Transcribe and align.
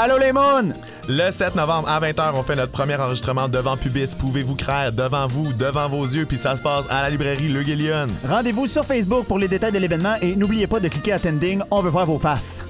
Allô 0.00 0.16
les! 0.16 0.30
Le 1.08 1.30
7 1.32 1.56
novembre 1.56 1.88
à 1.88 1.98
20h, 1.98 2.30
on 2.34 2.44
fait 2.44 2.54
notre 2.54 2.70
premier 2.70 2.94
enregistrement 2.94 3.48
devant 3.48 3.76
Pubis. 3.76 4.14
Pouvez-vous 4.16 4.54
craindre 4.54 4.92
devant 4.92 5.26
vous, 5.26 5.52
devant 5.52 5.88
vos 5.88 6.06
yeux, 6.06 6.24
puis 6.24 6.36
ça 6.36 6.56
se 6.56 6.62
passe 6.62 6.84
à 6.88 7.02
la 7.02 7.10
librairie 7.10 7.48
Le 7.48 7.64
Guillion. 7.64 8.06
Rendez-vous 8.24 8.68
sur 8.68 8.84
Facebook 8.84 9.26
pour 9.26 9.40
les 9.40 9.48
détails 9.48 9.72
de 9.72 9.78
l'événement 9.78 10.14
et 10.22 10.36
n'oubliez 10.36 10.68
pas 10.68 10.78
de 10.78 10.86
cliquer 10.86 11.14
Attending, 11.14 11.62
on 11.72 11.82
veut 11.82 11.90
voir 11.90 12.06
vos 12.06 12.20
faces. 12.20 12.64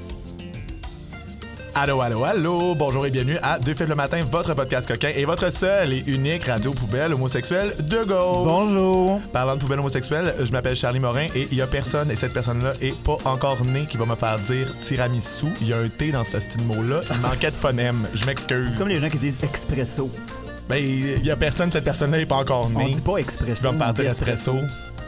Allô, 1.80 2.00
allô, 2.00 2.24
allô, 2.24 2.74
bonjour 2.74 3.06
et 3.06 3.10
bienvenue 3.10 3.36
à 3.40 3.58
Deux 3.60 3.74
Fils 3.74 3.86
le 3.86 3.94
matin, 3.94 4.20
votre 4.28 4.52
podcast 4.54 4.88
coquin 4.88 5.10
et 5.14 5.24
votre 5.24 5.48
seul 5.52 5.92
et 5.92 6.02
unique 6.08 6.44
radio 6.44 6.72
poubelle 6.72 7.14
homosexuelle 7.14 7.72
de 7.78 7.98
gauche. 7.98 8.44
Bonjour! 8.46 9.20
Parlant 9.32 9.54
de 9.54 9.60
poubelle 9.60 9.78
homosexuelle, 9.78 10.34
je 10.42 10.50
m'appelle 10.50 10.74
Charlie 10.74 10.98
Morin 10.98 11.26
et 11.36 11.46
il 11.52 11.56
y 11.56 11.62
a 11.62 11.68
personne, 11.68 12.10
et 12.10 12.16
cette 12.16 12.32
personne-là 12.32 12.72
est 12.82 12.96
pas 13.04 13.16
encore 13.24 13.64
née, 13.64 13.86
qui 13.88 13.96
va 13.96 14.06
me 14.06 14.16
faire 14.16 14.38
dire 14.40 14.74
tiramisu. 14.80 15.46
Il 15.60 15.68
y 15.68 15.72
a 15.72 15.78
un 15.78 15.88
T 15.88 16.10
dans 16.10 16.24
ce 16.24 16.40
style 16.40 16.64
mot-là. 16.64 17.00
Il 17.14 17.20
manquait 17.20 17.50
de 17.52 17.56
phonème. 17.56 18.08
Je 18.12 18.26
m'excuse. 18.26 18.70
C'est 18.72 18.78
comme 18.78 18.88
les 18.88 18.98
gens 19.00 19.08
qui 19.10 19.18
disent 19.18 19.38
expresso. 19.44 20.10
Ben, 20.68 20.76
il 20.84 21.24
y 21.24 21.30
a 21.30 21.36
personne, 21.36 21.70
cette 21.70 21.84
personne-là 21.84 22.18
est 22.18 22.26
pas 22.26 22.36
encore 22.36 22.70
On 22.74 22.78
née. 22.80 22.92
dit 22.94 23.00
pas 23.00 23.18
expresso. 23.18 23.62
va 23.68 23.72
me 23.72 23.78
faire 23.78 23.88
on 23.90 23.92
dire 23.92 24.10
espresso. 24.10 24.56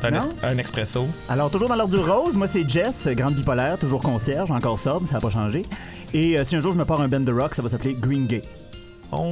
T'as 0.01 0.09
un, 0.09 0.13
es- 0.15 0.45
un 0.55 0.57
expresso. 0.57 1.07
Alors, 1.29 1.51
toujours 1.51 1.69
dans 1.69 1.77
l'ordre 1.77 1.95
du 1.95 2.03
rose, 2.03 2.35
moi 2.35 2.47
c'est 2.51 2.67
Jess, 2.67 3.07
grande 3.09 3.35
bipolaire, 3.35 3.77
toujours 3.77 4.01
concierge, 4.01 4.51
encore 4.51 4.79
sobre, 4.79 5.07
ça 5.07 5.17
n'a 5.17 5.21
pas 5.21 5.29
changé. 5.29 5.63
Et 6.13 6.39
euh, 6.39 6.45
si 6.45 6.57
un 6.57 6.61
jour 6.61 6.73
je 6.73 6.79
me 6.79 6.85
pars 6.85 7.01
un 7.01 7.09
band 7.09 7.21
de 7.21 7.33
rock, 7.33 7.55
ça 7.55 7.63
va 7.63 7.69
s'appeler 7.69 7.95
Green 7.95 8.27
Gay. 8.27 8.43
On... 9.13 9.31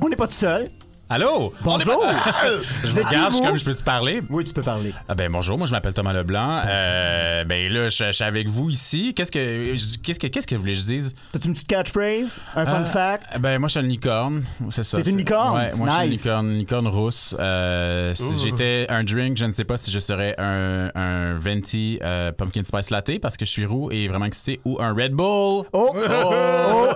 On 0.00 0.08
n'est 0.08 0.16
pas 0.16 0.26
tout 0.26 0.34
seul. 0.34 0.68
Allô? 1.10 1.52
Bonjour! 1.62 2.02
Je 2.82 2.88
Vous 2.88 3.30
vous? 3.30 3.42
comme 3.44 3.58
je 3.58 3.64
peux 3.64 3.74
te 3.74 3.82
parler? 3.84 4.22
Oui, 4.30 4.42
tu 4.42 4.54
peux 4.54 4.62
parler. 4.62 4.92
Ah 5.06 5.14
ben 5.14 5.30
bonjour, 5.30 5.58
moi 5.58 5.66
je 5.66 5.72
m'appelle 5.72 5.92
Thomas 5.92 6.14
Leblanc. 6.14 6.62
Euh, 6.66 7.44
ben 7.44 7.70
là, 7.70 7.90
je, 7.90 8.06
je 8.06 8.12
suis 8.12 8.24
avec 8.24 8.48
vous 8.48 8.70
ici. 8.70 9.12
Qu'est-ce 9.14 9.30
que 9.30 9.76
je 9.76 9.98
qu'est-ce 10.02 10.18
que 10.18 10.26
qu'est-ce 10.28 10.46
que 10.46 10.54
vous 10.54 10.62
voulez 10.62 10.72
que 10.72 10.78
je 10.80 10.86
dise? 10.86 11.14
T'as-tu 11.30 11.48
une 11.48 11.52
petite 11.54 11.68
catchphrase? 11.68 12.38
Un 12.56 12.64
fun 12.64 12.80
Euh, 12.80 12.84
fact? 12.86 13.38
Ben 13.38 13.58
moi 13.58 13.68
je 13.68 13.72
suis 13.72 13.80
une 13.80 13.88
licorne, 13.88 14.44
c'est 14.70 14.82
ça. 14.82 14.96
T'es 14.96 15.02
une 15.10 15.12
c'est- 15.12 15.18
licorne? 15.18 15.56
Ouais, 15.58 15.72
moi 15.74 15.88
je 15.90 15.94
suis 15.94 16.04
une 16.04 16.10
Nice. 16.10 16.24
licorne, 16.24 16.46
une 16.50 16.58
licorne 16.58 16.88
rousse. 16.88 17.36
Euh, 17.38 18.14
si 18.14 18.40
j'étais 18.42 18.86
un 18.88 19.02
drink, 19.04 19.36
je 19.36 19.44
ne 19.44 19.50
sais 19.50 19.64
pas 19.64 19.76
si 19.76 19.90
je 19.90 19.98
serais 19.98 20.34
un, 20.38 20.90
un 20.94 21.34
venti 21.34 21.98
euh, 22.02 22.32
pumpkin 22.32 22.64
spice 22.64 22.88
latte 22.88 23.20
parce 23.20 23.36
que 23.36 23.44
je 23.44 23.50
suis 23.50 23.66
roux 23.66 23.90
et 23.92 24.08
vraiment 24.08 24.24
excité 24.24 24.58
ou 24.64 24.80
un 24.80 24.94
Red 24.94 25.12
Bull. 25.12 25.64
Oh! 25.74 25.94
oh. 25.94 26.88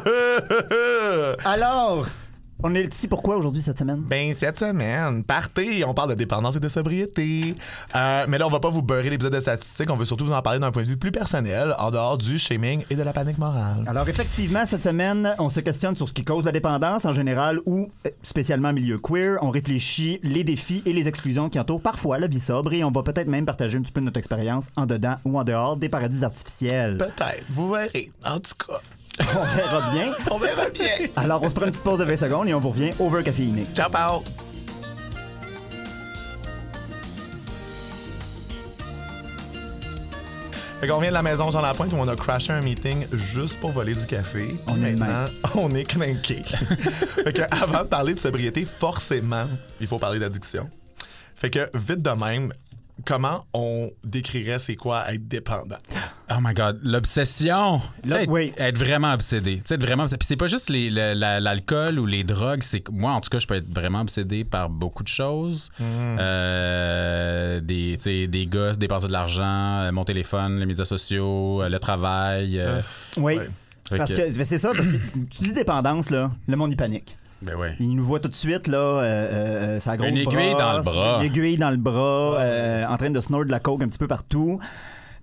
Alors, 1.44 2.06
on 2.62 2.75
est 2.75 2.92
ici 2.92 3.09
pourquoi 3.09 3.37
aujourd'hui 3.37 3.62
cette 3.62 3.78
semaine? 3.78 4.01
Ben, 4.01 4.34
cette 4.34 4.59
semaine, 4.59 5.23
partez, 5.23 5.84
on 5.84 5.95
parle 5.95 6.11
de 6.11 6.14
dépendance 6.14 6.56
et 6.56 6.61
de 6.61 6.69
sobriété. 6.69 7.55
Euh, 7.95 8.27
mais 8.28 8.39
là, 8.39 8.47
on 8.47 8.51
va 8.51 8.61
pas 8.61 8.70
vous 8.70 8.83
beurrer 8.83 9.11
l'épisode 9.11 9.34
de 9.34 9.41
statistiques, 9.41 9.91
on 9.91 9.97
veut 9.97 10.06
surtout 10.06 10.27
vous 10.27 10.33
en 10.33 10.42
parler 10.42 10.59
d'un 10.59 10.73
point 10.73 10.83
de 10.83 10.89
vue 10.89 10.97
plus 10.97 11.12
personnel, 11.12 11.75
en 11.79 11.91
dehors 11.91 12.19
du 12.19 12.39
shaming 12.39 12.84
et 12.91 12.97
de 12.97 13.03
la 13.03 13.12
panique 13.12 13.39
morale. 13.39 13.84
Alors 13.86 14.09
effectivement, 14.09 14.67
cette 14.67 14.83
semaine, 14.83 15.34
on 15.39 15.48
se 15.48 15.61
questionne 15.61 15.95
sur 15.95 16.09
ce 16.09 16.12
qui 16.12 16.25
cause 16.25 16.45
la 16.45 16.53
dépendance 16.53 17.05
en 17.05 17.12
général 17.12 17.61
ou 17.67 17.91
euh, 18.06 18.11
spécialement 18.23 18.69
en 18.69 18.73
milieu 18.73 18.98
queer. 18.98 19.39
On 19.42 19.51
réfléchit 19.51 20.19
les 20.23 20.45
défis 20.45 20.83
et 20.84 20.92
les 20.92 21.06
exclusions 21.06 21.48
qui 21.48 21.61
entourent 21.61 21.83
parfois 21.83 22.19
la 22.19 22.27
vie 22.27 22.41
sobre 22.41 22.73
et 22.73 22.83
on 22.83 22.91
va 22.91 23.03
peut-être 23.03 23.29
même 23.29 23.47
partager 23.47 23.79
un 23.79 23.83
petit 23.83 23.92
peu 23.92 24.01
notre 24.01 24.19
expérience 24.19 24.70
en 24.77 24.86
dedans 24.86 25.17
ou 25.25 25.39
en 25.39 25.45
dehors 25.45 25.77
des 25.77 25.89
paradis 25.89 26.25
artificiels. 26.25 26.98
Peut-être, 26.98 27.45
vous 27.51 27.70
verrez. 27.73 28.11
En 28.27 28.41
tout 28.41 28.67
cas, 28.67 28.81
On 29.20 29.56
verra 29.56 29.91
bien. 29.92 30.12
on 30.30 30.38
verra 30.38 30.69
bien. 30.70 31.08
Alors 31.16 31.42
on 31.42 31.48
se 31.48 31.55
prend 31.55 31.66
une 31.66 31.72
petite 31.72 31.84
pause 31.84 31.98
de 31.98 32.05
20 32.05 32.16
secondes 32.16 32.48
et 32.48 32.55
on 32.55 32.61
vous 32.61 32.70
revient 32.70 32.92
over 32.98 33.22
caféiné. 33.22 33.66
Ciao, 33.74 33.91
Pao. 33.91 34.22
Fait 40.80 40.86
qu'on 40.86 41.00
vient 41.00 41.08
de 41.08 41.14
la 41.14 41.22
maison 41.22 41.50
Jean 41.50 41.61
Lapointe 41.61 41.92
où 41.92 41.96
on 41.96 42.06
a 42.06 42.14
crashé 42.14 42.52
un 42.52 42.61
meeting 42.61 43.05
juste 43.12 43.58
pour 43.58 43.72
voler 43.72 43.94
du 43.94 44.06
café. 44.06 44.46
On 44.69 44.74
Puis 44.74 44.84
est 44.84 44.92
maintenant, 44.92 45.24
on 45.56 45.74
est 45.74 45.83
clinqué. 45.83 46.42
fait 47.24 47.33
que 47.33 47.42
avant 47.50 47.83
de 47.83 47.89
parler 47.89 48.14
de 48.14 48.20
sobriété, 48.20 48.64
forcément, 48.64 49.46
il 49.80 49.89
faut 49.89 49.98
parler 49.98 50.20
d'addiction. 50.20 50.70
Fait 51.34 51.50
que 51.50 51.68
vite 51.74 52.02
de 52.02 52.11
même, 52.11 52.52
comment 53.05 53.45
on 53.55 53.91
décrirait 54.05 54.59
c'est 54.59 54.77
quoi 54.77 55.13
être 55.13 55.27
dépendant? 55.29 55.77
Oh 56.31 56.39
my 56.42 56.53
god, 56.55 56.79
l'obsession. 56.83 57.81
Être, 58.11 58.29
oui. 58.29 58.53
être 58.59 58.79
vraiment 58.79 59.13
obsédé. 59.13 59.63
Être 59.70 59.81
vraiment 59.83 60.03
obsédé. 60.05 60.19
Puis 60.19 60.27
c'est 60.29 60.36
pas 60.36 60.47
juste 60.47 60.69
les- 60.69 60.91
le- 60.91 61.14
la- 61.14 61.41
l'alcool 61.41 61.98
ou 61.98 62.07
les 62.07 62.25
drogues, 62.25 62.63
c'est 62.63 62.81
que 62.81 62.92
moi 62.92 63.13
en 63.13 63.20
tout 63.20 63.31
cas, 63.31 63.39
je 63.39 63.47
peux 63.47 63.55
être 63.57 63.73
vraiment 63.73 64.01
obsédé 64.03 64.45
par 64.45 64.69
beaucoup 64.69 65.03
de 65.03 65.09
choses. 65.09 65.70
Euh, 65.81 67.61
des 67.61 67.97
des 68.29 68.47
gosses, 68.47 68.79
dépenser 68.79 69.07
de 69.09 69.13
l'argent, 69.13 69.42
euh, 69.80 69.92
mon 69.92 70.05
téléphone, 70.05 70.59
les 70.59 70.67
médias 70.67 70.85
sociaux, 70.85 71.63
euh, 71.63 71.69
le 71.69 71.79
travail. 71.79 72.59
euh, 72.59 72.80
Oui. 73.17 73.39
Ouais. 73.39 73.48
Parce 73.97 74.13
que 74.13 74.30
c'est 74.45 74.59
ça, 74.59 74.73
parce 74.75 74.86
que 74.86 74.97
tu 75.30 75.42
dis 75.45 75.53
dépendance, 75.53 76.11
là, 76.11 76.30
le 76.47 76.57
monde 76.57 76.73
y 76.73 76.77
panique. 76.77 77.17
Ben 77.42 77.54
ouais. 77.54 77.76
Il 77.78 77.94
nous 77.94 78.04
voit 78.04 78.20
tout 78.20 78.28
de 78.28 78.34
suite, 78.34 78.66
là, 78.66 78.78
euh, 78.78 79.02
euh, 79.02 79.80
sa 79.80 79.96
grosse 79.96 80.10
Une 80.10 80.18
aiguille 80.18 80.54
dans 80.58 80.76
le 80.76 80.82
bras. 80.82 81.18
Une 81.20 81.26
aiguille 81.26 81.56
dans 81.56 81.70
le 81.70 81.76
bras, 81.76 82.36
euh, 82.38 82.84
en 82.86 82.96
train 82.96 83.10
de 83.10 83.20
snort 83.20 83.44
de 83.44 83.50
la 83.50 83.60
coke 83.60 83.82
un 83.82 83.88
petit 83.88 83.98
peu 83.98 84.08
partout. 84.08 84.58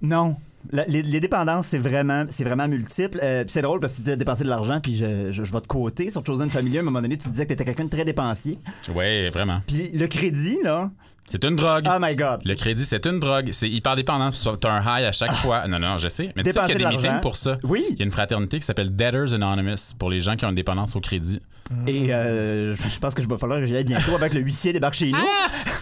Non. 0.01 0.37
La- 0.71 0.85
les, 0.85 1.01
les 1.01 1.19
dépendances, 1.19 1.67
c'est 1.67 1.77
vraiment, 1.77 2.25
c'est 2.29 2.43
vraiment 2.43 2.67
multiple. 2.67 3.19
Euh, 3.23 3.43
puis 3.43 3.51
c'est 3.51 3.61
drôle 3.61 3.79
parce 3.79 3.93
que 3.93 3.97
tu 3.97 4.03
disais 4.03 4.17
dépenser 4.17 4.43
de 4.43 4.49
l'argent, 4.49 4.79
puis 4.81 4.95
je, 4.95 5.31
je, 5.31 5.43
je 5.43 5.51
vais 5.51 5.61
de 5.61 5.67
côté. 5.67 6.09
Sur 6.09 6.25
Chosen 6.25 6.49
Family, 6.49 6.77
à 6.77 6.81
un 6.81 6.83
moment 6.83 7.01
donné, 7.01 7.17
tu 7.17 7.29
disais 7.29 7.43
que 7.45 7.49
tu 7.49 7.53
étais 7.53 7.65
quelqu'un 7.65 7.85
de 7.85 7.89
très 7.89 8.05
dépensier. 8.05 8.59
Ouais, 8.93 9.29
vraiment. 9.29 9.61
Puis 9.67 9.91
le 9.93 10.07
crédit, 10.07 10.57
là, 10.63 10.91
C'est 11.27 11.43
une 11.43 11.55
drogue. 11.55 11.85
oh 11.89 11.97
my 11.99 12.15
God. 12.15 12.41
Le 12.45 12.55
crédit, 12.55 12.85
c'est 12.85 13.05
une 13.07 13.19
drogue. 13.19 13.49
C'est 13.51 13.69
hyper 13.69 13.95
dépendant. 13.95 14.29
T'as 14.59 14.71
un 14.71 14.81
high 14.81 15.05
à 15.05 15.11
chaque 15.11 15.33
fois. 15.33 15.67
Non, 15.67 15.79
non, 15.79 15.97
je 15.97 16.07
sais. 16.07 16.31
Mais 16.35 16.43
tu 16.43 16.51
sais 16.51 16.59
qu'il 16.65 16.81
y 16.81 16.85
a 16.85 16.89
de 16.89 16.95
des 16.95 16.97
meetings 17.01 17.21
pour 17.21 17.35
ça. 17.37 17.57
Oui. 17.63 17.83
Il 17.91 17.97
y 17.97 18.01
a 18.01 18.05
une 18.05 18.11
fraternité 18.11 18.59
qui 18.59 18.65
s'appelle 18.65 18.95
Debtors 18.95 19.33
Anonymous 19.33 19.93
pour 19.97 20.09
les 20.09 20.19
gens 20.21 20.35
qui 20.35 20.45
ont 20.45 20.49
une 20.49 20.55
dépendance 20.55 20.95
au 20.95 20.99
crédit. 21.01 21.39
Et 21.87 22.13
euh, 22.13 22.75
je 22.75 22.89
je 22.89 22.99
pense 22.99 23.15
que 23.15 23.23
je 23.23 23.27
vais 23.27 23.39
falloir 23.39 23.57
que 23.59 23.65
j'y 23.65 23.75
aille 23.75 23.83
bientôt 23.83 24.13
avec 24.13 24.35
le 24.35 24.41
huissier 24.41 24.71
débarque 24.71 24.93
chez 24.93 25.11
nous. 25.11 25.17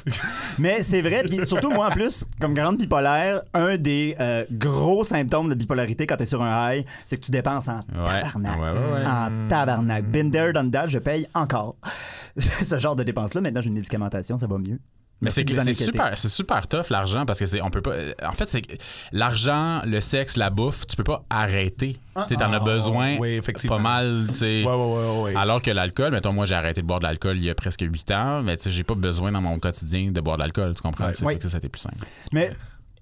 Mais 0.59 0.83
c'est 0.83 1.01
vrai, 1.01 1.23
puis 1.23 1.45
surtout 1.47 1.71
moi 1.71 1.87
en 1.87 1.91
plus, 1.91 2.25
comme 2.39 2.53
grande 2.53 2.77
bipolaire, 2.77 3.41
un 3.53 3.77
des 3.77 4.15
euh, 4.19 4.45
gros 4.51 5.03
symptômes 5.03 5.49
de 5.49 5.55
bipolarité 5.55 6.05
quand 6.07 6.17
t'es 6.17 6.25
sur 6.25 6.41
un 6.43 6.73
high, 6.75 6.85
c'est 7.05 7.17
que 7.17 7.25
tu 7.25 7.31
dépenses 7.31 7.67
en 7.67 7.79
Ouais. 7.95 8.19
tabarnak. 8.21 8.59
Ouais, 8.59 8.69
ouais, 8.69 8.93
ouais. 9.01 9.05
En 9.05 9.47
tabarnak. 9.47 10.05
Been 10.11 10.31
there, 10.31 10.53
done 10.53 10.71
that, 10.71 10.87
je 10.89 10.99
paye 10.99 11.27
encore. 11.33 11.75
Ce 12.37 12.77
genre 12.77 12.95
de 12.95 13.03
dépenses-là, 13.03 13.41
maintenant 13.41 13.61
j'ai 13.61 13.69
une 13.69 13.75
médicamentation, 13.75 14.37
ça 14.37 14.47
va 14.47 14.57
mieux. 14.57 14.79
Mais 15.23 15.29
c'est 15.31 15.41
en 15.59 15.73
super, 15.73 16.17
c'est 16.17 16.29
super 16.29 16.67
tough 16.67 16.89
l'argent 16.89 17.25
parce 17.25 17.39
que 17.39 17.45
c'est 17.45 17.61
on 17.61 17.69
peut 17.69 17.81
pas. 17.81 17.91
euh, 17.91 18.13
En 18.23 18.33
fait, 18.33 18.47
c'est 18.47 18.61
l'argent, 19.11 19.81
le 19.85 20.01
sexe, 20.01 20.37
la 20.37 20.49
bouffe, 20.49 20.85
tu 20.87 20.95
peux 20.95 21.03
pas 21.03 21.23
arrêter. 21.29 21.97
Tu 22.27 22.35
t'en 22.37 22.51
as 22.53 22.59
besoin. 22.59 23.17
oui, 23.17 23.29
effectivement. 23.35 23.77
Pas 23.77 23.81
mal. 23.81 24.27
Ouais, 24.41 24.63
ouais. 25.23 25.35
Alors 25.35 25.61
que 25.61 25.71
l'alcool, 25.71 26.11
mettons, 26.11 26.33
moi 26.33 26.45
j'ai 26.45 26.55
arrêté 26.55 26.81
de 26.81 26.87
boire 26.87 26.99
de 26.99 27.05
l'alcool 27.05 27.37
il 27.37 27.43
y 27.43 27.49
a 27.49 27.55
presque 27.55 27.81
8 27.81 28.11
ans, 28.11 28.43
mais 28.43 28.57
tu 28.57 28.63
sais, 28.63 28.71
j'ai 28.71 28.83
pas 28.83 28.95
besoin 28.95 29.31
dans 29.31 29.41
mon 29.41 29.57
quotidien 29.59 30.11
de 30.11 30.21
boire 30.21 30.37
de 30.37 30.41
l'alcool, 30.43 30.73
tu 30.75 30.81
comprends? 30.81 31.07
fait 31.07 31.37
que 31.39 31.49
ça, 31.49 31.57
été 31.57 31.69
plus 31.69 31.79
simple. 31.81 32.05
Mais 32.31 32.51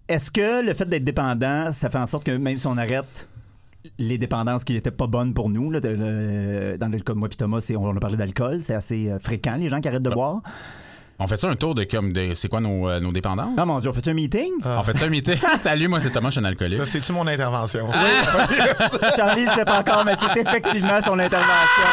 est-ce 0.07 0.31
que 0.31 0.65
le 0.65 0.73
fait 0.73 0.85
d'être 0.87 1.03
dépendant, 1.03 1.71
ça 1.71 1.89
fait 1.89 1.97
en 1.97 2.05
sorte 2.05 2.23
que 2.25 2.31
même 2.31 2.57
si 2.57 2.67
on 2.67 2.77
arrête 2.77 3.27
les 3.97 4.17
dépendances 4.19 4.63
qui 4.63 4.73
n'étaient 4.73 4.91
pas 4.91 5.07
bonnes 5.07 5.33
pour 5.33 5.49
nous, 5.49 5.71
là, 5.71 5.79
le- 5.83 6.77
dans 6.77 6.87
le 6.87 6.99
cas 6.99 7.13
de 7.13 7.17
moi 7.17 7.27
et 7.31 7.35
Thomas, 7.35 7.65
on 7.75 7.95
a 7.97 7.99
parlé 7.99 8.15
d'alcool, 8.17 8.61
c'est 8.61 8.75
assez 8.75 9.09
euh, 9.09 9.17
fréquent 9.19 9.55
les 9.57 9.69
gens 9.69 9.79
qui 9.81 9.87
arrêtent 9.87 10.03
de 10.03 10.09
boire. 10.11 10.41
On 11.23 11.27
fait 11.27 11.37
ça 11.37 11.47
un 11.47 11.55
tour 11.55 11.75
de 11.75 11.83
comme 11.83 12.11
de 12.13 12.33
c'est 12.33 12.47
quoi 12.47 12.61
nos, 12.61 12.89
euh, 12.89 12.99
nos 12.99 13.11
dépendances? 13.11 13.53
Ah 13.55 13.63
mon 13.63 13.77
dieu, 13.77 13.91
on 13.91 13.93
fait 13.93 14.07
un 14.07 14.13
meeting? 14.13 14.49
On 14.65 14.81
fait 14.81 15.03
un 15.03 15.09
meeting? 15.09 15.37
Salut, 15.59 15.87
moi 15.87 15.99
c'est 15.99 16.09
Thomas, 16.09 16.29
je 16.29 16.31
suis 16.31 16.41
un 16.41 16.45
alcoolique. 16.45 16.79
Là, 16.79 16.85
C'est-tu 16.85 17.13
mon 17.13 17.27
intervention? 17.27 17.87
Charlie 19.15 19.45
ne 19.45 19.51
sait 19.51 19.63
pas 19.63 19.81
encore, 19.81 20.03
mais 20.03 20.15
c'est 20.19 20.41
effectivement 20.41 20.99
son 20.99 21.19
intervention. 21.19 21.83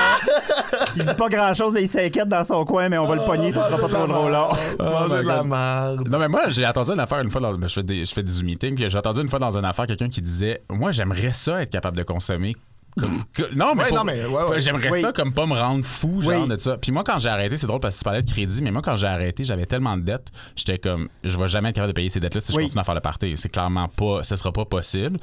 Il 0.96 1.04
dit 1.04 1.14
pas 1.14 1.28
grand 1.28 1.52
chose, 1.52 1.74
il 1.78 1.88
s'inquiète 1.88 2.28
dans 2.28 2.42
son 2.42 2.64
coin, 2.64 2.88
mais 2.88 2.96
on 2.96 3.04
va 3.04 3.16
le 3.16 3.20
pogner, 3.20 3.52
ça 3.52 3.66
sera 3.66 3.76
pas 3.76 3.88
trop 3.88 4.06
drôle 4.06 4.32
là. 4.32 4.48
Manger 4.78 5.22
de 5.22 5.28
la 5.28 5.44
merde. 5.44 6.08
Non, 6.08 6.18
mais 6.18 6.28
moi, 6.28 6.48
j'ai 6.48 6.66
entendu 6.66 6.92
une 6.92 7.00
affaire 7.00 7.20
une 7.20 7.30
fois, 7.30 7.42
dans, 7.42 7.52
ben, 7.52 7.68
je, 7.68 7.74
fais 7.74 7.82
des, 7.82 8.06
je 8.06 8.12
fais 8.14 8.22
des 8.22 8.32
Zoom 8.32 8.46
meetings, 8.46 8.76
puis 8.76 8.88
j'ai 8.88 8.98
entendu 8.98 9.20
une 9.20 9.28
fois 9.28 9.38
dans 9.38 9.54
une 9.58 9.64
affaire 9.66 9.86
quelqu'un 9.86 10.08
qui 10.08 10.22
disait 10.22 10.62
Moi, 10.70 10.90
j'aimerais 10.90 11.32
ça 11.32 11.60
être 11.60 11.70
capable 11.70 11.98
de 11.98 12.02
consommer. 12.02 12.56
Comme, 12.98 13.22
que- 13.32 13.54
non, 13.54 13.74
mais, 13.74 13.82
Ouais, 13.84 13.88
pour- 13.88 13.96
non, 13.98 14.04
mais, 14.04 14.24
ouais, 14.24 14.44
ouais. 14.50 14.60
j'aimerais 14.60 14.90
Oui. 14.90 15.00
ça 15.00 15.12
comme 15.12 15.32
pas 15.32 15.46
me 15.46 15.54
rendre 15.54 15.84
fou, 15.84 16.20
genre 16.22 16.42
Oui. 16.42 16.48
de 16.48 16.58
ça. 16.58 16.76
Puis 16.78 16.92
moi, 16.92 17.04
quand 17.04 17.18
j'ai 17.18 17.28
arrêté, 17.28 17.56
c'est 17.56 17.66
drôle 17.66 17.80
parce 17.80 17.94
que 17.96 18.00
tu 18.00 18.04
parlais 18.04 18.22
de 18.22 18.30
crédit, 18.30 18.62
mais 18.62 18.70
moi, 18.70 18.82
quand 18.82 18.96
j'ai 18.96 19.06
arrêté, 19.06 19.44
j'avais 19.44 19.66
tellement 19.66 19.96
de 19.96 20.02
dettes, 20.02 20.28
j'étais 20.56 20.78
comme, 20.78 21.08
je 21.24 21.36
vais 21.36 21.48
jamais 21.48 21.70
être 21.70 21.76
capable 21.76 21.92
de 21.92 21.96
payer 21.96 22.08
ces 22.08 22.20
dettes-là 22.20 22.40
si 22.40 22.52
Oui. 22.52 22.62
je 22.62 22.66
continue 22.68 22.80
à 22.80 22.84
faire 22.84 22.94
le 22.94 23.00
party. 23.00 23.32
C'est 23.36 23.48
clairement 23.48 23.88
pas, 23.88 24.22
ce 24.22 24.36
sera 24.36 24.52
pas 24.52 24.64
possible. 24.64 25.18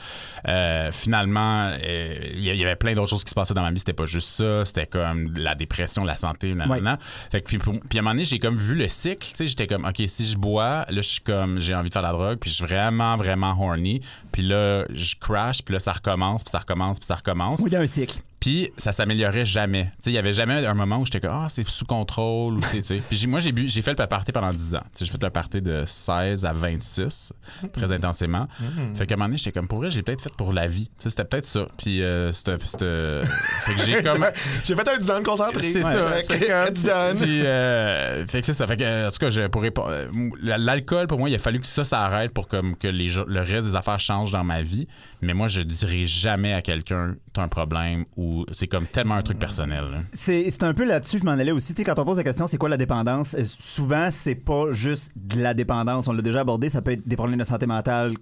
Euh, 0.48 0.90
finalement, 0.92 1.70
euh, 1.84 2.16
il 2.34 2.40
y, 2.42 2.50
il 2.50 2.56
y 2.58 2.64
avait 2.66 2.76
plein 2.76 2.94
d'autres 2.94 3.10
choses 3.10 3.24
qui 3.24 3.30
se 3.30 3.36
passaient 3.36 3.54
dans 3.54 3.62
ma 3.62 3.72
vie. 3.72 3.80
C'était 3.80 3.94
pas 3.94 4.06
juste 4.06 4.30
ça. 4.30 4.66
C'était 4.66 4.88
comme 4.88 5.34
la 5.38 5.56
dépression, 5.56 6.04
la 6.04 6.18
santé, 6.18 6.54
nanana. 6.54 6.98
Fait 7.32 7.42
que 7.42 7.48
puis, 7.48 7.58
puis 7.58 7.98
à 7.98 8.00
un 8.00 8.04
moment 8.04 8.12
donné, 8.14 8.26
j'ai 8.26 8.40
comme 8.40 8.58
vu 8.58 8.76
le 8.76 8.88
cycle. 8.88 9.28
Tu 9.28 9.32
sais, 9.36 9.48
j'étais 9.48 9.68
comme, 9.68 9.86
ok, 9.86 10.02
si 10.08 10.26
je 10.26 10.38
bois, 10.38 10.86
là, 10.90 11.02
je 11.02 11.02
suis 11.02 11.22
comme, 11.22 11.60
j'ai 11.60 11.76
envie 11.76 11.90
de 11.90 11.94
faire 11.94 12.02
de 12.02 12.08
la 12.08 12.14
drogue, 12.14 12.38
puis 12.40 12.50
je 12.50 12.56
suis 12.56 12.66
vraiment, 12.66 13.16
vraiment 13.16 13.56
horny. 13.60 14.02
Puis 14.32 14.42
là, 14.44 14.86
je 14.94 15.16
crash, 15.20 15.62
puis 15.64 15.74
là, 15.74 15.80
ça 15.80 15.94
recommence, 15.94 16.44
puis 16.44 16.52
ça 16.52 16.60
recommence, 16.60 17.00
puis 17.00 17.06
ça 17.08 17.16
recommence. 17.16 17.62
Y 17.68 17.76
a 17.76 17.80
un 17.80 17.88
cycle. 17.88 18.35
Puis 18.46 18.70
ça 18.78 18.92
s'améliorait 18.92 19.44
jamais. 19.44 19.86
Tu 19.86 20.04
sais, 20.04 20.12
il 20.12 20.14
y 20.14 20.20
avait 20.20 20.32
jamais 20.34 20.64
un 20.68 20.74
moment 20.76 21.00
où 21.00 21.06
j'étais 21.06 21.20
comme 21.20 21.32
ah 21.34 21.48
c'est 21.50 21.68
sous 21.68 21.84
contrôle 21.86 22.54
ou 22.58 22.62
c'est 22.62 22.78
tu 22.82 22.84
sais. 22.84 23.02
Puis 23.10 23.26
moi 23.26 23.40
j'ai 23.40 23.52
bu- 23.52 23.68
j'ai 23.68 23.82
fait 23.82 24.00
le 24.00 24.06
party 24.06 24.32
pendant 24.32 24.54
10 24.54 24.76
ans. 24.76 24.84
J'ai 25.00 25.08
fait 25.08 25.24
le 25.24 25.32
party 25.32 25.64
de 25.64 25.82
16 25.84 26.46
à 26.46 26.54
26 26.54 27.34
très 27.74 27.92
intensément. 27.92 28.48
Fait 28.94 29.08
qu'à 29.08 29.16
un 29.16 29.18
moment 29.18 29.30
donné, 29.30 29.38
j'étais 29.40 29.52
comme 29.52 29.68
pour 29.68 29.80
vrai, 29.80 29.90
j'ai 29.90 30.04
peut-être 30.04 30.22
fait 30.22 30.34
pour 30.38 30.54
la 30.54 30.68
vie. 30.68 30.92
C'était 31.00 31.24
peut-être 31.26 31.46
ça. 31.46 31.68
Puis 31.80 32.04
euh, 32.04 32.32
c'était 32.32 32.58
c'était- 32.64 33.22
fait 33.62 33.74
que 33.74 33.82
j'ai 33.84 34.04
comme 34.04 34.26
J'ai 34.64 34.76
fait 34.76 34.88
un 34.90 34.98
10 35.00 35.10
ans 35.12 35.20
de 35.20 35.26
concentré. 35.26 35.62
c'est 35.62 35.82
ça. 35.82 36.06
Ouais. 36.06 36.24
C'est 36.24 36.40
comme-. 36.48 37.18
Puis, 37.20 37.46
euh, 37.46 38.28
fait 38.28 38.42
que 38.42 38.46
c'est 38.46 38.54
ça. 38.54 38.68
Fait 38.68 38.78
que, 38.78 39.08
en 39.08 39.10
tout 39.10 39.18
cas, 39.18 39.30
je, 39.32 39.48
pour 39.48 39.62
répondre, 39.64 39.90
euh, 39.90 40.08
l'alcool, 40.42 41.08
pour 41.08 41.18
moi, 41.18 41.30
il 41.30 41.36
a 41.36 41.40
fallu 41.40 41.60
que 41.60 41.66
ça 41.66 41.84
s'arrête 41.86 42.32
pour 42.32 42.48
comme, 42.48 42.76
que 42.76 42.88
les, 42.88 43.08
le 43.08 43.42
reste 43.42 43.68
des 43.68 43.76
affaires 43.76 44.00
changent 44.00 44.32
dans 44.32 44.44
ma 44.44 44.62
vie. 44.62 44.88
Mais 45.22 45.34
moi, 45.34 45.48
je 45.48 45.62
dirais 45.62 46.04
jamais 46.04 46.54
à 46.54 46.62
quelqu'un, 46.62 47.16
t'as 47.34 47.42
un 47.44 47.48
problème 47.48 48.06
ou 48.18 48.35
c'est 48.52 48.68
comme 48.68 48.86
tellement 48.86 49.16
un 49.16 49.22
truc 49.22 49.40
personnel. 49.40 50.06
C'est 50.12 50.64
un 50.64 50.74
peu 50.74 50.86
là-dessus, 50.86 51.20
je 51.20 51.26
m'en 51.26 51.32
allais 51.32 51.52
aussi. 51.52 51.74
Tu 51.74 51.84
quand 51.84 51.98
on 52.00 52.06
pose 52.06 52.18
la 52.18 52.24
question, 52.24 52.48
c'est 52.48 52.58
quoi 52.58 52.70
la 52.70 52.78
dépendance? 52.78 53.36
euh, 53.36 53.44
souvent, 53.46 54.10
c'est 54.12 54.36
pas 54.36 54.72
juste 54.72 55.12
de 55.16 55.42
la 55.42 55.54
dépendance. 55.54 56.08
On 56.08 56.14
l'a 56.14 56.22
déjà 56.22 56.42
abordé. 56.42 56.70
Ça 56.70 56.82
peut 56.82 56.92
être 56.92 57.08
des 57.08 57.16
problèmes 57.16 57.40
de 57.40 57.44
santé 57.44 57.66
mentale 57.66 58.14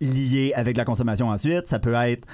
liés 0.00 0.52
avec 0.54 0.76
la 0.76 0.84
consommation 0.84 1.28
ensuite. 1.28 1.68
Ça 1.68 1.78
peut 1.78 1.94
être. 1.94 2.26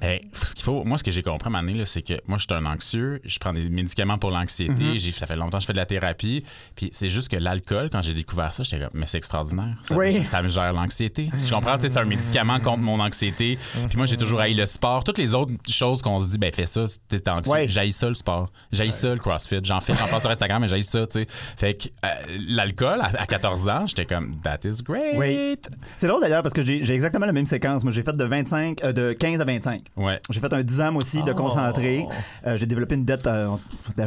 Ben, 0.00 0.20
ce 0.32 0.54
qu'il 0.54 0.64
faut, 0.64 0.84
moi, 0.84 0.98
ce 0.98 1.04
que 1.04 1.10
j'ai 1.10 1.22
compris 1.22 1.46
à 1.46 1.48
un 1.48 1.50
moment 1.50 1.62
donné, 1.66 1.78
là, 1.78 1.86
c'est 1.86 2.02
que 2.02 2.14
moi, 2.26 2.38
je 2.38 2.44
suis 2.48 2.54
un 2.54 2.66
anxieux, 2.66 3.20
je 3.24 3.38
prends 3.38 3.52
des 3.52 3.68
médicaments 3.68 4.18
pour 4.18 4.30
l'anxiété, 4.30 4.72
Mm-hmm. 4.74 4.98
j'ai- 4.98 5.12
ça 5.12 5.26
fait 5.26 5.36
longtemps 5.36 5.58
que 5.58 5.62
je 5.62 5.66
fais 5.66 5.72
de 5.72 5.78
la 5.78 5.86
thérapie, 5.86 6.44
puis 6.74 6.88
c'est 6.92 7.08
juste 7.08 7.28
que 7.28 7.36
l'alcool, 7.36 7.88
quand 7.90 8.02
j'ai 8.02 8.14
découvert 8.14 8.52
ça, 8.52 8.62
j'étais 8.62 8.78
comme, 8.84 8.90
mais 9.00 9.06
c'est 9.06 9.18
extraordinaire. 9.18 9.76
Ça, 9.82 9.96
Oui. 9.96 10.18
me- 10.20 10.24
ça 10.24 10.42
me 10.42 10.48
gère 10.48 10.72
l'anxiété. 10.72 11.30
Je 11.38 11.50
comprends, 11.50 11.76
tu 11.76 11.82
sais, 11.82 11.88
c'est 11.90 11.98
un 11.98 12.04
médicament 12.04 12.58
contre 12.60 12.78
mon 12.82 13.00
anxiété, 13.00 13.58
puis 13.88 13.96
moi, 13.96 14.06
j'ai 14.06 14.16
toujours 14.16 14.40
haï 14.40 14.54
le 14.54 14.66
sport. 14.66 15.04
Toutes 15.04 15.18
les 15.18 15.34
autres 15.34 15.52
choses 15.68 16.02
qu'on 16.02 16.18
se 16.20 16.30
dit, 16.30 16.38
ben, 16.38 16.52
fais 16.52 16.66
ça, 16.66 16.84
t'es 17.08 17.28
anxieux. 17.28 17.52
Ouais. 17.52 17.68
J'haïs 17.68 17.92
ça, 17.92 18.08
le 18.08 18.14
sport. 18.14 18.50
J'haïs 18.72 18.92
ça, 18.92 19.12
le 19.12 19.18
crossfit. 19.18 19.60
J'en 19.62 19.80
fais, 19.80 19.94
j'en 19.94 20.06
passe 20.08 20.20
sur 20.22 20.30
Instagram, 20.30 20.62
mais 20.62 20.68
j'haïs 20.68 20.82
ça, 20.84 21.06
tu 21.06 21.20
sais. 21.20 21.26
Fait 21.56 21.74
que 21.74 21.88
euh, 22.04 22.08
l'alcool, 22.48 23.00
à, 23.00 23.10
à 23.22 23.26
14 23.26 23.68
ans, 23.68 23.86
j'étais 23.86 24.06
comme, 24.06 24.38
that 24.42 24.58
is 24.64 24.82
great. 24.82 25.14
Oui. 25.16 25.56
C'est 25.96 26.06
drôle 26.08 26.20
d'ailleurs 26.20 26.42
parce 26.42 26.52
que 26.54 26.62
j'ai 26.62 26.84
j'ai 26.84 26.94
exactement 26.94 27.26
la 27.26 27.32
même 27.32 27.46
séquence. 27.46 27.82
Moi, 27.84 27.92
j'ai 27.92 28.02
fait 28.02 28.14
de 28.16 28.24
25, 28.24 28.82
euh, 28.84 28.92
de 28.92 29.12
15 29.12 29.40
à 29.40 29.44
25. 29.46 29.82
Ouais. 29.96 30.20
J'ai 30.30 30.40
fait 30.40 30.52
un 30.52 30.62
10 30.62 30.80
ans 30.82 30.92
moi 30.92 31.02
aussi 31.02 31.22
de 31.22 31.32
Oh. 31.32 31.34
concentré. 31.34 32.06
Euh, 32.46 32.56
j'ai 32.56 32.66
développé 32.66 32.94
une 32.96 33.04
dette 33.04 33.26
euh, 33.26 33.48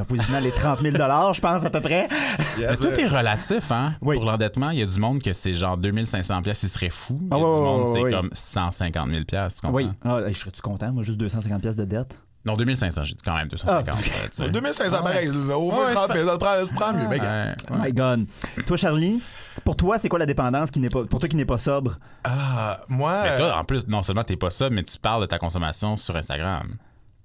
positivement 0.08 0.40
les 0.40 0.52
30 0.52 0.82
000 0.82 0.96
je 0.96 1.40
pense 1.42 1.66
à 1.66 1.70
peu 1.70 1.82
près. 1.82 2.08
Yes, 2.60 2.70
Mais 2.72 2.78
tout 2.78 2.88
est 3.00 3.08
relatif, 3.08 3.72
hein? 3.72 3.96
Oui. 4.02 4.16
Pour 4.18 4.26
l'endettement, 4.26 4.70
il 4.72 4.80
y 4.80 4.84
a 4.84 4.86
du 4.86 5.00
monde 5.00 5.22
que 5.22 5.34
c'est 5.34 5.54
genre 5.54 5.78
2500 5.78 6.42
pièces, 6.42 6.64
il 6.64 6.70
serait 6.70 6.90
fou. 6.90 7.18
Il 7.22 7.28
y 7.28 7.32
a 7.32 7.36
Ah, 7.36 7.38
du 7.38 7.44
monde, 7.44 7.88
ouais, 7.88 8.02
c'est 8.12 8.16
comme 8.16 8.30
150 8.34 9.08
000 9.10 9.24
pièces, 9.26 9.56
tu 9.56 9.62
comprends? 9.62 9.76
Oui. 9.78 9.90
Ah, 10.04 10.22
je 10.28 10.34
serais-tu 10.38 10.62
content? 10.62 10.92
Moi, 10.92 11.04
juste 11.04 11.18
250 11.18 11.62
pièces 11.62 11.76
de 11.76 11.86
dette? 11.86 12.20
Non, 12.50 12.56
2500, 12.58 13.04
j'ai 13.04 13.14
dit 13.14 13.22
quand 13.24 13.36
même 13.36 13.48
250. 13.48 13.88
Ah. 13.88 13.94
euh, 13.98 14.28
tu 14.30 14.44
sais. 14.44 14.50
2500 14.52 15.02
pareil. 15.04 15.30
Au 15.30 15.72
Ouais, 15.72 15.94
30 15.94 16.08
c'est 16.08 16.14
000, 16.20 16.28
ça 16.28 16.34
te 16.34 16.40
prend, 16.40 16.54
ça 16.54 16.66
te 16.66 16.74
prend 16.74 16.94
mieux, 16.94 17.08
mec. 17.08 17.22
Ouais, 17.22 17.54
Oh 17.70 17.74
ouais. 17.74 17.80
my 17.88 17.94
God. 17.94 18.26
Toi, 18.66 18.78
Charlie, 18.78 19.22
pour 19.64 19.76
toi, 19.76 19.98
c'est 20.00 20.10
quoi 20.10 20.20
la 20.20 20.26
dépendance 20.26 20.72
qui 20.72 20.80
n'est 20.80 20.90
pas, 20.90 21.04
pour 21.06 21.20
toi 21.20 21.30
qui 21.30 21.36
n'est 21.36 21.46
pas 21.46 21.58
sobre? 21.58 21.98
Ah, 22.24 22.80
moi. 22.88 23.22
Mais 23.24 23.38
toi, 23.38 23.56
en 23.58 23.64
plus, 23.64 23.86
non 23.88 24.02
seulement 24.04 24.24
t'es 24.24 24.36
pas 24.38 24.50
ça, 24.50 24.70
mais 24.70 24.84
tu 24.84 24.98
parles 25.00 25.22
de 25.22 25.28
ta 25.28 25.38
consommation 25.38 25.96
sur 25.98 26.16
Instagram. 26.16 26.76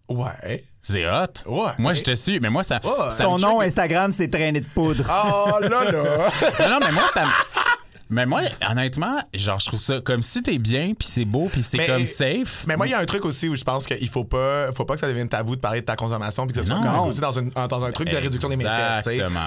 Ouais. 0.09 0.65
C'est 0.83 1.07
hot. 1.09 1.27
Ouais. 1.47 1.71
Moi, 1.79 1.95
je 1.95 2.03
te 2.03 2.15
suis, 2.15 2.39
mais 2.41 2.51
moi, 2.51 2.63
ça. 2.63 2.79
Ouais. 2.85 3.11
ça 3.11 3.25
Ton 3.25 3.39
nom. 3.39 3.61
Instagram, 3.63 4.13
c'est 4.13 4.29
traîné 4.29 4.61
de 4.61 4.67
poudre. 4.75 5.05
Oh 5.09 5.59
là 5.61 5.69
là. 5.69 5.81
Non, 6.61 6.69
non, 6.69 6.79
mais 6.81 6.93
moi, 6.93 7.05
ça 7.11 7.25
me. 7.25 7.31
Mais 8.11 8.27
moi, 8.27 8.43
honnêtement, 8.71 9.23
genre, 9.33 9.59
je 9.59 9.67
trouve 9.67 9.81
ça 9.81 10.01
comme 10.01 10.23
si 10.23 10.43
t'es 10.43 10.59
bien, 10.59 10.93
puis 10.99 11.09
c'est 11.11 11.25
beau, 11.25 11.49
puis 11.51 11.63
c'est 11.63 11.87
comme 11.87 12.05
safe. 12.07 12.65
Mais 12.69 12.77
moi, 12.77 12.87
il 12.87 12.91
y 12.91 12.95
a 12.95 12.99
un 12.99 13.05
truc 13.07 13.25
aussi 13.25 13.49
où 13.49 13.57
je 13.57 13.65
pense 13.65 13.87
qu'il 13.87 14.09
faut 14.09 14.25
pas, 14.25 14.71
faut 14.73 14.85
pas 14.85 14.95
que 14.95 15.01
ça 15.01 15.09
devienne 15.09 15.29
tabou 15.29 15.57
de 15.57 15.61
parler 15.61 15.81
de 15.81 15.87
ta 15.87 15.97
consommation 15.97 16.47
puis 16.47 16.55
que 16.55 16.63
ça 16.63 16.67
soit 16.67 16.83
comme 16.85 17.09
aussi 17.09 17.21
dans, 17.21 17.33
une- 17.39 17.51
dans 17.51 17.85
un 17.85 17.93
truc 17.93 18.11
de 18.11 18.17
réduction 18.17 18.49
des 18.49 18.57
méfaits. 18.57 19.07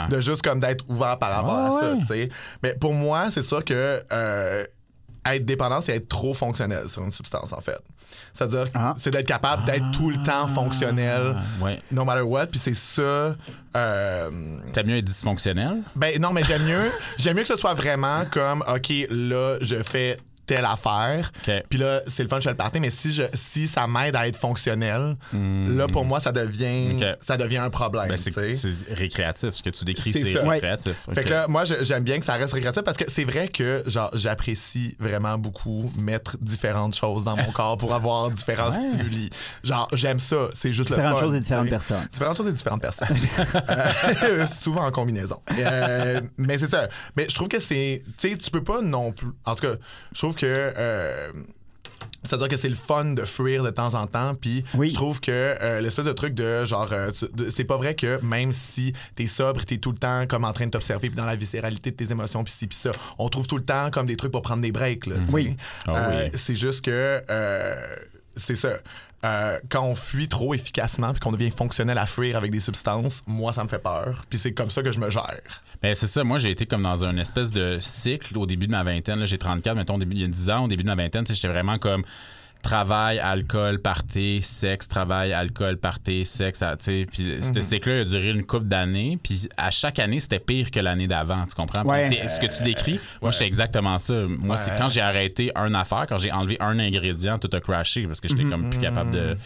De 0.09 0.19
juste 0.19 0.41
comme 0.41 0.59
d'être 0.59 0.83
ouvert 0.89 1.19
par 1.19 1.31
rapport 1.31 1.75
Ouais, 1.75 1.79
à 1.79 1.81
ça, 1.81 1.91
ouais. 1.93 1.99
tu 1.99 2.05
sais. 2.07 2.29
Mais 2.63 2.73
pour 2.75 2.93
moi, 2.93 3.29
c'est 3.31 3.43
sûr 3.43 3.63
que 3.63 4.01
euh, 4.11 4.65
être 5.25 5.45
dépendant, 5.45 5.81
c'est 5.81 5.95
être 5.95 6.07
trop 6.09 6.33
fonctionnel 6.33 6.89
sur 6.89 7.03
une 7.03 7.11
substance, 7.11 7.53
en 7.53 7.61
fait. 7.61 7.77
C'est-à-dire, 8.37 8.65
Ah. 8.75 8.93
c'est 8.99 9.09
d'être 9.11 9.27
capable 9.27 9.65
d'être 9.65 9.89
tout 9.91 10.09
le 10.11 10.17
temps 10.17 10.47
fonctionnel, 10.47 11.35
Ah, 11.35 11.63
ouais. 11.63 11.81
no 11.91 12.05
matter 12.05 12.21
what. 12.21 12.47
Puis 12.47 12.59
c'est 12.59 12.75
ça. 12.75 13.35
euh, 13.75 14.29
T'aimes 14.73 14.87
mieux 14.87 14.97
être 14.97 15.05
dysfonctionnel? 15.05 15.81
ben 15.95 16.19
non, 16.21 16.31
mais 16.31 16.43
j'aime 16.43 16.63
mieux, 16.63 16.91
j'aime 17.17 17.35
mieux 17.35 17.41
que 17.43 17.47
ce 17.47 17.55
soit 17.57 17.73
vraiment 17.73 18.23
comme, 18.31 18.63
OK, 18.67 18.91
là, 19.09 19.57
je 19.61 19.81
fais 19.83 20.19
telle 20.47 20.65
affaire. 20.65 21.31
Puis 21.69 21.77
là, 21.77 22.01
c'est 22.07 22.23
le 22.23 22.29
fun, 22.29 22.39
je 22.39 22.45
fais 22.45 22.49
le 22.51 22.55
party, 22.57 22.79
mais 22.79 22.89
si, 22.89 23.11
je, 23.11 23.23
si 23.33 23.67
ça 23.67 23.85
m'aide 23.85 24.15
à 24.15 24.27
être 24.27 24.37
fonctionnel, 24.37 25.15
là, 25.33 25.87
pour 25.87 26.05
moi, 26.05 26.19
ça 26.19 26.31
devient, 26.31 26.87
ça 27.21 27.37
devient 27.37 27.57
un 27.57 27.69
problème. 27.69 28.07
Ben, 28.07 28.17
c'est 28.17 28.31
récréatif. 28.91 29.51
Ce 29.53 29.61
que 29.63 29.69
tu 29.69 29.85
décris, 29.85 30.13
C'est 30.13 30.39
récréatif. 30.39 31.07
Fait 31.13 31.23
que 31.23 31.29
là, 31.29 31.47
moi, 31.47 31.63
j'aime 31.65 32.03
bien 32.03 32.17
que 32.19 32.25
ça 32.25 32.33
reste 32.33 32.53
récréatif 32.53 32.83
parce 32.83 32.97
que 32.97 33.05
c'est 33.09 33.25
vrai 33.25 33.47
que, 33.49 33.83
genre, 33.85 34.09
j'apprécie 34.13 34.95
vraiment 34.99 35.37
beaucoup 35.37 35.91
mettre 35.97 36.37
différentes 36.41 36.95
choses 36.95 37.23
dans 37.23 37.35
mon 37.35 37.51
corps 37.51 37.77
pour 37.77 37.93
avoir 37.93 38.29
différents 38.31 38.71
Ouais. 38.71 38.89
stimuli. 38.89 39.29
Genre, 39.63 39.87
j'aime 39.93 40.19
ça. 40.19 40.49
C'est 40.53 40.73
juste 40.73 40.89
le 40.89 40.95
Différentes 40.95 41.17
fun, 41.19 41.25
choses 41.25 41.35
et 41.35 41.39
différentes 41.39 41.69
personnes. 41.69 42.07
Différentes 42.11 42.37
choses 42.37 42.47
et 42.47 42.53
différentes 42.53 42.81
personnes. 42.81 43.07
Euh, 44.23 44.45
souvent 44.61 44.85
en 44.85 44.91
combinaison. 44.91 45.41
Euh, 45.59 46.21
mais 46.37 46.57
c'est 46.57 46.69
ça. 46.69 46.87
Mais 47.15 47.27
je 47.29 47.35
trouve 47.35 47.47
que 47.47 47.59
c'est. 47.59 48.03
Tu 48.17 48.29
sais, 48.29 48.37
tu 48.37 48.49
peux 48.51 48.63
pas 48.63 48.81
non 48.81 49.11
plus. 49.11 49.27
En 49.45 49.55
tout 49.55 49.61
cas, 49.67 49.73
je 50.13 50.17
trouve 50.19 50.35
que. 50.37 50.45
euh, 50.45 51.31
c'est-à-dire 52.23 52.49
que 52.49 52.57
c'est 52.57 52.67
le 52.69 52.75
fun 52.75 53.05
de 53.13 53.23
fuir 53.23 53.63
de 53.63 53.69
temps 53.69 53.93
en 53.93 54.05
temps, 54.05 54.35
puis 54.35 54.63
Oui. 54.73 54.89
je 54.89 54.95
trouve 54.95 55.21
que 55.21 55.31
euh, 55.31 55.79
l'espèce 55.81 56.05
de 56.05 56.11
truc 56.11 56.33
de 56.33 56.65
genre, 56.65 56.89
euh, 56.91 57.09
c'est 57.49 57.63
pas 57.63 57.77
vrai 57.77 57.95
que 57.95 58.19
même 58.21 58.51
si 58.51 58.91
t'es 59.15 59.27
sobre, 59.27 59.63
t'es 59.65 59.77
tout 59.77 59.91
le 59.91 59.97
temps 59.97 60.25
comme 60.27 60.43
en 60.43 60.51
train 60.51 60.65
de 60.65 60.71
t'observer, 60.71 61.09
puis 61.09 61.15
dans 61.15 61.25
la 61.25 61.35
viscéralité 61.37 61.91
de 61.91 61.95
tes 61.95 62.11
émotions, 62.11 62.43
puis 62.43 62.53
ci, 62.57 62.67
puis 62.67 62.77
ça, 62.77 62.91
on 63.17 63.29
trouve 63.29 63.47
tout 63.47 63.55
le 63.57 63.63
temps 63.63 63.89
comme 63.91 64.07
des 64.07 64.17
trucs 64.17 64.31
pour 64.31 64.41
prendre 64.41 64.61
des 64.61 64.71
breaks. 64.73 65.05
Là, 65.05 65.15
Oui. 65.31 65.55
sais. 65.85 65.91
Ah 65.91 66.09
oui. 66.09 66.31
C'est 66.35 66.55
juste 66.55 66.83
que 66.83 67.21
c'est 68.35 68.55
ça. 68.55 68.73
Euh, 69.23 69.59
quand 69.69 69.83
on 69.83 69.95
fuit 69.95 70.27
trop 70.27 70.53
efficacement 70.53 71.11
puis 71.11 71.19
qu'on 71.19 71.31
devient 71.31 71.49
fonctionnel 71.49 71.97
à 71.97 72.05
fuir 72.05 72.37
avec 72.37 72.51
des 72.51 72.59
substances, 72.59 73.23
moi 73.25 73.51
ça 73.51 73.63
me 73.63 73.69
fait 73.69 73.81
peur. 73.81 74.21
Puis 74.29 74.37
c'est 74.37 74.53
comme 74.53 74.69
ça 74.69 74.83
que 74.83 74.91
je 74.91 74.99
me 74.99 75.09
gère. 75.09 75.63
Ben, 75.81 75.93
c'est 75.95 76.07
ça. 76.07 76.23
Moi, 76.23 76.39
j'ai 76.39 76.51
été 76.51 76.65
comme 76.65 76.83
dans 76.83 77.03
une 77.03 77.19
espèce 77.19 77.51
de 77.51 77.77
cycle 77.79 78.37
au 78.37 78.45
début 78.45 78.67
de 78.67 78.71
ma 78.71 78.83
vingtaine. 78.83 79.25
J'ai 79.25 79.37
34, 79.37 79.75
mettons, 79.75 79.95
au 79.95 79.99
début, 79.99 80.15
il 80.15 80.21
y 80.21 80.25
a 80.25 80.27
10 80.27 80.49
ans. 80.49 80.65
Au 80.65 80.67
début 80.67 80.83
de 80.83 80.87
ma 80.87 80.95
vingtaine, 80.95 81.25
j'étais 81.27 81.47
vraiment 81.47 81.77
comme 81.77 82.03
travail, 82.61 83.19
alcool, 83.19 83.79
party, 83.79 84.41
sexe, 84.41 84.87
travail, 84.87 85.33
alcool, 85.33 85.77
party, 85.77 86.25
sexe. 86.25 86.59
tu 86.59 86.65
sais. 86.79 87.07
Puis 87.09 87.37
ce 87.41 87.61
cycle-là 87.61 88.01
a 88.01 88.03
duré 88.03 88.29
une 88.31 88.45
couple 88.45 88.65
d'années. 88.67 89.17
Puis 89.21 89.47
à 89.57 89.71
chaque 89.71 89.99
année, 89.99 90.19
c'était 90.19 90.39
pire 90.39 90.71
que 90.71 90.79
l'année 90.79 91.07
d'avant. 91.07 91.43
Tu 91.45 91.55
comprends? 91.55 91.81
Puis 91.81 91.89
Ouais. 91.89 92.09
c'est- 92.09 92.27
ce 92.29 92.39
que 92.39 92.45
tu 92.57 92.63
décris, 92.63 92.99
moi, 93.21 93.31
c'est 93.31 93.45
exactement 93.47 93.97
ça. 93.97 94.13
Moi, 94.27 94.57
c'est 94.57 94.75
quand 94.77 94.89
j'ai 94.89 95.01
arrêté 95.01 95.51
une 95.55 95.75
affaire, 95.75 96.05
quand 96.07 96.17
j'ai 96.17 96.31
enlevé 96.31 96.57
un 96.59 96.77
ingrédient, 96.79 97.37
tout 97.39 97.49
a 97.53 97.59
crashé 97.59 98.05
parce 98.05 98.19
que 98.19 98.27
j'étais 98.27 98.43
comme 98.43 98.69
plus 98.69 98.79
capable 98.79 99.11
de, 99.11 99.37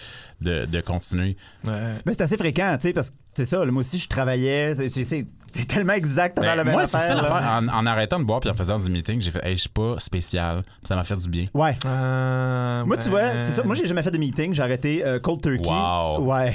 de, 0.41 0.65
de 0.65 0.81
continuer. 0.81 1.35
Mais 1.63 2.13
c'est 2.13 2.21
assez 2.21 2.37
fréquent, 2.37 2.75
tu 2.79 2.87
sais, 2.87 2.93
parce 2.93 3.11
que 3.11 3.15
c'est 3.33 3.45
ça, 3.45 3.63
là, 3.65 3.71
moi 3.71 3.81
aussi, 3.81 3.97
je 3.97 4.07
travaillais. 4.09 4.73
c'est- 4.75 5.25
tellement 5.67 5.93
exactement 5.93 6.47
Ben, 6.47 6.55
la 6.55 6.63
même 6.63 6.73
moi, 6.73 6.85
c'est 6.85 6.95
affaire. 6.95 7.09
ça 7.09 7.15
là. 7.15 7.21
l'affaire. 7.23 7.51
En, 7.51 7.67
en 7.67 7.85
arrêtant 7.85 8.19
de 8.19 8.23
boire 8.23 8.39
puis 8.39 8.49
en 8.49 8.53
faisant 8.53 8.79
du 8.79 8.89
meeting, 8.89 9.19
j'ai 9.21 9.31
fait, 9.31 9.45
hey, 9.45 9.55
je 9.57 9.61
suis 9.61 9.69
pas 9.69 9.95
spécial. 9.99 10.63
Ça 10.83 10.95
m'a 10.95 11.03
fait 11.03 11.17
du 11.17 11.27
bien. 11.27 11.47
Ouais. 11.53 11.75
Euh, 11.85 12.85
Moi, 12.85 12.95
tu 12.95 13.09
vois, 13.09 13.33
c'est 13.41 13.51
ça. 13.51 13.63
Moi, 13.63 13.75
j'ai 13.75 13.85
jamais 13.85 14.01
fait 14.01 14.11
de 14.11 14.17
meeting. 14.17 14.53
J'ai 14.53 14.63
arrêté 14.63 15.05
euh, 15.05 15.19
cold 15.19 15.41
turkey. 15.41 15.67
Wow. 15.69 16.21
Ouais. 16.23 16.53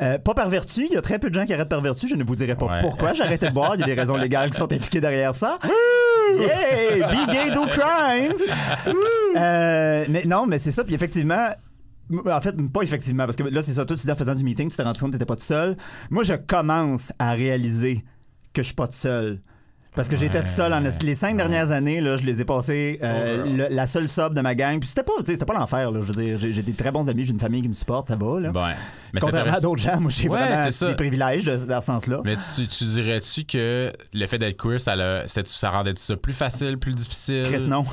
Euh, 0.00 0.18
pas 0.18 0.34
par 0.34 0.48
vertu. 0.48 0.86
Il 0.88 0.94
y 0.94 0.96
a 0.96 1.02
très 1.02 1.18
peu 1.18 1.28
de 1.28 1.34
gens 1.34 1.44
qui 1.44 1.52
arrêtent 1.54 1.68
par 1.68 1.80
vertu. 1.80 2.06
Je 2.06 2.14
ne 2.14 2.22
vous 2.22 2.36
dirai 2.36 2.54
pas 2.54 2.66
Ouais. 2.66 2.78
pourquoi 2.82 3.14
j'ai 3.14 3.24
arrêté 3.24 3.48
de 3.48 3.52
boire. 3.52 3.72
Il 3.74 3.80
y 3.80 3.82
a 3.82 3.86
des 3.86 3.94
raisons 3.94 4.16
légales 4.16 4.50
qui 4.50 4.58
sont 4.58 4.72
impliquées 4.72 5.00
derrière 5.00 5.34
ça. 5.34 5.58
Yay! 6.38 7.00
Be 7.02 7.30
gay, 7.32 7.50
do 7.52 7.66
crimes! 7.66 8.34
Euh, 9.36 10.04
mais 10.08 10.22
non, 10.24 10.46
mais 10.46 10.58
c'est 10.58 10.70
ça. 10.70 10.82
Puis 10.84 10.94
effectivement. 10.94 11.48
En 12.26 12.40
fait, 12.40 12.54
pas 12.72 12.82
effectivement, 12.82 13.24
parce 13.24 13.36
que 13.36 13.42
là, 13.42 13.62
c'est 13.62 13.72
ça. 13.72 13.84
Toi, 13.84 13.96
tu 13.96 14.02
dis 14.02 14.10
en 14.12 14.16
faisant 14.16 14.34
du 14.34 14.44
meeting, 14.44 14.70
tu 14.70 14.76
t'es 14.76 14.82
rendu 14.82 15.00
compte 15.00 15.10
que 15.10 15.16
t'étais 15.16 15.26
pas 15.26 15.36
tout 15.36 15.42
seul. 15.42 15.76
Moi, 16.10 16.22
je 16.22 16.34
commence 16.34 17.12
à 17.18 17.32
réaliser 17.32 18.04
que 18.52 18.62
je 18.62 18.66
suis 18.66 18.74
pas 18.74 18.86
tout 18.86 18.92
seul. 18.94 19.40
Parce 19.94 20.10
que 20.10 20.16
j'étais 20.16 20.42
tout 20.42 20.48
seul. 20.50 20.74
En, 20.74 20.80
les 20.80 21.14
cinq 21.14 21.38
dernières 21.38 21.70
années, 21.70 22.02
là, 22.02 22.18
je 22.18 22.22
les 22.24 22.42
ai 22.42 22.44
passées 22.44 22.98
euh, 23.02 23.44
Oh, 23.46 23.48
le- 23.56 23.74
la 23.74 23.86
seule 23.86 24.10
sub 24.10 24.34
de 24.34 24.42
ma 24.42 24.54
gang. 24.54 24.78
Puis 24.78 24.90
c'était 24.90 25.02
pas, 25.02 25.12
c'était 25.24 25.46
pas 25.46 25.54
l'enfer. 25.54 25.90
là. 25.90 26.00
Je 26.02 26.12
veux 26.12 26.22
dire, 26.22 26.36
j'ai 26.36 26.52
j'ai 26.52 26.60
des 26.62 26.74
très 26.74 26.90
bons 26.90 27.08
amis, 27.08 27.24
j'ai 27.24 27.32
une 27.32 27.40
famille 27.40 27.62
qui 27.62 27.68
me 27.68 27.72
supporte, 27.72 28.08
ça 28.08 28.14
va. 28.16 28.38
Là. 28.38 28.52
Mais 29.14 29.20
Contrairement 29.20 29.54
à 29.54 29.60
d'autres 29.60 29.82
gens, 29.82 29.98
moi, 29.98 30.10
j'ai 30.14 30.28
Ouais, 30.28 30.38
vraiment 30.38 30.68
des 30.90 30.94
privilèges 30.96 31.44
de- 31.44 31.64
dans 31.64 31.80
ce 31.80 31.86
sens-là. 31.86 32.20
Mais 32.26 32.36
tu, 32.36 32.42
tu- 32.56 32.66
tu 32.68 32.84
dirais-tu 32.84 33.44
que 33.46 33.90
le 34.12 34.26
fait 34.26 34.36
d'être 34.36 34.58
queer, 34.62 34.78
ça, 34.82 34.94
c'était- 35.28 35.48
ça 35.48 35.70
rendait 35.70 35.94
ça 35.96 36.14
plus 36.14 36.34
facile, 36.34 36.76
plus 36.76 36.92
difficile? 36.92 37.44
Chris, 37.50 37.66
non. 37.66 37.86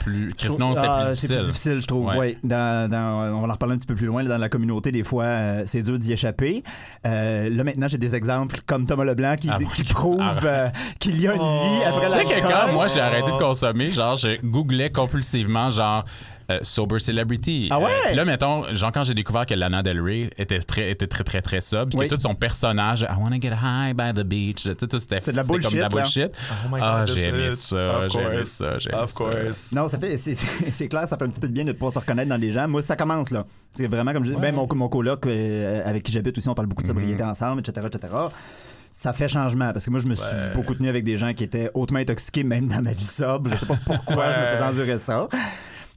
Plus, 0.00 0.34
Chris, 0.36 0.56
non, 0.58 0.74
c'était 0.74 0.86
Ah, 0.88 1.04
plus 1.06 1.10
c'est 1.10 1.14
difficile. 1.28 1.36
plus 1.36 1.46
difficile, 1.46 1.80
je 1.82 1.86
trouve. 1.86 2.06
Ouais. 2.06 2.16
Ouais. 2.16 2.38
Dans- 2.44 2.90
dans- 2.90 3.36
on 3.36 3.40
va 3.40 3.48
en 3.48 3.52
reparler 3.52 3.74
un 3.74 3.78
petit 3.78 3.86
peu 3.86 3.94
plus 3.94 4.06
loin. 4.06 4.22
là, 4.22 4.28
dans 4.30 4.38
la 4.38 4.48
communauté, 4.48 4.92
des 4.92 5.04
fois, 5.04 5.24
euh, 5.24 5.62
c'est 5.66 5.82
dur 5.82 5.98
d'y 5.98 6.12
échapper. 6.12 6.62
Euh, 7.06 7.48
là, 7.50 7.64
maintenant, 7.64 7.88
j'ai 7.88 7.98
des 7.98 8.14
exemples 8.14 8.60
comme 8.66 8.86
Thomas 8.86 9.04
Leblanc 9.04 9.36
qui, 9.36 9.48
Ah, 9.50 9.58
qui 9.58 9.82
God. 9.82 9.88
prouvent 9.92 10.20
euh, 10.46 10.68
qu'il 10.98 11.20
y 11.20 11.26
a 11.28 11.32
une 11.34 11.38
vie 11.40 11.84
après 11.86 12.06
Tu 12.06 12.12
la 12.12 12.18
sais 12.18 12.24
que 12.24 12.40
quand 12.66 12.72
moi 12.72 12.88
j'ai 12.88 13.00
arrêté 13.00 13.30
de 13.30 13.38
consommer, 13.38 13.90
genre 13.90 14.16
je 14.16 14.40
googlais 14.44 14.90
compulsivement 14.90 15.70
genre 15.70 16.04
Euh, 16.48 16.60
Sober 16.62 17.00
Celebrity. 17.00 17.66
Ah 17.72 17.80
ouais? 17.80 17.86
Euh, 17.86 18.06
puis 18.06 18.14
là, 18.14 18.24
mettons, 18.24 18.72
genre 18.72 18.92
quand 18.92 19.02
j'ai 19.02 19.14
découvert 19.14 19.46
que 19.46 19.54
Lana 19.54 19.82
Del 19.82 20.00
Rey 20.00 20.30
était 20.38 20.60
très, 20.60 20.92
était 20.92 21.08
très, 21.08 21.24
très, 21.24 21.42
très 21.42 21.60
sobre, 21.60 21.88
puis 21.90 21.98
Oui. 21.98 22.08
que 22.08 22.14
tout 22.14 22.20
son 22.20 22.36
personnage, 22.36 23.02
I 23.02 23.14
wanna 23.20 23.40
get 23.40 23.50
high 23.52 23.94
by 23.96 24.12
the 24.12 24.22
beach, 24.24 24.62
tu 24.62 24.68
sais, 24.68 24.76
tout 24.76 24.86
c'était 24.98 25.18
C'est 25.22 25.32
de 25.32 25.36
la 25.38 25.42
c'était 25.42 25.58
comme 25.58 25.72
de 25.72 25.78
la 25.78 25.88
bullshit, 25.88 26.22
là. 26.22 26.28
Oh 26.64 26.68
my 26.72 26.80
ah, 26.80 27.04
God, 27.04 27.14
j'ai 27.16 27.24
aimé 27.24 27.50
ça, 27.50 28.08
j'ai 28.08 28.18
Of 28.18 28.24
aimé 28.26 28.36
course. 28.36 28.48
ça, 28.48 28.78
j'ai 28.78 28.90
aimé 28.92 28.98
Of 29.02 29.10
ça. 29.10 29.24
course. 29.24 29.66
Non, 29.72 29.88
ça 29.88 29.98
fait, 29.98 30.16
c'est, 30.16 30.88
clair, 30.88 31.08
ça 31.08 31.16
fait 31.16 31.24
un 31.24 31.28
petit 31.30 31.40
peu 31.40 31.48
de 31.48 31.52
bien 31.52 31.64
de 31.64 31.72
pouvoir 31.72 31.92
se 31.92 31.98
reconnaître 31.98 32.28
dans 32.28 32.36
les 32.40 32.52
gens. 32.52 32.68
Moi, 32.68 32.80
ça 32.80 32.94
commence 32.94 33.30
là. 33.32 33.44
C'est 33.74 33.88
vraiment 33.88 34.12
comme 34.12 34.22
je 34.22 34.30
dis, 34.30 34.36
Ouais. 34.36 34.42
ben, 34.42 34.54
mon, 34.54 34.68
mon 34.72 34.88
coloc 34.88 35.26
euh, 35.26 35.82
avec 35.84 36.04
qui 36.04 36.12
j'habite 36.12 36.38
aussi, 36.38 36.48
on 36.48 36.54
parle 36.54 36.68
beaucoup 36.68 36.82
de 36.82 36.86
sobriété 36.88 37.24
Mm-hmm. 37.24 37.28
ensemble, 37.30 37.60
etc., 37.60 37.88
etc. 37.92 38.14
Ça 38.92 39.12
fait 39.12 39.28
changement 39.28 39.72
parce 39.72 39.84
que 39.84 39.90
moi, 39.90 39.98
je 40.00 40.06
me 40.06 40.14
suis 40.14 40.24
beaucoup 40.54 40.74
tenu 40.76 40.88
avec 40.88 41.02
des 41.02 41.16
gens 41.16 41.34
qui 41.34 41.42
étaient 41.44 41.70
hautement 41.74 41.98
intoxiqués, 41.98 42.44
même 42.44 42.68
dans 42.68 42.80
ma 42.82 42.92
vie 42.92 43.04
sobre. 43.04 43.50
Je 43.52 43.56
sais 43.60 43.66
pas 43.66 43.78
pourquoi 43.84 44.30
je 44.32 44.38
me 44.38 44.44
faisais 44.54 44.62
endurer 44.64 44.98
ça. 44.98 45.28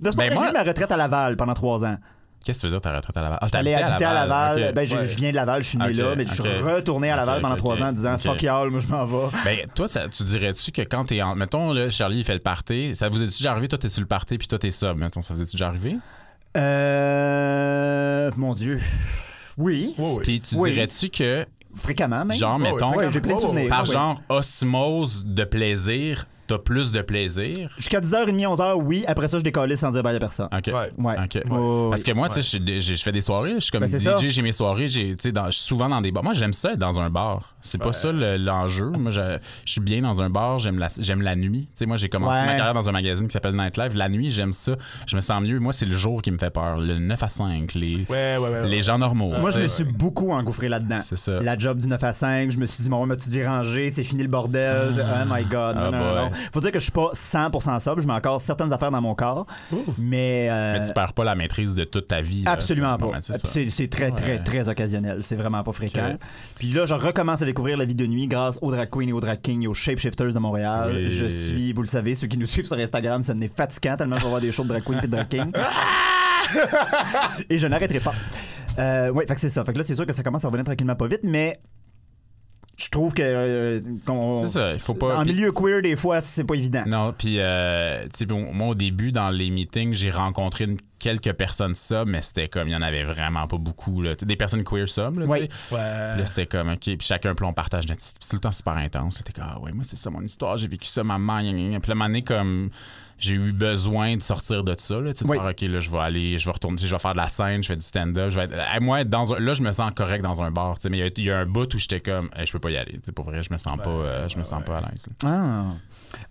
Ben, 0.02 0.34
moi- 0.34 0.44
j'ai 0.46 0.50
eu 0.52 0.54
ma 0.54 0.64
retraite 0.64 0.92
à 0.92 0.98
Laval 0.98 1.36
pendant 1.38 1.54
trois 1.54 1.84
ans. 1.86 1.98
Qu'est-ce 2.46 2.60
que 2.60 2.68
tu 2.68 2.68
veux 2.68 2.72
dire, 2.72 2.82
ta 2.82 2.96
retraite 2.96 3.18
à 3.18 3.22
Laval? 3.22 3.40
Ah, 3.42 3.48
J'allais 3.52 3.74
habiter 3.76 4.06
à 4.06 4.14
Laval. 4.14 4.72
Ben, 4.74 4.86
je 4.86 4.96
viens 5.18 5.32
de 5.32 5.36
Laval, 5.36 5.62
je 5.62 5.68
suis 5.70 5.78
né 5.78 5.92
là, 5.94 6.16
mais 6.16 6.26
je 6.26 6.34
suis 6.34 6.42
retourné 6.42 7.12
à 7.12 7.18
Laval 7.18 7.42
pendant 7.42 7.56
trois 7.58 7.82
ans 7.84 7.88
en 7.90 7.92
disant 7.92 8.18
fuck 8.18 8.42
y'all, 8.42 8.70
moi 8.70 8.80
je 8.80 8.88
m'en 8.88 9.06
vais. 9.06 9.28
Ben, 9.44 9.58
toi, 9.76 9.88
ça- 9.90 10.08
tu 10.08 10.24
dirais-tu 10.24 10.72
que 10.72 10.82
quand 10.84 11.04
t'es 11.06 11.22
en. 11.22 11.36
Mettons, 11.36 11.74
là, 11.74 11.90
Charlie, 11.90 12.20
il 12.20 12.24
fait 12.24 12.34
le 12.34 12.40
party. 12.40 12.96
Ça 12.96 13.10
vous 13.10 13.22
est 13.22 13.26
déjà 13.26 13.52
arrivé? 13.52 13.68
Toi, 13.68 13.78
t'es 13.78 13.90
sur 13.90 14.02
le 14.02 14.08
party, 14.08 14.38
puis 14.38 14.48
toi, 14.48 14.58
t'es 14.58 14.72
sub. 14.72 14.96
Mettons, 14.98 15.22
ça 15.22 15.34
vous 15.34 15.42
est 15.42 15.52
déjà 15.52 15.68
arrivé? 15.68 15.98
Euh. 16.58 18.32
Mon 18.38 18.54
Dieu. 18.54 18.80
Oui. 19.58 19.94
Oui, 19.98 20.12
oui. 20.18 20.24
Puis 20.24 20.40
tu 20.42 20.56
Oui. 20.56 20.72
dirais-tu 20.72 21.10
que, 21.10 21.46
Fréquemment, 21.76 22.24
même. 22.26 22.38
genre, 22.38 22.58
mettons, 22.60 22.92
ouais, 22.92 22.98
Ouais, 23.08 23.12
j'ai 23.12 23.20
plein 23.22 23.34
de 23.34 23.38
Oh, 23.40 23.48
souvenirs. 23.48 23.70
par 23.70 23.86
genre 23.86 24.22
osmose 24.30 25.24
de 25.26 25.44
plaisir, 25.44 26.26
t'as 26.50 26.58
plus 26.60 26.92
de 26.92 27.02
plaisir? 27.02 27.70
Jusqu'à 27.78 28.02
10h30, 28.02 28.32
11h, 28.56 28.74
oui. 28.84 29.04
Après 29.08 29.28
ça, 29.28 29.38
je 29.38 29.44
décolle 29.44 29.76
sans 29.78 29.92
dire 29.92 30.04
bye 30.04 30.16
à 30.16 30.20
personne. 30.20 30.48
OK. 30.52 30.68
Ouais. 30.68 30.74
Ouais. 30.98 31.16
OK. 31.24 31.36
Ouais, 31.36 31.58
ouais, 31.58 31.90
Parce 31.90 32.04
que 32.04 32.12
moi, 32.12 32.28
tu 32.30 32.42
sais, 32.42 32.60
je 32.80 32.96
fais 32.96 33.12
des 33.12 33.22
soirées, 33.22 33.56
je 33.56 33.60
suis 33.60 33.72
comme 33.72 33.86
Ben. 33.86 33.88
DJ, 34.20 34.28
j'ai 34.30 34.42
mes 34.42 34.52
soirées, 34.52 34.88
j'ai, 34.88 35.16
tu 35.16 35.22
sais, 35.22 35.32
dans- 35.32 35.46
je 35.46 35.52
suis 35.52 35.66
souvent 35.68 35.88
dans 35.90 36.02
des 36.02 36.12
bars. 36.12 36.24
Moi, 36.24 36.34
j'aime 36.34 36.54
ça 36.54 36.74
être 36.74 36.80
dans 36.80 37.00
un 37.00 37.10
bar. 37.10 37.54
C'est 37.62 37.78
pas 37.82 37.94
ça 37.94 38.12
le- 38.12 38.38
l'enjeu. 38.38 38.90
Moi, 38.90 39.12
je, 39.12 39.38
je 39.66 39.72
suis 39.72 39.82
bien 39.82 40.02
dans 40.02 40.22
un 40.22 40.30
bar, 40.30 40.60
j'aime 40.60 40.80
la, 40.80 40.88
j'aime 41.00 41.22
la 41.22 41.36
nuit. 41.36 41.64
Tu 41.66 41.70
sais, 41.76 41.86
moi, 41.86 41.98
j'ai 41.98 42.10
commencé 42.10 42.40
Ouais. 42.40 42.46
ma 42.48 42.56
carrière 42.56 42.74
dans 42.74 42.90
un 42.90 42.94
magazine 42.94 43.28
qui 43.28 43.34
s'appelle 43.34 43.56
Nightlife. 43.56 43.94
La 43.94 44.10
nuit, 44.10 44.32
j'aime 44.32 44.54
ça. 44.54 44.74
Je 45.08 45.16
me 45.16 45.22
sens 45.22 45.42
mieux. 45.42 45.60
Moi, 45.60 45.74
c'est 45.74 45.86
le 45.86 45.96
jour 45.96 46.22
qui 46.22 46.32
me 46.32 46.38
fait 46.38 46.50
peur. 46.50 46.78
Le 46.80 46.98
9 46.98 47.22
à 47.22 47.30
5, 47.30 47.74
les, 47.76 48.06
Ouais, 48.10 48.38
ouais, 48.38 48.50
ouais. 48.50 48.68
les 48.68 48.82
gens 48.82 48.98
normaux. 48.98 49.34
Moi, 49.40 49.50
je 49.52 49.58
tu 49.58 49.62
me 49.64 49.68
suis 49.68 49.84
beaucoup 49.84 50.32
engouffré 50.32 50.70
là-dedans. 50.70 51.02
C'est 51.04 51.18
ça. 51.18 51.40
La 51.42 51.58
job 51.58 51.78
du 51.80 51.88
9 51.88 52.04
à 52.04 52.14
5, 52.14 52.50
je 52.52 52.58
me 52.58 52.66
suis 52.66 52.84
dit, 52.84 52.90
bon, 52.90 53.06
ma 53.06 53.16
petite 53.16 53.32
vie 53.34 53.46
rangée, 53.46 53.90
c'est 53.90 54.04
fini 54.04 54.24
le 54.24 54.30
bordel. 54.30 54.90
Oh 54.98 55.34
my 55.34 55.44
God. 55.46 55.76
Non, 55.76 55.82
Ah, 55.84 55.92
non, 55.92 56.16
non. 56.26 56.30
Faut 56.54 56.62
dire 56.62 56.72
que 56.72 56.80
je 56.80 56.84
suis 56.84 56.92
pas 56.92 57.12
100% 57.14 57.80
sobre. 57.80 58.02
Je 58.02 58.08
mets 58.08 58.14
encore 58.14 58.42
certaines 58.42 58.72
affaires 58.74 58.92
dans 58.92 59.02
mon 59.02 59.16
corps. 59.16 59.46
Mais. 59.98 60.48
euh, 60.50 60.74
Mais 60.80 60.88
tu 60.88 60.94
perds 60.94 61.14
pas 61.14 61.24
la 61.24 61.36
maîtrise 61.36 61.76
de 61.76 61.84
toute 61.84 62.08
ta 62.08 62.22
vie. 62.22 62.44
Absolument 62.46 62.98
pas. 62.98 63.12
c'est 63.22 63.88
très, 63.90 64.12
très, 64.12 64.34
Ouais. 64.38 64.44
très 64.44 64.70
occasionnel. 64.70 65.20
C'est 65.24 65.36
vraiment 65.36 65.64
pas 65.64 65.72
fréquent. 65.72 66.18
Puis 66.56 66.70
là, 66.70 66.86
je 66.86 66.94
recommence 66.94 67.42
à 67.42 67.46
découvrir 67.46 67.78
la 67.78 67.86
vie 67.86 67.96
de 67.96 68.06
nuit 68.06 68.28
grâce 68.28 68.60
aux 68.62 68.72
drag 68.72 68.90
queens 68.90 69.08
et 69.10 69.14
aux 69.14 69.20
drag 69.22 69.42
kings 69.42 69.64
et 69.64 69.68
aux 69.68 69.74
shapeshifters 69.74 70.34
de 70.34 70.40
Montréal. 70.40 70.92
Oui. 70.94 71.10
Je 71.12 71.26
suis, 71.26 71.74
vous 71.74 71.82
le 71.82 71.88
savez, 71.88 72.16
ceux 72.16 72.28
qui 72.28 72.38
nous 72.38 72.46
suivent 72.48 72.66
sur 72.68 72.78
Instagram, 72.78 73.22
ça 73.22 73.34
n'est 73.34 73.48
fatigant 73.48 73.96
tellement 73.98 74.18
je 74.18 74.24
vais 74.24 74.30
voir 74.30 74.42
des 74.42 74.52
shows 74.52 74.64
de 74.64 74.70
drag 74.70 74.84
queens 74.84 75.00
et 75.04 75.08
de 75.08 75.12
drag 75.12 75.28
kings. 75.28 75.52
et 77.50 77.60
je 77.60 77.68
n'arrêterai 77.68 78.00
pas. 78.00 78.14
Euh, 78.78 79.10
oui, 79.14 79.26
fait 79.28 79.36
que 79.36 79.42
c'est 79.42 79.50
ça. 79.50 79.64
Fait 79.66 79.74
que 79.74 79.78
là, 79.78 79.84
c'est 79.84 79.96
sûr 79.96 80.06
que 80.06 80.14
ça 80.14 80.24
commence 80.24 80.44
à 80.46 80.48
revenir 80.48 80.66
tranquillement 80.66 80.96
pas 80.96 81.08
vite, 81.08 81.22
mais 81.24 81.60
je 82.80 82.90
trouve 82.90 83.14
que. 83.14 83.22
euh, 83.22 83.80
C'est 84.42 84.48
ça, 84.48 84.74
il 84.74 84.80
faut 84.80 84.94
pas- 84.94 85.18
En 85.20 85.26
milieu 85.26 85.52
queer, 85.52 85.82
des 85.82 85.96
fois, 85.96 86.22
c'est 86.22 86.44
pas 86.44 86.56
évident. 86.56 86.84
Non, 86.88 87.14
puis, 87.18 87.36
euh, 87.40 88.04
tu 88.06 88.10
sais, 88.20 88.26
bon, 88.26 88.54
moi, 88.54 88.68
au 88.70 88.76
début, 88.76 89.12
dans 89.12 89.30
les 89.30 89.50
meetings, 89.50 89.94
j'ai 89.94 90.12
rencontré 90.12 90.64
une- 90.66 90.78
quelques 91.00 91.34
personnes 91.34 91.76
ça, 91.76 92.06
mais 92.06 92.22
c'était 92.22 92.48
comme, 92.50 92.68
il 92.68 92.72
y 92.72 92.76
en 92.76 92.82
avait 92.82 93.04
vraiment 93.04 93.48
pas 93.48 93.58
beaucoup. 93.58 94.02
Là. 94.02 94.16
Des 94.16 94.36
personnes 94.36 94.64
queer 94.64 94.88
sub, 94.88 95.20
là, 95.20 95.26
Oui. 95.28 95.48
là, 95.72 96.26
c'était 96.26 96.46
comme, 96.46 96.70
OK, 96.70 96.80
puis 96.80 96.98
chacun, 97.02 97.34
puis 97.34 97.46
on 97.46 97.54
partage 97.54 97.88
notre... 97.88 98.02
C'est 98.02 98.14
tout 98.30 98.36
le 98.36 98.40
temps 98.42 98.52
super 98.52 98.78
intense. 98.78 99.16
C'était 99.18 99.34
comme, 99.34 99.48
ah 99.50 99.60
ouais, 99.60 99.72
moi, 99.72 99.84
c'est 99.84 99.96
ça 99.96 100.10
mon 100.10 100.22
histoire, 100.22 100.58
j'ai 100.58 100.68
vécu 100.68 100.86
ça, 100.88 101.04
maman, 101.04 101.42
gna, 101.42 101.52
gna. 101.54 101.80
Puis 101.80 101.90
là, 101.90 101.94
un 101.94 101.96
moment 101.96 102.06
donné, 102.08 102.22
comme, 102.22 102.70
j'ai 103.18 103.36
eu 103.36 103.52
besoin 103.52 104.16
de 104.16 104.22
sortir 104.22 104.64
de 104.64 104.74
ça, 104.78 104.96
là, 105.02 105.12
de 105.14 105.18
Oui. 105.26 105.38
faire, 105.38 105.46
OK, 105.48 105.62
là, 105.62 105.80
je 105.80 105.90
vais 105.92 105.98
aller, 106.00 106.38
je 106.38 106.46
vais 106.46 106.52
retourner, 106.52 106.78
je 106.78 106.88
vais 106.88 107.00
faire 107.00 107.14
de 107.14 107.18
la 107.18 107.28
scène, 107.28 107.62
je 107.64 107.68
fais 107.68 107.76
du 107.76 107.82
stand-up, 107.86 108.30
je 108.30 108.36
vais 108.40 108.46
être... 108.46 108.54
hey, 108.54 108.80
moi, 108.80 109.02
être 109.02 109.10
dans 109.10 109.34
un... 109.34 109.40
là, 109.40 109.54
je 109.54 109.62
me 109.64 109.72
sens 109.72 109.92
correct 109.96 110.22
dans 110.22 110.42
un 110.42 110.52
bar, 110.52 110.76
tu 110.76 110.84
sais, 110.84 110.90
mais 110.90 110.98
il 111.00 111.02
y 111.02 111.04
a- 111.04 111.12
il 111.18 111.26
y, 111.26 111.32
a 111.32 111.40
un 111.40 111.46
bout 111.46 111.74
où 111.74 111.78
j'étais 111.78 112.00
comme, 112.00 112.30
Hey, 112.36 112.46
je 112.46 112.52
peux 112.54 112.60
pas 112.60 112.72
y 112.72 112.78
aller, 112.78 112.94
tu 112.94 113.00
sais, 113.06 113.12
pour 113.12 113.26
vrai, 113.26 113.44
je 113.44 113.52
me 113.52 113.58
sens 113.58 113.78
pas, 113.78 113.90
euh, 113.90 114.28
je 114.30 114.38
me 114.38 114.44
sens 114.44 114.64
pas 114.64 114.78
à 114.78 114.82
l'aise. 114.82 115.08
là. 115.24 115.30
Ah. 115.30 115.66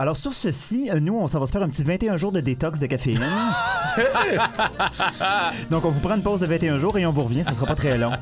Alors 0.00 0.16
sur 0.16 0.32
ceci, 0.34 0.90
euh, 0.90 0.98
nous, 0.98 1.16
on 1.16 1.28
s'en 1.28 1.38
va 1.38 1.46
se 1.46 1.52
faire 1.52 1.62
un 1.62 1.68
petit 1.68 1.84
21 1.84 2.16
jours 2.16 2.32
de 2.32 2.40
détox 2.40 2.80
de 2.80 2.86
caféine. 2.86 3.20
Donc 5.70 5.84
on 5.84 5.90
vous 5.90 6.00
prend 6.00 6.16
une 6.16 6.22
pause 6.22 6.40
de 6.40 6.46
21 6.46 6.78
jours 6.78 6.98
et 6.98 7.06
on 7.06 7.12
vous 7.12 7.24
revient, 7.24 7.44
ça 7.44 7.52
sera 7.52 7.66
pas 7.66 7.74
très 7.74 7.96
long. 7.98 8.12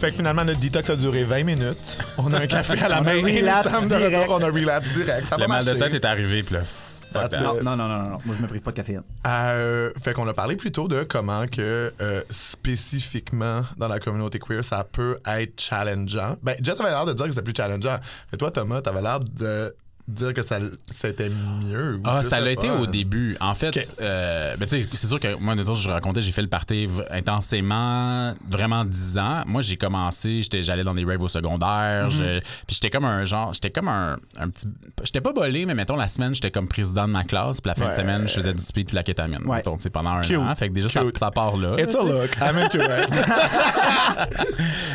Fait 0.00 0.10
que 0.10 0.16
finalement, 0.16 0.44
notre 0.46 0.60
détox 0.60 0.88
a 0.88 0.96
duré 0.96 1.24
20 1.24 1.44
minutes. 1.44 1.98
On 2.16 2.32
a 2.32 2.38
un 2.40 2.46
café 2.46 2.80
à 2.80 2.88
la 2.88 2.96
On 3.00 3.00
a 3.00 3.02
main. 3.02 3.12
et 3.16 3.22
nous 3.22 3.28
relapse 3.28 3.82
direct. 3.82 4.30
On 4.30 4.42
a 4.42 4.46
relapse 4.46 4.88
direct. 4.94 5.26
Ça 5.26 5.36
Le 5.36 5.46
mal 5.46 5.62
de 5.62 5.74
tête 5.74 5.92
est 5.94 6.04
arrivé, 6.06 6.42
puis 6.42 6.54
là, 6.54 6.62
fuck 7.12 7.30
that. 7.30 7.40
Non, 7.40 7.54
non, 7.62 7.76
non, 7.76 7.88
non, 7.88 8.02
non, 8.10 8.18
moi 8.24 8.34
je 8.36 8.42
me 8.42 8.46
prive 8.46 8.62
pas 8.62 8.70
de 8.70 8.76
caféine. 8.76 9.02
Euh, 9.26 9.92
fait 10.02 10.12
qu'on 10.12 10.26
a 10.28 10.34
parlé 10.34 10.56
plutôt 10.56 10.88
de 10.88 11.02
comment 11.02 11.46
que 11.46 11.92
euh, 12.00 12.22
spécifiquement 12.30 13.62
dans 13.76 13.88
la 13.88 13.98
communauté 13.98 14.38
queer 14.38 14.64
ça 14.64 14.84
peut 14.84 15.18
être 15.26 15.60
challengeant. 15.60 16.36
Ben 16.42 16.56
Jess 16.62 16.80
avait 16.80 16.90
l'air 16.90 17.04
de 17.04 17.12
dire 17.12 17.26
que 17.26 17.32
c'était 17.32 17.42
plus 17.42 17.54
challengeant. 17.56 17.98
Mais 18.32 18.38
toi 18.38 18.50
Thomas, 18.50 18.82
t'avais 18.82 19.02
l'air 19.02 19.20
de 19.20 19.74
dire 20.10 20.32
que 20.34 20.42
ça 20.42 20.58
c'était 20.90 21.30
mieux. 21.30 21.96
ou 21.96 22.02
Ah, 22.04 22.22
ça 22.22 22.40
l'a 22.40 22.50
été 22.52 22.68
fun. 22.68 22.80
au 22.80 22.86
début. 22.86 23.36
En 23.40 23.54
fait, 23.54 23.68
Ok. 23.76 23.82
euh, 24.00 24.56
ben, 24.56 24.66
tu 24.68 24.82
sais, 24.82 24.88
c'est 24.94 25.06
sûr 25.06 25.18
que 25.20 25.34
moi, 25.36 25.54
je 25.74 25.88
racontais, 25.88 26.22
j'ai 26.22 26.32
fait 26.32 26.42
le 26.42 26.48
party 26.48 26.88
intensément, 27.10 28.34
vraiment 28.50 28.84
10 28.84 29.18
ans. 29.18 29.42
Moi, 29.46 29.62
j'ai 29.62 29.76
commencé, 29.76 30.42
j'étais, 30.42 30.62
j'allais 30.62 30.84
dans 30.84 30.94
des 30.94 31.04
raves 31.04 31.22
au 31.22 31.28
secondaire, 31.28 32.08
Mhm. 32.10 32.40
puis 32.66 32.74
j'étais 32.74 32.90
comme 32.90 33.04
un 33.04 33.24
genre, 33.24 33.52
j'étais 33.52 33.70
comme 33.70 33.88
un, 33.88 34.16
un 34.38 34.48
petit, 34.48 34.66
j'étais 35.04 35.20
pas 35.20 35.32
bolé, 35.32 35.66
mais 35.66 35.74
mettons 35.74 35.96
la 35.96 36.08
semaine, 36.08 36.34
j'étais 36.34 36.50
comme 36.50 36.68
président 36.68 37.06
de 37.06 37.12
ma 37.12 37.24
classe, 37.24 37.60
puis 37.60 37.68
la 37.68 37.74
fin 37.74 37.88
de 37.88 37.94
semaine, 37.94 38.26
je 38.28 38.34
faisais 38.34 38.52
du 38.52 38.62
speed 38.62 38.86
puis 38.86 38.92
de 38.92 38.96
la 38.96 39.02
kétamine. 39.02 39.42
Ouais. 39.46 39.56
Mettons, 39.58 39.76
tu 39.76 39.82
sais, 39.84 39.90
pendant 39.90 40.10
un 40.10 40.22
Cute. 40.22 40.36
an. 40.38 40.54
Fait 40.54 40.68
que 40.68 40.74
déjà, 40.74 40.88
ça, 40.88 41.30
part 41.30 41.56
là. 41.56 41.76
It's 41.78 41.94
a 41.94 42.02
look. 42.02 42.30
I'm 42.40 42.56
into 42.58 42.78
it. 42.78 43.10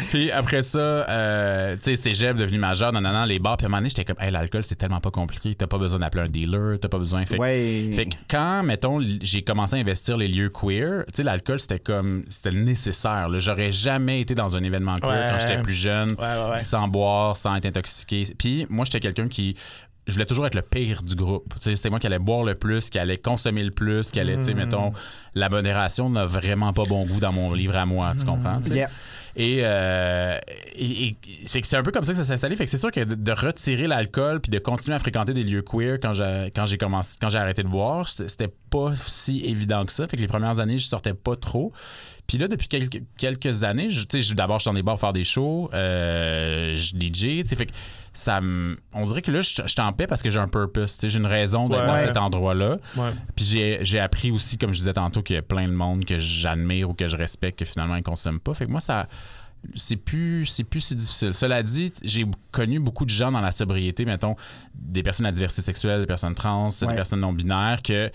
Puis 0.10 0.31
après 0.31 0.62
ça, 0.62 0.77
euh, 0.79 1.75
tu 1.75 1.81
sais, 1.84 1.95
cégep, 1.95 2.38
devenu 2.38 2.57
majeur, 2.57 2.91
non, 2.91 3.01
non, 3.01 3.12
non, 3.12 3.25
les 3.25 3.39
bars. 3.39 3.57
Puis 3.57 3.65
à 3.65 3.67
un 3.67 3.69
moment 3.69 3.77
donné, 3.79 3.89
j'étais 3.89 4.05
comme, 4.05 4.17
hey, 4.19 4.31
l'alcool, 4.31 4.63
c'est 4.63 4.75
tellement 4.75 5.00
pas 5.05 5.12
compliqué. 5.12 5.55
T'as 5.55 5.67
pas 5.67 5.77
besoin 5.77 6.00
d'appeler 6.00 6.24
un 6.24 6.29
dealer, 6.29 6.79
t'as 6.81 6.89
pas 6.89 6.97
besoin. 6.97 7.25
Fait, 7.25 7.38
que- 7.38 7.41
Ouais. 7.41 7.91
fait 7.93 8.05
que 8.07 8.15
quand, 8.29 8.63
mettons, 8.63 9.00
j'ai 9.21 9.43
commencé 9.43 9.75
à 9.75 9.79
investir 9.79 10.17
les 10.17 10.27
lieux 10.27 10.50
queer, 10.50 11.05
tu 11.07 11.13
sais, 11.17 11.24
l'alcool, 11.24 11.59
c'était 11.59 11.79
comme, 11.79 12.24
c'était 12.27 12.51
nécessaire. 12.51 13.29
là. 13.29 13.39
J'aurais 13.39 13.71
jamais 13.71 14.21
été 14.21 14.35
dans 14.35 14.57
un 14.57 14.63
événement 14.63 14.97
queer 14.97 15.09
Ouais. 15.09 15.27
quand 15.31 15.39
j'étais 15.39 15.62
plus 15.62 15.74
jeune, 15.74 16.09
Ouais, 16.19 16.57
sans 16.59 16.88
boire, 16.88 17.38
sans 17.38 17.55
être 17.55 17.65
intoxiqué. 17.67 18.24
Puis 18.38 18.65
moi, 18.69 18.85
j'étais 18.85 19.00
quelqu'un 19.00 19.27
qui. 19.27 19.55
Je 20.07 20.13
voulais 20.13 20.25
toujours 20.27 20.45
être 20.45 20.53
le 20.53 20.62
pire 20.62 21.01
du 21.01 21.15
groupe. 21.15 21.51
Tu 21.55 21.62
sais, 21.62 21.75
C'était 21.75 21.89
moi 21.89 22.00
qui 22.00 22.05
allais 22.05 22.19
boire 22.19 22.43
le 22.43 22.53
plus, 22.53 22.91
qui 22.91 23.00
allait 23.00 23.17
consommer 23.17 23.63
le 23.63 23.71
plus, 23.71 24.12
qui 24.12 24.19
allait, 24.19 24.38
tu 24.38 24.43
sais, 24.43 24.53
Mm. 24.53 24.57
mettons, 24.57 24.93
la 25.33 25.50
modération 25.50 26.12
n'a 26.12 26.27
vraiment 26.27 26.74
pas 26.74 26.83
bon 26.85 27.05
goût 27.07 27.19
dans 27.19 27.31
mon 27.33 27.51
livre 27.53 27.75
à 27.75 27.88
moi, 27.88 28.13
tu 28.17 28.24
comprends? 28.24 28.59
Yeah. 28.71 28.89
Et, 29.38 29.60
euh, 29.63 30.39
c'est 31.44 31.75
un 31.75 31.84
peu 31.84 31.92
comme 31.92 32.06
ça 32.06 32.13
que 32.13 32.18
ça 32.18 32.25
s'est 32.25 32.34
installé. 32.34 32.56
Fait 32.56 32.65
que 32.65 32.72
c'est 32.72 32.77
sûr 32.77 32.92
que 32.92 33.04
de, 33.04 33.32
retirer 33.32 33.88
l'alcool 33.88 34.39
puis 34.39 34.50
de 34.50 34.60
continuer 34.60 34.96
à 34.96 35.00
fréquenter 35.00 35.34
des 35.34 35.44
lieux 35.44 35.62
queer 35.62 36.00
quand 36.01 36.13
j'ai 36.13 36.51
quand 36.56 36.65
j'ai 36.65 36.77
commencé 36.77 37.18
quand 37.20 37.30
j'ai 37.30 37.38
arrêté 37.38 37.62
de 37.63 37.68
boire, 37.68 38.08
c'était 38.08 38.51
pas 38.70 38.96
si 38.96 39.46
évident 39.46 39.86
que 39.86 39.92
ça. 39.92 40.08
Fait 40.08 40.15
que 40.15 40.22
les 40.22 40.27
premières 40.27 40.60
années, 40.60 40.77
je 40.77 40.88
sortais 40.88 41.13
pas 41.13 41.36
trop. 41.36 41.74
Puis 42.27 42.38
là, 42.38 42.48
depuis 42.48 42.68
quelques, 42.68 43.04
quelques 43.18 43.63
années, 43.63 43.89
je- 43.89 44.34
d'abord, 44.34 44.60
je 44.60 44.63
suis 44.63 44.70
dans 44.70 44.74
des 44.74 44.82
bars 44.82 45.00
faire 45.00 45.13
des 45.13 45.24
shows, 45.24 45.70
euh, 45.74 46.75
je 46.75 46.96
DJ, 46.96 47.44
fait 47.56 47.70
ça 48.15 48.41
me- 48.41 48.77
On 48.93 49.05
dirait 49.05 49.22
que 49.22 49.29
là, 49.31 49.41
je 49.41 49.53
je 49.63 49.67
suis 49.67 49.81
en 49.81 49.93
paix 49.93 50.07
parce 50.07 50.24
que 50.24 50.29
j'ai 50.29 50.39
un 50.39 50.48
purpose, 50.48 50.98
j'ai 51.03 51.17
une 51.19 51.25
raison 51.25 51.69
d'être 51.69 51.81
Ouais. 51.81 51.88
dans 51.88 52.00
cet 52.00 52.17
endroit-là. 52.17 52.77
Ouais. 52.95 53.12
Puis 53.36 53.45
j'ai, 53.45 54.00
appris 54.00 54.31
aussi, 54.31 54.57
comme 54.57 54.72
je 54.74 54.79
disais 54.79 54.93
tantôt, 54.93 55.22
qu'il 55.22 55.36
y 55.36 55.39
a 55.39 55.41
plein 55.43 55.67
de 55.67 55.74
monde 55.74 56.05
que 56.05 56.17
j'admire 56.17 56.89
ou 56.89 56.93
que 56.93 57.07
je 57.07 57.17
respecte 57.17 57.60
que 57.60 57.65
finalement 57.65 57.95
ils 57.98 58.03
consomment 58.03 58.39
pas. 58.39 58.53
Fait 58.53 58.65
que 58.65 58.72
moi, 58.72 58.79
ça. 58.79 59.07
C'est 59.74 59.95
plus, 59.98 60.45
c'est 60.45 60.63
plus 60.63 60.79
si 60.81 60.95
difficile. 60.95 61.34
Cela 61.34 61.63
dit, 61.63 61.91
j'ai 62.03 62.24
connu 62.51 62.79
beaucoup 62.79 63.03
de 63.03 63.10
gens 63.10 63.31
dans 63.31 63.41
la 63.41 63.51
sobriété, 63.51 64.05
mettons, 64.05 64.36
des 64.75 65.01
personnes 65.01 65.25
à 65.25 65.31
diversité 65.31 65.63
sexuelle, 65.63 66.01
des 66.01 66.05
personnes 66.05 66.36
trans, 66.36 66.69
Ouais. 66.69 66.88
des 66.89 66.93
personnes 66.95 67.22
non 67.22 67.34
binaires, 67.34 67.81
que. 67.81 68.12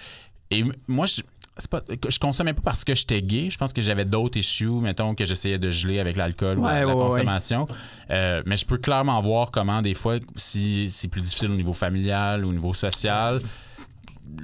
Et 0.53 0.65
moi, 0.87 1.07
je. 1.07 1.23
Pas, 1.69 1.83
je 2.09 2.19
consommais 2.19 2.53
pas 2.55 2.63
parce 2.63 2.85
que 2.85 2.95
j'étais 2.95 3.23
gay. 3.23 3.51
Je 3.51 3.59
pense 3.59 3.73
que 3.73 3.83
j'avais 3.83 4.05
d'autres 4.05 4.39
issues, 4.39 4.69
mettons, 4.69 5.15
que 5.15 5.25
j'essayais 5.25 5.59
de 5.59 5.71
geler 5.71 6.01
avec 6.01 6.17
l'alcool 6.17 6.59
ou 6.59 6.65
la 6.65 6.73
ouais, 6.73 6.85
ouais, 6.85 6.93
consommation. 6.93 7.67
Euh, 8.11 8.43
mais 8.47 8.57
je 8.57 8.67
peux 8.67 8.79
clairement 8.79 9.21
voir 9.21 9.51
comment, 9.51 9.83
des 9.83 9.95
fois, 9.95 10.17
si 10.37 10.89
c'est 10.91 11.09
plus 11.09 11.21
difficile 11.21 11.51
au 11.51 11.57
niveau 11.57 11.73
familial, 11.73 12.45
au 12.45 12.53
niveau 12.53 12.75
social, 12.75 13.41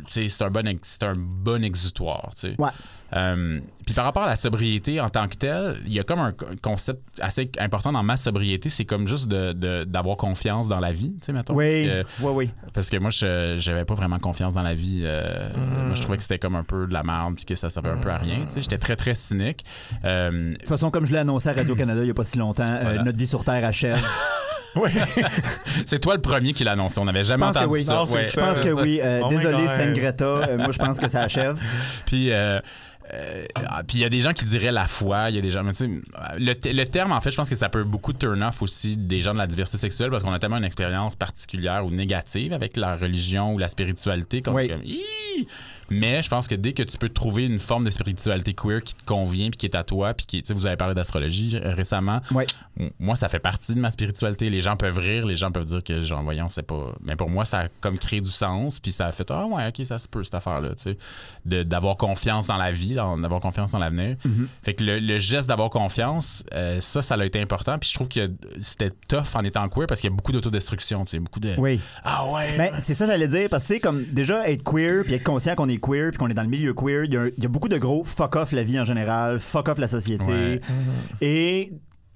c'est 0.09 0.43
un 0.43 0.51
bon, 0.51 0.63
un 0.67 1.15
bon 1.17 1.65
exutoire. 1.65 2.33
Ouais. 2.59 2.71
Euh, 3.15 3.61
puis 3.85 3.95
par 3.95 4.05
rapport 4.05 4.25
à 4.25 4.27
la 4.27 4.35
sobriété 4.35 5.01
en 5.01 5.09
tant 5.09 5.29
que 5.29 5.37
telle, 5.37 5.81
il 5.87 5.93
y 5.93 6.01
a 6.01 6.03
comme 6.03 6.19
un 6.19 6.33
co- 6.33 6.47
concept 6.61 7.03
assez 7.21 7.49
important 7.61 7.93
dans 7.93 8.03
ma 8.03 8.17
sobriété, 8.17 8.69
c'est 8.69 8.85
comme 8.85 9.07
juste 9.07 9.29
de- 9.29 9.53
de- 9.53 9.85
d'avoir 9.85 10.17
confiance 10.17 10.67
dans 10.67 10.81
la 10.81 10.91
vie, 10.91 11.13
tu 11.21 11.27
sais, 11.27 11.33
mettons. 11.33 11.55
Oui, 11.55 11.87
Parce 11.87 12.03
que- 12.17 12.23
oui, 12.25 12.33
oui. 12.35 12.51
parce 12.75 12.91
que 12.91 12.97
moi, 12.97 13.11
je 13.11 13.55
j'avais 13.59 13.85
pas 13.85 13.95
vraiment 13.95 14.19
confiance 14.19 14.55
dans 14.57 14.63
la 14.63 14.75
vie. 14.75 15.03
euh, 15.05 15.51
Mm. 15.55 15.87
Moi, 15.87 15.95
je 15.95 16.03
trouvais 16.03 16.17
que 16.17 16.25
c'était 16.25 16.41
comme 16.41 16.57
un 16.57 16.65
peu 16.65 16.89
de 16.89 16.93
la 16.93 17.05
merde 17.05 17.37
puis 17.37 17.45
que 17.45 17.55
ça 17.55 17.71
servait 17.71 17.91
un 17.91 17.99
peu 17.99 18.11
à 18.11 18.19
rien. 18.19 18.41
tu 18.41 18.49
sais. 18.55 18.63
J'étais 18.63 18.79
très, 18.79 18.97
très 18.97 19.15
cynique. 19.15 19.65
Euh, 20.05 20.51
De 20.55 20.57
toute 20.57 20.69
façon, 20.69 20.91
comme 20.91 21.07
je 21.07 21.13
l'ai 21.13 21.19
annoncé 21.21 21.49
à 21.49 21.53
Radio-Canada 21.53 22.01
il 22.01 22.07
n'y 22.07 22.11
a 22.11 22.15
pas 22.15 22.25
si 22.25 22.39
longtemps, 22.39 22.65
euh, 22.65 22.79
Voilà. 22.83 23.03
notre 23.05 23.19
vie 23.19 23.29
sur 23.29 23.45
Terre 23.45 23.65
achève. 23.65 24.03
Oui. 24.77 24.91
c'est 25.87 25.99
toi 25.99 26.15
le 26.15 26.21
premier 26.21 26.53
qui 26.53 26.65
l'a 26.65 26.73
annoncé. 26.73 27.01
On 27.01 27.05
n'avait 27.05 27.25
jamais 27.25 27.45
entendu 27.47 27.67
oui. 27.71 27.85
ça. 27.85 27.95
Non, 27.95 28.07
c'est 28.07 28.13
Ouais. 28.13 28.29
Je 28.31 28.41
pense 28.41 28.61
que 28.61 28.69
oui. 28.69 29.01
Euh, 29.03 29.21
Oh 29.25 29.29
désolé, 29.29 29.59
God. 29.65 29.69
Sainte 29.69 29.95
Greta. 29.95 30.25
Euh, 30.25 30.57
moi, 30.59 30.73
je 30.73 30.79
pense 30.79 31.01
que 31.01 31.09
ça 31.09 31.23
achève. 31.23 31.59
Puis, 32.07 32.33
euh, 32.33 32.61
euh, 33.15 33.45
ah, 33.55 33.83
puis 33.87 33.99
il 33.99 34.01
y 34.01 34.05
a 34.05 34.09
des 34.09 34.19
gens 34.19 34.33
qui 34.33 34.45
diraient 34.45 34.73
la 34.73 34.87
foi, 34.87 35.31
il 35.31 35.37
y 35.37 35.39
a 35.39 35.43
des 35.43 35.51
gens. 35.51 35.63
Mais 35.63 35.71
tu 35.73 35.79
sais, 35.79 35.91
le, 36.39 36.55
te- 36.55 36.69
le 36.69 36.85
terme, 36.85 37.13
en 37.13 37.21
fait, 37.21 37.31
je 37.31 37.37
pense 37.37 37.49
que 37.49 37.55
ça 37.55 37.69
peut 37.69 37.85
beaucoup 37.85 38.13
turn 38.13 38.43
off 38.43 38.63
aussi 38.63 38.97
des 38.97 39.21
gens 39.21 39.33
de 39.33 39.39
la 39.39 39.47
diversité 39.47 39.79
sexuelle 39.79 40.11
parce 40.11 40.25
qu'on 40.25 40.33
a 40.33 40.39
tellement 40.41 40.57
une 40.57 40.65
expérience 40.65 41.15
particulière 41.15 41.87
ou 41.87 41.91
négative 41.91 42.53
avec 42.53 42.77
la 42.77 42.97
religion 42.97 43.55
ou 43.55 43.59
la 43.59 43.69
spiritualité. 43.69 44.43
Oui. 44.49 44.69
comme! 44.69 44.83
Mais 45.91 46.23
je 46.23 46.29
pense 46.29 46.49
que 46.49 46.55
dès 46.55 46.73
que 46.73 46.83
tu 46.83 46.99
peux 46.99 47.09
trouver 47.09 47.47
une 47.47 47.59
forme 47.59 47.85
de 47.85 47.91
spiritualité 47.91 48.55
queer 48.55 48.83
qui 48.83 48.95
te 48.95 49.05
convient 49.05 49.51
puis 49.51 49.59
qui 49.59 49.67
est 49.67 49.77
à 49.77 49.85
toi, 49.85 50.15
puis 50.15 50.27
qui, 50.27 50.43
tu 50.43 50.49
sais, 50.49 50.55
vous 50.55 50.67
avez 50.67 50.77
parlé 50.77 50.95
d'astrologie 50.95 51.57
euh, 51.57 51.75
récemment, 51.75 52.21
moi, 52.99 53.17
ça 53.17 53.29
fait 53.29 53.39
partie 53.39 53.75
de 53.75 53.81
ma 53.81 53.91
spiritualité. 53.91 54.51
Les 54.51 54.61
gens 54.61 54.77
peuvent 54.77 54.99
rire, 54.99 55.27
les 55.27 55.37
gens 55.37 55.51
peuvent 55.51 55.65
dire 55.65 55.83
que, 55.85 56.01
genre, 56.01 56.23
voyons, 56.23 56.49
c'est 56.51 56.63
pas. 56.67 56.93
Mais 57.03 57.17
pour 57.17 57.31
moi, 57.31 57.45
ça 57.45 57.61
a 57.61 57.69
comme 57.81 57.99
créé 57.99 58.21
du 58.21 58.31
sens, 58.31 58.79
puis 58.81 58.93
ça 58.93 59.07
a 59.07 59.13
fait, 59.13 59.31
ah 59.31 59.47
ouais, 59.47 59.69
ok, 59.69 59.85
ça 59.87 59.99
se 59.99 60.09
peut, 60.09 60.23
cette 60.25 60.35
affaire-là, 60.35 60.71
tu 60.75 60.83
sais. 60.83 60.99
De- 61.45 61.63
D'avoir 61.63 61.97
confiance 61.97 62.47
dans 62.49 62.57
la 62.57 62.71
vie, 62.71 62.95
d'avoir 62.95 63.41
confiance 63.41 63.73
dans 63.73 63.79
l'avenir. 63.79 64.17
Fait 64.63 64.75
que 64.75 64.85
le, 64.85 64.99
le 64.99 65.19
geste 65.19 65.49
d'avoir 65.49 65.71
confiance, 65.71 66.45
euh, 66.53 66.81
ça, 66.81 67.01
ça 67.03 67.15
a 67.15 67.25
été 67.25 67.41
important, 67.41 67.79
puis 67.79 67.89
je 67.89 67.95
trouve 67.95 68.09
que 68.09 68.31
c'était 68.61 68.91
tough 69.09 69.35
en 69.35 69.45
étant 69.45 69.69
queer 69.69 69.87
parce 69.87 70.01
qu'il 70.01 70.11
y 70.11 70.13
a 70.13 70.17
beaucoup 70.17 70.33
d'autodestruction, 70.33 71.05
tu 71.05 71.11
sais, 71.13 71.19
beaucoup 71.19 71.41
de. 71.41 71.55
Oui. 71.59 71.81
Ah 72.05 72.27
ouais! 72.31 72.57
Ben, 72.59 72.71
c'est 72.79 72.95
ça 72.95 73.07
que 73.07 73.13
j'allais 73.13 73.29
dire, 73.29 73.49
parce 73.51 73.63
que, 73.65 73.69
tu 73.69 73.75
sais, 73.75 73.81
comme 73.81 74.05
déjà 74.05 74.49
être 74.49 74.63
queer, 74.63 75.05
puis 75.05 75.15
être 75.15 75.25
conscient 75.25 75.55
qu'on 75.55 75.69
est 75.69 75.76
queer, 75.79 76.11
puis 76.11 76.19
qu'on 76.19 76.29
est 76.29 76.35
dans 76.35 76.43
le 76.43 76.49
milieu 76.49 76.75
queer, 76.75 77.05
il 77.05 77.13
y, 77.13 77.17
a 77.17 77.27
y 77.27 77.47
beaucoup 77.47 77.69
de 77.69 77.79
gros 77.79 78.05
fuck 78.05 78.37
off 78.37 78.53
la 78.53 78.63
vie 78.63 78.79
en 78.81 78.85
général, 78.85 79.39
fuck 79.39 79.69
off 79.69 79.79
la 79.79 79.89
société. 79.89 80.25
Ouais. 80.25 80.61
Et 81.21 81.73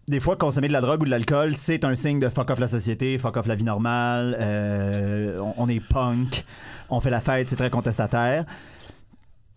des 0.08 0.20
fois, 0.20 0.36
consommer 0.36 0.68
de 0.68 0.72
la 0.72 0.80
drogue 0.80 1.02
ou 1.02 1.04
de 1.04 1.10
l'alcool, 1.10 1.54
c'est 1.54 1.84
un 1.84 1.94
signe 1.94 2.18
de 2.18 2.28
fuck 2.28 2.50
off 2.50 2.58
la 2.58 2.66
société, 2.66 3.18
fuck 3.18 3.36
off 3.36 3.46
la 3.46 3.54
vie 3.54 3.64
normale, 3.64 4.36
euh, 4.40 5.38
on, 5.38 5.54
on 5.64 5.68
est 5.68 5.80
punk, 5.80 6.44
on 6.88 7.00
fait 7.00 7.10
la 7.10 7.20
fête, 7.20 7.48
c'est 7.48 7.56
très 7.56 7.70
contestataire. 7.70 8.44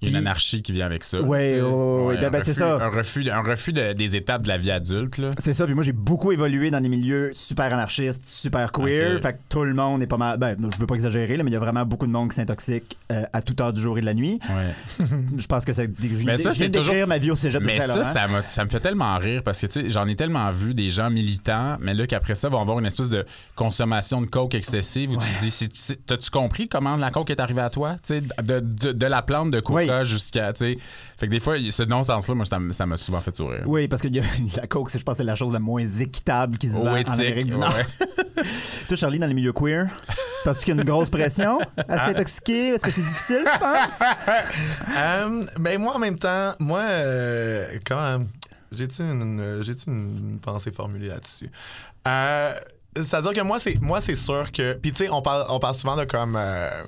Il 0.04 0.12
y 0.12 0.16
a 0.16 0.20
une 0.20 0.28
anarchie 0.28 0.62
qui 0.62 0.72
vient 0.72 0.86
avec 0.86 1.04
ça. 1.04 1.22
Ouais, 1.22 1.50
tu 1.54 1.56
sais. 1.56 1.62
ouais, 1.62 2.06
ouais, 2.06 2.18
ben, 2.22 2.30
ben, 2.30 2.42
c'est 2.44 2.54
ça. 2.54 2.76
Un 2.76 2.90
refus, 2.90 3.30
un 3.30 3.42
refus 3.42 3.74
de- 3.74 3.94
des 3.94 4.16
étapes 4.16 4.44
de 4.44 4.48
la 4.50 4.58
vie 4.58 4.72
adulte. 4.72 5.20
C'est 5.40 5.54
ça, 5.54 5.66
puis 5.66 5.74
moi 5.74 5.84
j'ai 5.84 5.92
beaucoup 5.92 6.32
évolué 6.32 6.72
dans 6.72 6.82
des 6.82 6.90
milieux 6.90 7.32
super 7.34 7.74
anarchistes, 7.74 8.22
super 8.26 8.72
queer, 8.72 9.16
Ok. 9.18 9.22
fait 9.22 9.34
que 9.34 9.38
tout 9.50 9.64
le 9.64 9.74
monde 9.74 10.02
est 10.02 10.08
pas 10.08 10.18
mal. 10.18 10.38
Ben, 10.38 10.56
je 10.74 10.80
veux 10.80 10.86
pas 10.88 10.96
exagérer, 10.96 11.38
là, 11.38 11.44
mais 11.44 11.52
il 11.52 11.54
y 11.54 11.58
a 11.58 11.60
vraiment 11.60 11.86
beaucoup 11.86 12.06
de 12.08 12.12
monde 12.12 12.30
qui 12.30 12.36
s'intoxique 12.36 12.98
euh, 13.12 13.24
à 13.34 13.42
toute 13.42 13.60
heure 13.62 13.74
du 13.74 13.82
jour 13.82 13.98
et 13.98 14.02
de 14.02 14.06
la 14.06 14.14
nuit. 14.14 14.40
Ouais. 14.50 15.06
Je 15.38 15.48
pense 15.48 15.66
que. 15.66 15.72
Je 15.74 16.26
Mais 16.26 16.38
ça, 16.38 16.52
c'est 16.54 16.70
de 16.70 16.78
toujours- 16.80 17.08
ma 17.08 17.18
vie 17.18 17.32
au 17.32 17.36
cégep 17.36 17.62
de 17.62 17.66
Mais 17.68 17.80
ça, 17.80 17.88
Saint-Laurent. 17.88 18.06
ça, 18.10 18.28
m'a- 18.28 18.50
ça 18.50 18.64
me 18.64 18.70
fait 18.70 18.80
tellement 18.80 19.18
rire 19.18 19.42
parce 19.44 19.60
que, 19.62 19.68
tu 19.68 19.82
sais, 19.82 19.90
j'en 19.90 20.08
ai 20.08 20.16
tellement 20.16 20.50
vu 20.52 20.74
des 20.74 20.90
gens 20.90 21.10
militants, 21.10 21.78
mais 21.80 21.94
là, 21.94 22.08
qu'après 22.08 22.36
ça, 22.36 22.50
vont 22.50 22.62
avoir 22.62 22.80
une 22.80 22.86
espèce 22.86 23.10
de 23.10 23.26
consommation 23.56 24.22
de 24.22 24.28
coke 24.28 24.56
excessive 24.56 25.12
où 25.12 25.18
tu 25.18 25.28
te 25.28 25.40
dis, 25.42 25.98
t'as-tu 26.06 26.30
compris 26.30 26.68
comment 26.68 26.96
la 26.98 27.12
coke 27.12 27.30
est 27.32 27.40
arrivée 27.40 27.62
à 27.62 27.70
toi? 27.70 27.94
Tu 28.06 28.16
sais, 28.16 28.22
de, 28.22 28.60
de, 28.60 28.92
de 28.92 29.06
la 29.06 29.22
plante 29.22 29.52
de 29.52 29.60
coca 29.94 30.04
jusqu'à, 30.04 30.54
tu 30.54 30.60
sais. 30.60 30.78
Fait 31.18 31.28
que 31.28 31.32
des 31.32 31.40
fois, 31.40 31.56
ce 31.70 31.84
non-sens-là, 31.84 32.36
moi, 32.36 32.46
ça 32.46 32.86
m'a 32.86 32.98
souvent 32.98 33.22
fait 33.22 33.36
sourire. 33.36 33.64
Oui, 33.66 33.88
parce 33.88 34.02
que 34.02 34.08
y 34.08 34.20
a- 34.20 34.24
la 34.58 34.68
coke, 34.68 34.90
je 34.92 34.98
pense 35.04 35.14
que 35.14 35.18
c'est 35.18 35.24
la 35.24 35.36
chose 35.36 35.54
la 35.54 35.60
moins 35.60 35.86
équitable 35.86 36.58
qui 36.58 36.70
se 36.70 36.76
vend 36.76 36.92
en 36.92 36.96
Amérique 36.96 37.48
du 37.48 37.58
Nord. 37.58 37.74
ouais. 37.76 38.44
Toi, 38.88 38.98
Charlie, 38.98 39.20
dans 39.20 39.28
les 39.28 39.34
milieux 39.34 39.54
queer, 39.54 39.88
penses-tu 40.44 40.66
qu'il 40.66 40.76
y 40.76 40.78
a 40.78 40.82
une 40.82 40.88
grosse 40.88 41.10
pression? 41.10 41.60
À 41.88 42.06
s'intoxiquer? 42.08 42.70
Est-ce 42.76 42.82
que 42.84 42.92
c'est 42.92 43.02
difficile, 43.02 43.46
tu 43.52 43.60
penses? 43.60 44.00
Euh, 44.98 45.46
mais 45.60 45.78
moi, 45.84 45.96
en 45.96 46.00
même 46.00 46.18
temps, 46.20 46.54
moi, 46.60 46.82
euh, 46.82 47.78
quand 47.86 48.26
j'ai-tu 48.72 49.02
une, 49.04 49.60
j'ai-tu 49.62 49.90
une 49.90 50.40
pensée 50.42 50.72
formulée 50.72 51.08
là-dessus? 51.08 51.50
Euh, 52.08 52.54
C'est-à-dire 52.96 53.34
que 53.34 53.42
moi, 53.42 53.60
c'est 53.60 53.80
moi, 53.82 54.02
c'est 54.02 54.16
sûr 54.18 54.52
que. 54.52 54.74
Puis, 54.74 54.92
tu 54.92 55.06
sais, 55.06 55.10
on 55.10 55.22
parle, 55.22 55.46
on 55.50 55.60
parle 55.60 55.76
souvent 55.76 55.96
de 55.96 56.04
comme. 56.04 56.36
euh, 56.38 56.84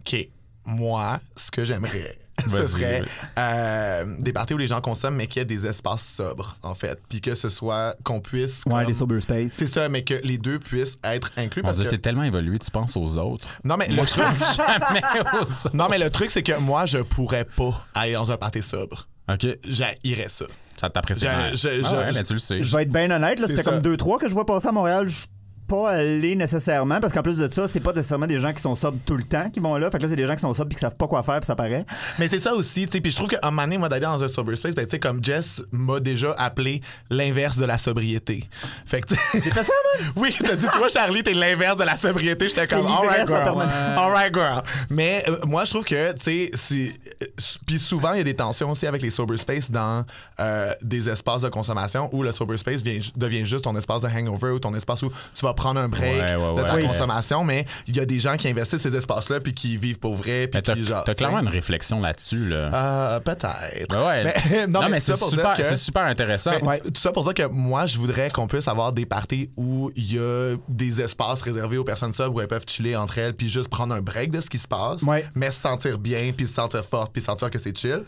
OK, 0.00 0.16
moi, 0.64 1.20
ce 1.36 1.50
que 1.50 1.64
j'aimerais. 1.64 2.18
Ce 2.50 2.62
serait 2.64 3.02
euh, 3.38 4.16
des 4.18 4.32
parties 4.32 4.54
où 4.54 4.58
les 4.58 4.66
gens 4.66 4.80
consomment, 4.80 5.16
mais 5.16 5.26
qu'il 5.26 5.40
y 5.40 5.42
ait 5.42 5.44
des 5.44 5.66
espaces 5.66 6.02
sobres, 6.16 6.56
en 6.62 6.74
fait. 6.74 6.98
Puis 7.08 7.20
que 7.20 7.34
ce 7.34 7.48
soit 7.48 7.94
qu'on 8.02 8.20
puisse. 8.20 8.62
Ouais, 8.66 8.84
les 8.86 8.94
sober 8.94 9.20
space. 9.20 9.52
C'est 9.52 9.66
ça, 9.66 9.88
mais 9.88 10.02
que 10.02 10.14
les 10.24 10.38
deux 10.38 10.58
puissent 10.58 10.96
être 11.04 11.30
inclus. 11.36 11.62
Parce 11.62 11.76
Dieu, 11.76 11.84
que... 11.84 11.90
t'es 11.90 11.98
tellement 11.98 12.24
évolué, 12.24 12.58
tu 12.58 12.70
penses 12.70 12.96
aux 12.96 13.18
autres. 13.18 13.46
Non, 13.62 13.76
mais 13.76 13.86
le 13.88 13.94
Moi, 13.96 14.06
je 14.06 14.12
truc. 14.12 14.26
jamais 14.56 15.02
aux 15.34 15.36
autres. 15.42 15.70
Non, 15.76 15.88
mais 15.90 15.98
le 15.98 16.10
truc, 16.10 16.30
c'est 16.30 16.42
que 16.42 16.58
moi, 16.58 16.86
je 16.86 16.98
pourrais 16.98 17.44
pas 17.44 17.80
aller 17.94 18.14
dans 18.14 18.32
un 18.32 18.36
party 18.38 18.62
sobre. 18.62 19.06
OK, 19.30 19.46
J'haïrais 19.64 20.28
ça. 20.28 20.46
ça 20.80 20.90
t'apprécie. 20.90 21.26
Je- 21.52 21.56
je- 21.56 21.68
Ah 21.84 21.88
je- 21.90 21.96
ouais, 21.96 22.12
je- 22.12 22.22
tu 22.22 22.32
le 22.32 22.38
sais. 22.40 22.62
Je 22.62 22.76
vais 22.76 22.82
être 22.82 22.90
bien 22.92 23.08
honnête, 23.10 23.38
là, 23.38 23.46
c'était 23.46 23.62
comme 23.62 23.78
2-3 23.80 24.18
que 24.18 24.26
je 24.26 24.32
vois 24.34 24.46
passer 24.46 24.66
à 24.68 24.72
Montréal. 24.72 25.08
Je 25.08 25.26
pas 25.72 25.90
allé 25.92 26.34
nécessairement, 26.36 27.00
parce 27.00 27.12
qu'en 27.14 27.22
plus 27.22 27.38
de 27.38 27.50
ça, 27.52 27.66
c'est 27.66 27.80
pas 27.80 27.92
nécessairement 27.92 28.26
des 28.26 28.38
gens 28.40 28.52
qui 28.52 28.60
sont 28.60 28.74
sobres 28.74 28.98
tout 29.06 29.16
le 29.16 29.22
temps 29.22 29.48
qui 29.48 29.58
vont 29.60 29.76
là. 29.76 29.90
Fait 29.90 29.96
que 29.98 30.02
là, 30.02 30.08
c'est 30.10 30.16
des 30.16 30.26
gens 30.26 30.34
qui 30.34 30.40
sont 30.40 30.52
sobres 30.52 30.70
et 30.72 30.74
qui 30.74 30.80
savent 30.80 30.96
pas 30.96 31.08
quoi 31.08 31.22
faire, 31.22 31.36
puis 31.40 31.46
ça 31.46 31.56
paraît. 31.56 31.86
Mais 32.18 32.28
c'est 32.28 32.40
ça 32.40 32.54
aussi, 32.54 32.86
tu 32.86 32.92
sais. 32.92 33.00
Puis 33.00 33.10
je 33.10 33.16
trouve 33.16 33.28
qu'un 33.30 33.38
moment 33.50 33.62
donné, 33.62 33.78
moi, 33.78 33.88
d'aller 33.88 34.02
dans 34.04 34.22
un 34.22 34.28
sober 34.28 34.54
space, 34.56 34.74
ben, 34.74 34.84
tu 34.84 34.90
sais, 34.90 34.98
comme 34.98 35.24
Jess 35.24 35.62
m'a 35.72 35.98
déjà 36.00 36.32
appelé 36.38 36.82
l'inverse 37.10 37.56
de 37.56 37.64
la 37.64 37.78
sobriété. 37.78 38.44
Fait 38.84 39.00
que. 39.00 39.14
J'ai 39.32 39.40
fait 39.40 39.64
ça, 39.64 39.72
man! 39.98 40.12
Oui, 40.16 40.34
t'as 40.38 40.56
dit, 40.56 40.66
toi, 40.72 40.88
Charlie, 40.88 41.22
t'es 41.22 41.34
l'inverse 41.34 41.76
de 41.76 41.84
la 41.84 41.96
sobriété. 41.96 42.48
J'étais 42.48 42.66
comme, 42.66 42.86
alright, 42.86 43.26
girl. 43.26 43.42
permanence. 43.44 43.72
Alright, 43.96 44.34
girl. 44.34 44.62
Mais 44.90 45.24
euh, 45.28 45.36
moi, 45.46 45.64
je 45.64 45.70
trouve 45.70 45.84
que, 45.84 46.12
tu 46.12 46.20
sais, 46.22 46.50
c'est- 46.54 46.92
euh, 47.22 47.26
puis 47.66 47.78
souvent, 47.78 48.12
il 48.12 48.18
y 48.18 48.20
a 48.20 48.24
des 48.24 48.34
tensions 48.36 48.70
aussi 48.70 48.86
avec 48.86 49.00
les 49.02 49.10
sober 49.10 49.36
space 49.38 49.70
dans 49.70 50.04
euh, 50.40 50.72
des 50.82 51.08
espaces 51.08 51.42
de 51.42 51.48
consommation 51.48 52.08
où 52.12 52.22
le 52.22 52.32
sober 52.32 52.56
space 52.56 52.82
vient- 52.82 52.98
devient 53.16 53.44
juste 53.46 53.64
ton 53.64 53.76
espace 53.76 54.02
de 54.02 54.08
hangover 54.08 54.50
ou 54.50 54.58
ton 54.58 54.74
espace 54.74 55.02
où 55.02 55.10
tu 55.34 55.44
vas 55.44 55.54
prendre 55.54 55.61
un 55.66 55.88
break 55.88 56.02
Ouais, 56.22 56.34
ouais, 56.36 56.54
de 56.62 56.62
ta 56.66 56.74
ouais. 56.74 56.82
consommation. 56.86 57.44
Mais 57.44 57.64
il 57.86 57.96
y 57.96 58.00
a 58.00 58.04
des 58.04 58.18
gens 58.18 58.36
qui 58.36 58.48
investissent 58.48 58.82
ces 58.82 58.94
espaces-là 58.96 59.40
puis 59.40 59.52
qui 59.52 59.76
vivent 59.76 59.98
pour 59.98 60.14
vrai. 60.14 60.46
Puis 60.48 60.62
qui, 60.62 60.84
genre, 60.84 61.04
t'as 61.04 61.14
clairement 61.14 61.40
une 61.40 61.48
réflexion 61.48 62.00
là-dessus, 62.00 62.48
là. 62.48 63.14
Euh, 63.16 63.20
peut-être. 63.20 63.96
Ouais. 64.06 64.24
Mais- 64.24 64.66
non, 64.68 64.88
mais, 64.88 64.98
tout 65.00 65.06
ça 65.06 65.14
c'est 65.14 65.18
pour 65.20 65.30
super, 65.30 65.54
dire 65.54 65.64
que- 65.64 65.68
c'est 65.68 65.76
super 65.76 66.02
intéressant. 66.02 66.52
mais 66.62 66.66
Ouais. 66.68 66.80
Tout 66.80 66.90
ça 67.00 67.12
pour 67.12 67.24
dire 67.24 67.34
que 67.34 67.46
moi, 67.52 67.86
je 67.86 67.98
voudrais 67.98 68.30
qu'on 68.30 68.46
puisse 68.46 68.68
avoir 68.68 68.92
des 68.92 69.06
parties 69.06 69.50
où 69.56 69.90
il 69.96 70.14
y 70.14 70.18
a 70.18 70.56
des 70.68 71.00
espaces 71.00 71.42
réservés 71.42 71.78
aux 71.78 71.84
personnes 71.84 72.12
sobres 72.12 72.36
où 72.36 72.40
elles 72.40 72.48
peuvent 72.48 72.64
chiller 72.66 72.96
entre 72.96 73.18
elles 73.18 73.34
puis 73.34 73.48
juste 73.48 73.68
prendre 73.68 73.94
un 73.94 74.00
break 74.00 74.30
de 74.30 74.40
ce 74.40 74.50
qui 74.50 74.58
se 74.58 74.68
passe, 74.68 75.02
Ouais. 75.02 75.24
mais 75.34 75.50
se 75.50 75.60
sentir 75.60 75.98
bien, 75.98 76.32
puis 76.36 76.46
se 76.46 76.54
sentir 76.54 76.84
forte, 76.84 77.12
puis 77.12 77.22
sentir 77.22 77.50
que 77.50 77.58
c'est 77.58 77.76
chill. 77.76 78.02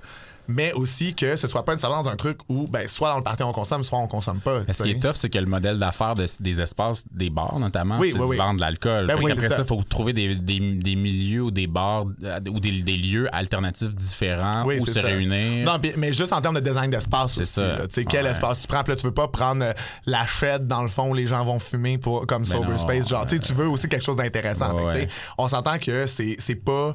Mais 0.46 0.72
aussi 0.72 1.14
que 1.14 1.36
ce 1.36 1.46
soit 1.46 1.64
pas 1.64 1.72
nécessairement 1.72 2.02
dans 2.02 2.10
un 2.10 2.16
truc 2.16 2.38
où, 2.48 2.66
ben, 2.68 2.86
soit 2.86 3.10
dans 3.10 3.16
le 3.16 3.22
party 3.22 3.42
on 3.42 3.52
consomme, 3.52 3.82
soit 3.82 3.98
on 3.98 4.06
consomme 4.06 4.40
pas. 4.40 4.60
Mais 4.66 4.72
ce 4.74 4.82
qui 4.82 4.90
est 4.90 5.00
tough, 5.00 5.12
c'est 5.14 5.30
que 5.30 5.38
le 5.38 5.46
modèle 5.46 5.78
d'affaires 5.78 6.14
de- 6.14 6.26
des 6.40 6.60
espaces, 6.60 7.04
des 7.10 7.30
bars 7.30 7.58
notamment, 7.58 7.98
Oui, 7.98 8.08
c'est 8.12 8.18
oui, 8.18 8.24
de 8.24 8.26
oui. 8.30 8.36
vendre 8.36 8.56
de 8.56 8.60
l'alcool. 8.60 9.06
Ben 9.06 9.16
c'est 9.34 9.48
ça, 9.48 9.56
il 9.60 9.64
faut 9.64 9.82
trouver 9.82 10.12
des, 10.12 10.34
des, 10.34 10.60
des 10.60 10.96
milieux 10.96 11.42
ou 11.42 11.50
des 11.50 11.66
bars 11.66 12.04
euh, 12.22 12.40
ou 12.50 12.60
des, 12.60 12.82
des 12.82 12.96
lieux 12.96 13.28
alternatifs 13.34 13.94
différents 13.94 14.64
où 14.66 14.84
se 14.86 14.92
ça. 14.92 15.02
réunir. 15.02 15.64
Non, 15.64 15.78
mais 15.96 16.12
juste 16.12 16.32
en 16.32 16.40
termes 16.40 16.56
de 16.56 16.60
design 16.68 16.90
d'espace 16.90 17.32
C'est 17.34 17.42
aussi. 17.42 17.52
ça. 17.54 17.76
là. 17.78 17.86
Quel 18.08 18.24
Ouais. 18.26 18.30
espace 18.30 18.60
tu 18.60 18.66
prends? 18.66 18.82
Puis 18.82 18.92
là, 18.92 18.96
tu 18.96 19.06
veux 19.06 19.14
pas 19.14 19.28
prendre 19.28 19.64
euh, 19.64 19.72
la 20.06 20.26
shed 20.26 20.66
dans 20.66 20.82
le 20.82 20.88
fond 20.88 21.10
où 21.10 21.14
les 21.14 21.26
gens 21.26 21.44
vont 21.44 21.58
fumer 21.58 21.98
pour, 21.98 22.26
comme 22.26 22.44
sober 22.44 22.68
non, 22.72 22.78
space. 22.78 23.08
Genre, 23.08 23.24
tu 23.26 23.52
veux 23.54 23.68
aussi 23.68 23.88
quelque 23.88 24.04
chose 24.04 24.16
d'intéressant. 24.16 24.74
Ouais, 24.74 24.84
ouais. 24.84 25.08
On 25.38 25.48
s'entend 25.48 25.78
que 25.78 26.06
c'est 26.06 26.36
c'est 26.38 26.54
pas 26.54 26.94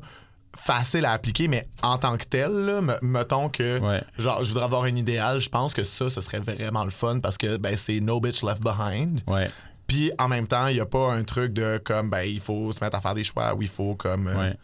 facile 0.56 1.06
à 1.06 1.12
appliquer, 1.12 1.48
mais 1.48 1.68
en 1.84 1.98
tant 1.98 2.18
que 2.18 2.26
tel, 2.26 2.52
là, 2.52 2.82
mettons 3.02 3.50
que 3.50 3.80
Ouais. 3.80 4.02
genre 4.18 4.44
je 4.44 4.50
voudrais 4.50 4.66
avoir 4.66 4.84
un 4.84 4.96
idéal, 4.96 5.40
je 5.40 5.50
pense 5.50 5.74
que 5.74 5.84
ça, 5.84 6.10
ce 6.10 6.22
serait 6.22 6.40
vraiment 6.40 6.84
le 6.84 6.90
fun 6.92 7.20
parce 7.20 7.38
que 7.38 7.58
ben, 7.58 7.76
c'est 7.78 8.00
no 8.00 8.20
bitch 8.20 8.44
left 8.44 8.62
behind. 8.62 9.22
Ouais, 9.28 9.50
Puis 9.88 10.12
en 10.20 10.28
même 10.28 10.48
temps, 10.48 10.68
il 10.68 10.74
n'y 10.76 10.80
a 10.80 10.86
pas 10.86 11.12
un 11.14 11.24
truc 11.24 11.54
de 11.54 11.80
comme 11.84 12.10
ben 12.10 12.22
il 12.24 12.40
faut 12.40 12.72
se 12.72 12.84
mettre 12.84 12.98
à 12.98 13.02
faire 13.02 13.14
des 13.14 13.24
choix 13.24 13.54
ou 13.56 13.62
il 13.62 13.68
faut 13.68 13.96
comme. 13.96 14.28
euh, 14.28 14.38
ouais. 14.50 14.56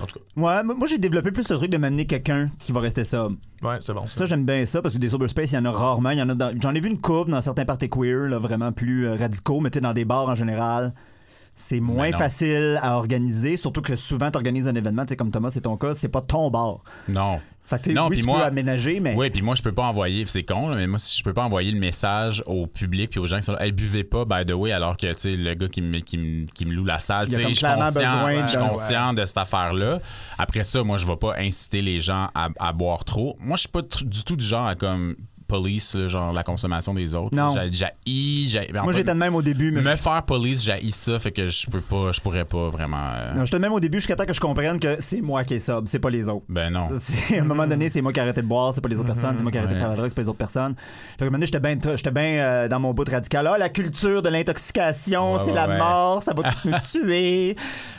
En 0.00 0.06
tout 0.06 0.18
cas, 0.18 0.24
Ouais, 0.36 0.62
moi 0.64 0.86
j'ai 0.86 0.96
développé 0.96 1.30
plus 1.30 1.46
le 1.50 1.56
truc 1.56 1.70
de 1.70 1.76
m'amener 1.76 2.06
quelqu'un 2.06 2.48
qui 2.60 2.72
va 2.72 2.80
rester 2.80 3.04
sobre. 3.04 3.36
ouais, 3.62 3.78
c'est 3.84 3.92
bon. 3.92 4.06
Ça, 4.06 4.24
j'aime 4.24 4.46
bien 4.46 4.64
ça 4.64 4.80
parce 4.80 4.94
que 4.94 4.98
des 4.98 5.10
sober 5.10 5.28
space, 5.28 5.52
il 5.52 5.56
y 5.56 5.58
en 5.58 5.64
a 5.66 5.70
rarement. 5.72 6.10
Il 6.10 6.18
y 6.18 6.22
en 6.22 6.28
a 6.30 6.34
dans- 6.34 6.54
J'en 6.60 6.74
ai 6.74 6.80
vu 6.80 6.88
une 6.88 7.00
couple 7.00 7.30
dans 7.32 7.42
certains 7.42 7.66
parties 7.66 7.90
queer, 7.90 8.28
là, 8.28 8.38
vraiment 8.38 8.72
plus 8.72 9.06
euh, 9.06 9.16
radicaux, 9.16 9.60
mais 9.60 9.68
tu 9.70 9.76
sais, 9.76 9.80
dans 9.82 9.92
des 9.92 10.06
bars 10.06 10.28
en 10.28 10.34
général. 10.34 10.94
C'est 11.54 11.80
moins 11.80 12.10
facile 12.12 12.78
à 12.82 12.96
organiser, 12.96 13.56
surtout 13.56 13.82
que 13.82 13.94
souvent 13.96 14.30
tu 14.30 14.36
organises 14.36 14.66
un 14.68 14.74
événement, 14.74 15.04
tu 15.04 15.10
sais, 15.10 15.16
comme 15.16 15.30
Thomas, 15.30 15.50
c'est 15.50 15.60
ton 15.62 15.76
cas, 15.76 15.92
c'est 15.94 16.08
pas 16.08 16.22
ton 16.22 16.50
bar. 16.50 16.78
Non. 17.08 17.40
Fait 17.62 17.80
que, 17.80 17.90
Non, 17.92 18.04
oui, 18.08 18.16
puis 18.16 18.20
tu 18.20 18.26
moi- 18.26 18.40
peux 18.40 18.46
aménager, 18.46 18.98
mais. 18.98 19.14
Oui, 19.14 19.30
puis 19.30 19.42
moi, 19.42 19.54
je 19.54 19.62
peux 19.62 19.70
pas 19.70 19.84
envoyer, 19.84 20.24
c'est 20.26 20.42
con, 20.42 20.70
là, 20.70 20.76
mais 20.76 20.88
moi, 20.88 20.98
si 20.98 21.16
je 21.16 21.22
peux 21.22 21.34
pas 21.34 21.44
envoyer 21.44 21.70
le 21.70 21.78
message 21.78 22.42
au 22.46 22.66
public 22.66 23.10
puis 23.10 23.20
aux 23.20 23.26
gens 23.26 23.36
qui 23.36 23.44
sont 23.44 23.52
là, 23.52 23.64
hey, 23.64 23.70
buvez 23.70 24.02
pas, 24.02 24.24
by 24.24 24.44
the 24.44 24.54
way, 24.54 24.72
alors 24.72 24.96
que, 24.96 25.06
tu 25.06 25.20
sais, 25.20 25.36
le 25.36 25.54
gars 25.54 25.68
qui 25.68 25.80
me, 25.80 26.00
qui 26.00 26.18
me, 26.18 26.46
qui 26.46 26.64
me 26.64 26.72
loue 26.72 26.84
la 26.84 26.98
salle, 26.98 27.28
tu 27.28 27.34
sais, 27.36 27.44
je 27.48 27.54
suis 27.54 27.64
conscient, 27.66 27.84
besoin 27.84 29.12
de 29.14 29.24
cette 29.24 29.38
affaire-là. 29.38 30.00
Après 30.36 30.64
ça, 30.64 30.82
moi, 30.82 30.96
je 30.96 31.06
vais 31.06 31.16
pas 31.16 31.36
inciter 31.38 31.80
les 31.80 32.00
gens 32.00 32.28
à, 32.34 32.48
à 32.58 32.72
boire 32.72 33.04
trop. 33.04 33.36
Moi, 33.38 33.56
je 33.56 33.60
suis 33.60 33.68
pas 33.68 33.82
du 33.82 34.24
tout 34.24 34.34
du 34.34 34.44
genre 34.44 34.66
à, 34.66 34.74
comme, 34.74 35.14
police, 35.50 35.94
là, 35.96 36.06
genre, 36.06 36.32
la 36.32 36.42
consommation 36.44 36.94
des 36.94 37.14
autres. 37.14 37.36
Non. 37.36 37.50
J'ai 37.54 37.68
j'ai- 37.72 38.46
j'ai- 38.46 38.72
ben, 38.72 38.80
en 38.80 38.84
Moi, 38.84 38.92
j'étais 38.92 39.12
de 39.12 39.18
même 39.18 39.34
au 39.34 39.42
début, 39.42 39.70
mais. 39.72 39.82
Me 39.82 39.90
je- 39.90 39.96
faire 39.96 40.22
police, 40.22 40.62
j'ai 40.62 40.78
ça, 40.90 41.18
fait 41.18 41.32
que 41.32 41.48
je 41.48 41.66
peux 41.68 41.80
pas, 41.80 42.12
je 42.12 42.20
pourrais 42.20 42.44
pas 42.44 42.68
vraiment. 42.68 43.02
euh, 43.14 43.34
Non, 43.34 43.44
j'étais 43.44 43.56
de 43.58 43.62
même 43.62 43.72
au 43.72 43.80
début 43.80 43.98
jusqu'à 43.98 44.14
temps 44.16 44.24
que 44.26 44.32
je 44.32 44.40
comprenne 44.40 44.78
que 44.78 44.96
c'est 45.00 45.20
moi 45.20 45.44
qui 45.44 45.54
est 45.54 45.58
sobre, 45.58 45.88
c'est 45.88 45.98
pas 45.98 46.10
les 46.10 46.28
autres. 46.28 46.44
Ben 46.48 46.70
non. 46.70 46.88
C'est- 46.94 47.38
à 47.38 47.42
un 47.42 47.44
moment 47.44 47.66
donné, 47.66 47.88
c'est 47.88 48.00
moi 48.02 48.12
qui 48.12 48.20
ai 48.20 48.22
arrêté 48.22 48.42
de 48.42 48.46
boire, 48.46 48.72
c'est 48.74 48.80
pas 48.80 48.88
les 48.88 48.96
autres 48.96 49.06
personnes, 49.06 49.36
c'est 49.36 49.42
moi 49.42 49.50
qui 49.52 49.58
ai 49.58 49.60
arrêté 49.60 49.74
de 49.74 49.80
faire 49.80 49.88
la 49.90 49.96
drogue, 49.96 50.08
c'est 50.08 50.14
pas 50.14 50.22
les 50.22 50.28
autres 50.28 50.38
personnes. 50.38 50.74
Fait 50.76 51.16
que 51.18 51.24
à 51.24 51.26
un 51.26 51.26
moment 51.30 51.36
donné, 51.38 51.46
j'étais 51.46 51.60
bien 51.60 51.76
j'étais 51.96 52.10
bien 52.10 52.22
euh, 52.42 52.68
dans 52.68 52.78
mon 52.80 52.94
bout 52.94 53.04
de 53.04 53.10
radical. 53.10 53.46
Ah, 53.46 53.58
la 53.58 53.68
culture 53.68 54.22
de 54.22 54.28
l'intoxication, 54.28 55.32
Ouais, 55.34 55.38
c'est 55.44 55.50
ouais, 55.50 55.56
la 55.56 55.68
ouais. 55.68 55.78
mort, 55.78 56.22
ça 56.22 56.32
va 56.34 56.42
tout 56.50 56.58
nous 56.68 56.78
tuer. 56.80 57.56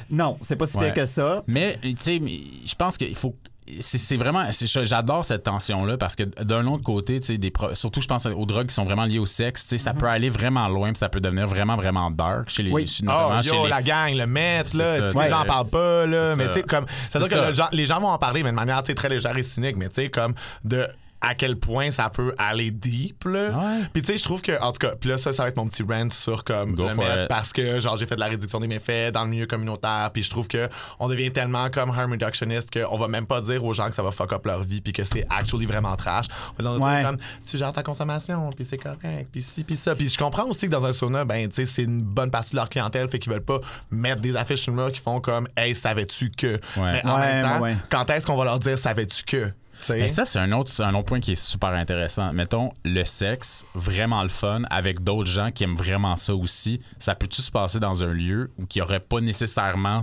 Non, 0.10 0.38
c'est 0.42 0.56
pas 0.56 0.66
si 0.68 0.78
pire 0.78 0.94
que 0.94 1.06
ça. 1.06 1.44
Mais, 1.48 1.78
tu 1.82 1.96
sais, 2.00 2.20
mais 2.22 2.40
je 2.66 2.76
pense 2.76 2.98
qu'il 2.98 3.16
faut. 3.16 3.36
C'est 3.80 4.18
vraiment. 4.18 4.46
J'adore 4.52 5.24
cette 5.26 5.44
tension-là 5.44 5.98
parce 5.98 6.16
que 6.16 6.24
d'un 6.24 6.66
autre 6.68 6.84
côté, 6.84 7.20
tu 7.20 7.28
sais, 7.28 7.38
des 7.38 7.52
pro- 7.52 7.74
surtout 7.76 8.02
je 8.02 8.08
pense 8.08 8.26
aux 8.26 8.46
drogues 8.46 8.68
qui 8.68 8.74
sont 8.76 8.84
vraiment 8.84 9.06
liées 9.06 9.20
au 9.20 9.26
sexe, 9.26 9.64
tu 9.64 9.70
sais, 9.70 9.78
ça 9.78 9.94
peut 9.94 10.08
aller 10.08 10.30
vraiment 10.30 10.68
loin 10.68 10.90
puis 10.90 10.98
ça 10.98 11.10
peut 11.10 11.20
devenir 11.22 11.48
vraiment, 11.48 11.76
vraiment 11.76 12.12
dark 12.12 12.50
chez 12.50 12.64
les. 12.64 12.72
Oui. 12.72 12.88
chez- 12.88 13.06
Oh, 13.08 13.32
chez 13.42 13.52
les- 13.64 13.70
la 13.70 13.82
gang, 13.82 14.14
le 14.14 14.28
maître, 14.28 14.76
là. 14.78 15.10
Les 15.10 15.30
gens 15.30 15.42
en 15.42 15.46
parlent 15.46 15.68
pas, 15.70 16.06
là. 16.06 16.36
Mais 16.36 16.48
tu 16.48 16.54
sais, 16.56 16.64
comme. 16.64 16.86
C'est-à-dire 17.10 17.30
C'est 17.30 17.36
que 17.36 17.72
le 17.72 17.78
les 17.78 17.86
gens 17.86 18.00
vont 18.00 18.08
en 18.10 18.18
parler, 18.18 18.44
mais 18.44 18.50
de 18.52 18.56
manière, 18.56 18.82
très 18.84 19.10
légère 19.10 19.36
et 19.38 19.44
cynique, 19.44 19.78
mais 19.78 19.88
tu 19.90 19.96
sais, 19.96 20.10
comme 20.10 20.34
de 20.66 20.86
à 21.22 21.36
quel 21.36 21.56
point 21.58 21.92
ça 21.92 22.10
peut 22.10 22.34
aller 22.38 22.72
deep, 22.72 23.26
là. 23.26 23.46
Ouais. 23.52 23.80
Puis 23.94 24.02
tu 24.02 24.12
sais, 24.12 24.18
je 24.18 24.24
trouve 24.24 24.42
que, 24.42 24.60
en 24.62 24.72
tout 24.72 24.80
cas, 24.80 24.96
puis 25.00 25.10
là, 25.10 25.18
ça, 25.18 25.32
ça 25.34 25.44
va 25.44 25.50
être 25.50 25.58
mon 25.58 25.68
petit 25.68 25.84
rant 25.84 26.10
sur 26.10 26.44
comme 26.44 26.76
Go 26.76 26.88
le 26.88 27.28
parce 27.28 27.54
que, 27.54 27.80
genre, 27.80 27.96
j'ai 27.98 28.06
fait 28.06 28.16
de 28.16 28.20
la 28.20 28.28
réduction 28.28 28.60
des 28.60 28.68
méfaits 28.68 29.14
dans 29.14 29.24
le 29.24 29.30
milieu 29.30 29.46
communautaire, 29.46 30.10
puis 30.14 30.24
je 30.24 30.30
trouve 30.30 30.48
que 30.48 30.68
on 31.00 31.08
devient 31.08 31.32
tellement 31.32 31.70
comme 31.70 31.90
harm 31.92 32.12
reductionist 32.12 32.70
qu'on 32.72 32.98
va 32.98 33.08
même 33.08 33.26
pas 33.26 33.42
dire 33.42 33.64
aux 33.64 33.74
gens 33.74 33.90
que 33.90 33.96
ça 33.96 34.04
va 34.04 34.12
fuck 34.12 34.34
up 34.34 34.46
leur 34.46 34.62
vie, 34.64 34.82
puis 34.82 34.94
que 34.94 35.04
c'est 35.06 35.26
actually 35.30 35.66
vraiment 35.66 35.96
trash. 35.96 36.26
On 36.60 36.64
va 36.64 36.70
dire 36.78 36.82
Ouais. 36.86 37.04
comme, 37.04 37.18
tu 37.46 37.58
gères 37.58 37.74
ta 37.74 37.84
consommation, 37.84 38.50
puis 38.52 38.66
c'est 38.68 38.78
correct, 38.78 39.28
puis 39.32 39.42
ci, 39.42 39.64
puis 39.64 39.78
ça. 39.78 39.96
Puis 39.96 40.10
je 40.10 40.18
comprends 40.18 40.46
aussi 40.46 40.66
que 40.68 40.72
dans 40.72 40.86
un 40.86 40.94
sauna, 40.94 41.24
ben, 41.26 41.48
tu 41.50 41.56
sais, 41.56 41.66
c'est 41.66 41.84
une 41.84 42.02
bonne 42.02 42.32
partie 42.32 42.52
de 42.52 42.56
leur 42.56 42.70
clientèle, 42.70 43.08
fait 43.10 43.20
qu'ils 43.20 43.32
veulent 43.32 43.44
pas 43.46 43.60
mettre 43.92 44.22
des 44.22 44.36
affiches 44.36 44.62
sur 44.62 44.72
le 44.74 44.78
mur 44.82 44.92
qui 44.92 45.00
font 45.02 45.20
comme, 45.22 45.48
hey, 45.56 45.76
savais-tu 45.76 46.32
que? 46.32 46.60
Mais 46.78 47.06
en 47.06 47.20
Ouais, 47.20 47.26
même 47.28 47.44
temps, 47.46 47.56
ouais, 47.62 47.72
ouais. 47.74 47.78
quand 47.90 48.10
est-ce 48.10 48.26
qu'on 48.26 48.36
va 48.38 48.46
leur 48.46 48.60
dire, 48.60 48.78
savais-tu 48.78 49.24
que? 49.24 49.52
Mais 49.90 50.10
ça, 50.10 50.26
c'est 50.26 50.40
un 50.40 50.52
autre, 50.52 50.72
c'est 50.72 50.84
un 50.84 50.94
autre 50.94 51.06
point 51.06 51.20
qui 51.20 51.32
est 51.34 51.36
super 51.36 51.70
intéressant. 51.70 52.32
Mettons, 52.34 52.72
le 52.84 53.04
sexe, 53.04 53.66
vraiment 53.74 54.24
le 54.24 54.30
fun, 54.30 54.64
avec 54.70 55.04
d'autres 55.04 55.30
gens 55.30 55.52
qui 55.52 55.64
aiment 55.64 55.76
vraiment 55.76 56.16
ça 56.16 56.36
aussi. 56.36 56.82
Ça 57.00 57.16
peut-tu 57.16 57.42
se 57.42 57.52
passer 57.52 57.80
dans 57.80 58.04
un 58.04 58.14
lieu 58.14 58.52
où 58.58 58.64
il 58.64 58.78
n'y 58.78 58.82
aurait 58.82 59.00
pas 59.00 59.22
nécessairement. 59.22 60.02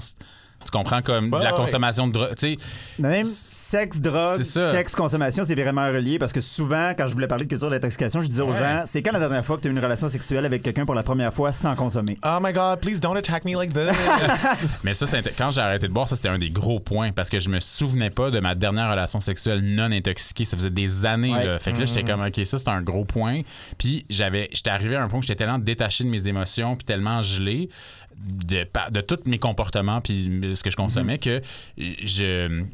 Tu 0.64 0.70
comprends 0.76 1.00
comme 1.00 1.32
Ouais, 1.32 1.38
de 1.38 1.44
la 1.44 1.52
ouais. 1.52 1.56
consommation 1.56 2.08
de 2.08 2.12
drogue. 2.12 2.34
Tu 2.36 2.54
sais, 2.54 2.56
Mais 2.98 3.08
même 3.08 3.24
sexe, 3.24 4.00
drogue, 4.00 4.38
C'est 4.38 4.44
ça. 4.44 4.72
sexe, 4.72 4.94
consommation, 4.94 5.42
c'est 5.44 5.54
vraiment 5.54 5.86
relié 5.86 6.18
parce 6.18 6.32
que 6.32 6.40
souvent, 6.42 6.90
quand 6.96 7.06
je 7.06 7.14
voulais 7.14 7.26
parler 7.26 7.44
de 7.44 7.48
culture 7.48 7.68
de 7.68 7.74
l'intoxication, 7.74 8.20
je 8.20 8.26
disais 8.28 8.42
aux 8.42 8.52
gens 8.52 8.82
c'est 8.84 9.00
quand 9.02 9.12
la 9.12 9.18
dernière 9.20 9.44
fois 9.44 9.56
que 9.56 9.62
tu 9.62 9.68
as 9.68 9.70
eu 9.70 9.74
une 9.74 9.82
relation 9.82 10.08
sexuelle 10.08 10.44
avec 10.44 10.62
quelqu'un 10.62 10.84
pour 10.84 10.94
la 10.94 11.02
première 11.02 11.32
fois 11.32 11.52
sans 11.52 11.74
consommer? 11.74 12.18
Oh 12.24 12.38
my 12.42 12.52
god, 12.52 12.80
please 12.80 12.98
don't 13.00 13.16
attack 13.16 13.44
me 13.46 13.54
like 13.56 13.72
this. 13.72 13.96
Mais 14.84 14.92
ça, 14.94 15.06
quand 15.38 15.50
j'ai 15.52 15.60
arrêté 15.60 15.88
de 15.88 15.92
boire, 15.92 16.08
ça, 16.08 16.16
c'était 16.16 16.28
un 16.28 16.38
des 16.38 16.50
gros 16.50 16.80
points 16.80 17.12
parce 17.12 17.30
que 17.30 17.40
je 17.40 17.48
me 17.48 17.60
souvenais 17.60 18.10
pas 18.10 18.30
de 18.30 18.40
ma 18.40 18.54
dernière 18.54 18.90
relation 18.90 19.20
sexuelle 19.20 19.60
non 19.62 19.90
intoxiquée. 19.92 20.44
Ça 20.44 20.56
faisait 20.56 20.70
des 20.70 21.06
années, 21.06 21.32
Ouais. 21.32 21.46
là. 21.46 21.58
Fait 21.58 21.72
que 21.72 21.78
là, 21.78 21.86
j'étais 21.86 22.02
comme, 22.02 22.20
OK, 22.22 22.40
ça, 22.44 22.58
c'est 22.58 22.68
un 22.68 22.82
gros 22.82 23.04
point. 23.04 23.40
Puis 23.78 24.04
j'avais, 24.10 24.48
j'étais 24.52 24.70
arrivé 24.70 24.96
à 24.96 25.02
un 25.02 25.08
point 25.08 25.20
où 25.20 25.22
j'étais 25.22 25.36
tellement 25.36 25.58
détaché 25.58 26.04
de 26.04 26.08
mes 26.10 26.28
émotions 26.28 26.76
puis 26.76 26.84
tellement 26.84 27.22
gelé 27.22 27.68
de, 28.20 28.64
pa- 28.64 28.90
de 28.90 29.00
tous 29.00 29.20
mes 29.26 29.38
comportements 29.38 30.00
puis 30.00 30.28
ce 30.54 30.62
que 30.62 30.70
je 30.70 30.76
consommais 30.76 31.18
que 31.18 31.40
je. 31.76 32.64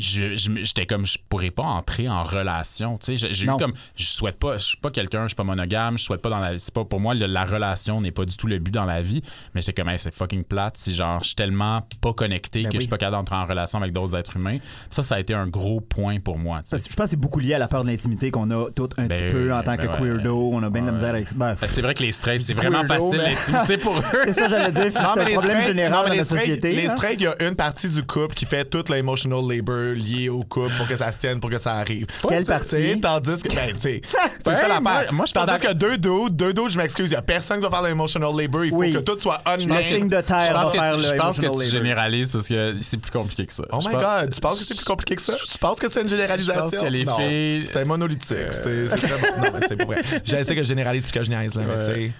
Je- 0.00 0.36
je- 0.36 0.50
j'étais 0.62 0.86
comme 0.86 1.06
je 1.06 1.18
pourrais 1.28 1.50
pas 1.50 1.62
entrer 1.64 2.08
en 2.08 2.22
relation 2.22 2.98
tu 2.98 3.18
sais 3.18 3.28
j'ai 3.32 3.44
eu 3.44 3.48
comme 3.58 3.72
je 3.96 4.04
souhaite 4.04 4.38
pas 4.38 4.58
je 4.58 4.64
suis 4.64 4.76
pas 4.76 4.90
quelqu'un 4.90 5.22
je 5.24 5.28
suis 5.28 5.36
pas 5.36 5.44
monogame 5.44 5.98
je 5.98 6.04
souhaite 6.04 6.22
pas 6.22 6.30
dans 6.30 6.38
la 6.40 6.58
c'est 6.58 6.72
pas 6.74 6.84
pour 6.84 7.00
moi 7.00 7.14
le- 7.14 7.26
la 7.26 7.44
relation 7.44 8.00
n'est 8.00 8.10
pas 8.12 8.24
du 8.24 8.36
tout 8.36 8.46
le 8.46 8.58
but 8.58 8.72
dans 8.72 8.84
la 8.84 9.00
vie 9.02 9.22
mais 9.54 9.60
j'étais 9.62 9.80
comme 9.82 9.88
Hey, 9.88 9.98
c'est 9.98 10.14
fucking 10.14 10.44
plate 10.44 10.76
si 10.76 10.94
genre 10.94 11.20
je 11.22 11.28
suis 11.28 11.34
tellement 11.36 11.82
pas 12.00 12.12
connecté 12.12 12.62
Ben 12.62 12.68
que 12.68 12.74
je 12.74 12.78
oui. 12.78 12.82
suis 12.84 12.90
pas 12.90 12.98
capable 12.98 13.16
d'entrer 13.18 13.36
en 13.36 13.46
relation 13.46 13.78
avec 13.80 13.92
d'autres 13.92 14.16
êtres 14.16 14.36
humains 14.36 14.58
ça 14.90 15.02
ça 15.02 15.16
a 15.16 15.20
été 15.20 15.34
un 15.34 15.46
gros 15.46 15.80
point 15.80 16.20
pour 16.20 16.38
moi 16.38 16.60
tu 16.62 16.76
sais. 16.76 16.88
Je 16.90 16.94
pense 16.96 17.04
que 17.06 17.10
c'est 17.10 17.16
beaucoup 17.16 17.40
lié 17.40 17.54
à 17.54 17.58
la 17.58 17.68
peur 17.68 17.84
de 17.84 17.88
l'intimité 17.90 18.30
qu'on 18.30 18.50
a 18.50 18.70
tout 18.72 18.88
un 18.98 19.06
Ben 19.06 19.18
petit 19.18 19.32
peu 19.32 19.52
en 19.52 19.62
tant 19.62 19.76
ben 19.76 19.86
que 19.86 19.86
ouais. 19.86 19.98
queerdo. 20.16 20.50
On 20.52 20.62
a 20.62 20.70
bien 20.70 20.82
de 20.82 20.86
la 20.86 20.92
misère 20.92 21.10
avec. 21.10 21.32
Ben, 21.36 21.54
c'est 21.66 21.80
vrai 21.80 21.94
que 21.94 22.02
les 22.02 22.12
straights 22.12 22.42
c'est 22.42 22.54
vraiment 22.54 22.84
facile 22.84 23.18
mais- 23.24 23.30
l'intimité 23.30 23.78
pour 23.78 23.96
eux 23.98 24.02
c'est 24.24 24.32
ça, 24.32 24.48
j'allais 24.48 24.72
dire. 24.72 24.92
C'est 24.92 24.98
un 24.98 25.24
les 25.24 25.32
problème 25.34 25.60
général 25.62 26.06
dans 26.06 26.10
les 26.12 26.18
la 26.18 26.24
société. 26.24 26.72
Les 26.74 26.86
hein. 26.88 26.96
straight, 26.96 27.20
il 27.20 27.24
y 27.24 27.26
a 27.26 27.48
une 27.48 27.54
partie 27.54 27.88
du 27.88 28.02
couple 28.02 28.34
qui 28.34 28.44
fait 28.46 28.64
tout 28.64 28.84
l'emotional 28.90 29.40
labor 29.48 29.87
lié 29.94 30.28
au 30.28 30.42
couple 30.42 30.72
pour 30.76 30.86
que 30.88 30.96
ça 30.96 31.10
se 31.12 31.18
tienne, 31.18 31.40
pour 31.40 31.50
que 31.50 31.58
ça 31.58 31.74
arrive. 31.74 32.06
Quelle 32.28 32.44
partie? 32.44 33.00
Tandis 33.00 33.40
que, 33.42 33.54
ben, 33.54 33.72
tu 33.74 33.80
sais, 33.80 34.00
c'est 34.44 34.52
ça 34.54 34.62
l'affaire. 34.68 34.80
moi- 34.82 35.02
moi, 35.12 35.24
je 35.26 35.32
Tandis 35.32 35.60
que 35.60 35.72
deux 35.72 35.98
dudes, 35.98 36.36
deux 36.36 36.52
dudes, 36.52 36.70
je 36.70 36.78
m'excuse, 36.78 37.10
il 37.10 37.14
y 37.14 37.16
a 37.16 37.22
personne 37.22 37.58
qui 37.58 37.64
va 37.64 37.70
faire 37.70 37.82
l'emotional 37.82 38.30
labor. 38.36 38.64
Il 38.64 38.70
faut 38.70 38.80
que 38.80 38.98
tout 38.98 39.20
soit 39.20 39.40
Le 39.46 39.62
unnamed. 39.64 39.82
signe 39.82 40.08
de 40.08 40.20
terre 40.20 40.52
va 40.52 40.70
faire 40.70 40.96
le 40.96 41.02
je 41.02 41.14
pense 41.14 41.40
que 41.40 41.46
tu 41.64 41.70
généralises 41.70 42.32
parce 42.32 42.48
que 42.48 42.74
c'est 42.80 42.98
plus 42.98 43.10
compliqué 43.10 43.46
que 43.46 43.52
ça 43.52 43.64
Oh 43.72 43.78
my 43.86 43.92
god, 43.94 44.32
tu 44.34 44.40
penses 44.40 44.58
que 44.60 44.64
c'est 44.64 44.74
plus 44.76 44.84
compliqué 44.84 45.16
que 45.16 45.22
ça? 45.22 45.34
Tu 45.50 45.58
penses 45.58 45.78
que 45.78 45.90
c'est 45.90 46.02
une 46.02 46.08
généralisation? 46.08 46.68
Je 46.68 46.76
pense 46.76 46.84
que 46.84 46.90
les 46.90 47.04
non, 47.04 47.16
filles- 47.16 47.64
C'était 47.66 47.84
monolithique. 47.84 48.36
C'était- 48.50 48.88
C'est. 48.96 49.38
Non, 49.38 49.46
mais 49.54 49.66
c'est 49.68 49.76
pas 49.76 49.84
vrai. 49.84 50.02
Que 50.58 50.62
je 50.64 50.68
généralise 50.68 51.02
puis 51.02 51.12
que 51.12 51.22
je 51.22 51.30
niaise, 51.30 51.54
là, 51.54 51.62
mais 51.66 51.86
tu 51.86 51.92
sais. 52.02 52.12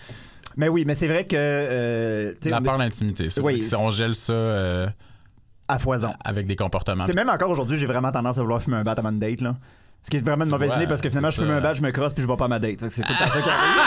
Mais 0.56 0.68
oui, 0.68 0.84
mais 0.86 0.94
c'est 0.94 1.06
vrai 1.08 1.24
que. 1.24 1.36
euh, 1.36 2.32
la 2.44 2.60
peur 2.60 2.76
de 2.78 2.82
l'intimité 2.82 3.30
c'est 3.30 3.40
Oui, 3.40 3.64
on 3.78 3.90
gèle 3.90 4.14
ça 4.14 4.32
euh, 4.32 4.86
à 5.68 5.78
foison. 5.78 6.14
avec 6.24 6.46
des 6.46 6.56
comportements 6.56 7.04
Tu 7.04 7.12
sais, 7.12 7.16
même 7.18 7.28
encore 7.28 7.50
aujourd'hui, 7.50 7.76
j'ai 7.78 7.86
vraiment 7.86 8.10
tendance 8.10 8.38
à 8.38 8.42
vouloir 8.42 8.62
fumer 8.62 8.76
un 8.78 8.84
bat 8.84 8.94
avant 8.96 9.10
une 9.10 9.18
date, 9.18 9.40
là. 9.42 9.56
Ce 10.02 10.10
qui 10.10 10.16
est 10.16 10.24
vraiment 10.24 10.44
une 10.44 10.50
mauvaise 10.50 10.68
vois, 10.68 10.76
idée 10.78 10.86
parce 10.86 11.00
que 11.00 11.08
finalement, 11.08 11.30
je 11.30 11.36
c'est 11.36 11.42
fume 11.42 11.50
un 11.50 11.60
bat, 11.60 11.74
je 11.74 11.82
me 11.82 11.90
crosse 11.90 12.14
puis 12.14 12.22
je 12.22 12.28
vais 12.28 12.36
pas 12.36 12.44
à 12.44 12.48
ma 12.48 12.58
date. 12.60 12.88
C'est 12.88 13.02
tout 13.02 13.12
le 13.12 13.18
temps 13.24 13.32
ça 13.32 13.40
qui 13.42 13.48
arrive. 13.48 13.82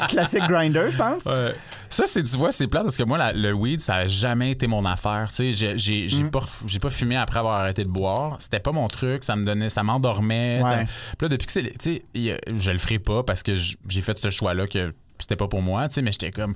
Classique 0.08 0.42
grinder, 0.48 0.90
je 0.90 0.96
pense. 0.98 1.24
Ouais. 1.24 1.54
Ça, 1.88 2.04
c'est, 2.06 2.22
tu 2.24 2.36
vois, 2.36 2.52
c'est 2.52 2.66
plat 2.66 2.82
parce 2.82 2.96
que 2.96 3.02
moi, 3.04 3.16
la- 3.18 3.32
le 3.32 3.52
weed, 3.52 3.80
ça 3.80 3.94
a 3.96 4.06
jamais 4.06 4.50
été 4.50 4.66
mon 4.66 4.84
affaire. 4.84 5.26
Tu 5.30 5.34
sais, 5.36 5.52
j'ai, 5.52 5.78
j'ai, 5.78 6.08
j'ai 6.08 6.24
Mm. 6.24 6.30
pas, 6.30 6.40
j'ai 6.66 6.78
pas 6.78 6.90
fumé 6.90 7.16
après 7.16 7.38
avoir 7.38 7.60
arrêté 7.60 7.84
de 7.84 7.88
boire. 7.88 8.36
C'était 8.38 8.60
pas 8.60 8.72
mon 8.72 8.88
truc. 8.88 9.24
Ça 9.24 9.36
me 9.36 9.44
donnait, 9.44 9.70
ça 9.70 9.82
m'endormait. 9.82 10.60
Ouais. 10.62 10.70
ça- 10.70 10.92
Puis 11.18 11.22
là, 11.22 11.28
depuis 11.28 11.46
que 11.46 11.52
c'est, 11.52 11.62
tu 11.78 12.02
sais, 12.14 12.38
je 12.46 12.70
le 12.70 12.78
ferai 12.78 12.98
pas 12.98 13.22
parce 13.22 13.42
que 13.42 13.54
j'ai 13.54 14.00
fait 14.00 14.18
ce 14.18 14.30
choix-là 14.30 14.66
que 14.66 14.92
c'était 15.18 15.36
pas 15.36 15.48
pour 15.48 15.62
moi. 15.62 15.88
Tu 15.88 15.94
sais, 15.94 16.02
mais 16.02 16.12
j'étais 16.12 16.32
comme. 16.32 16.54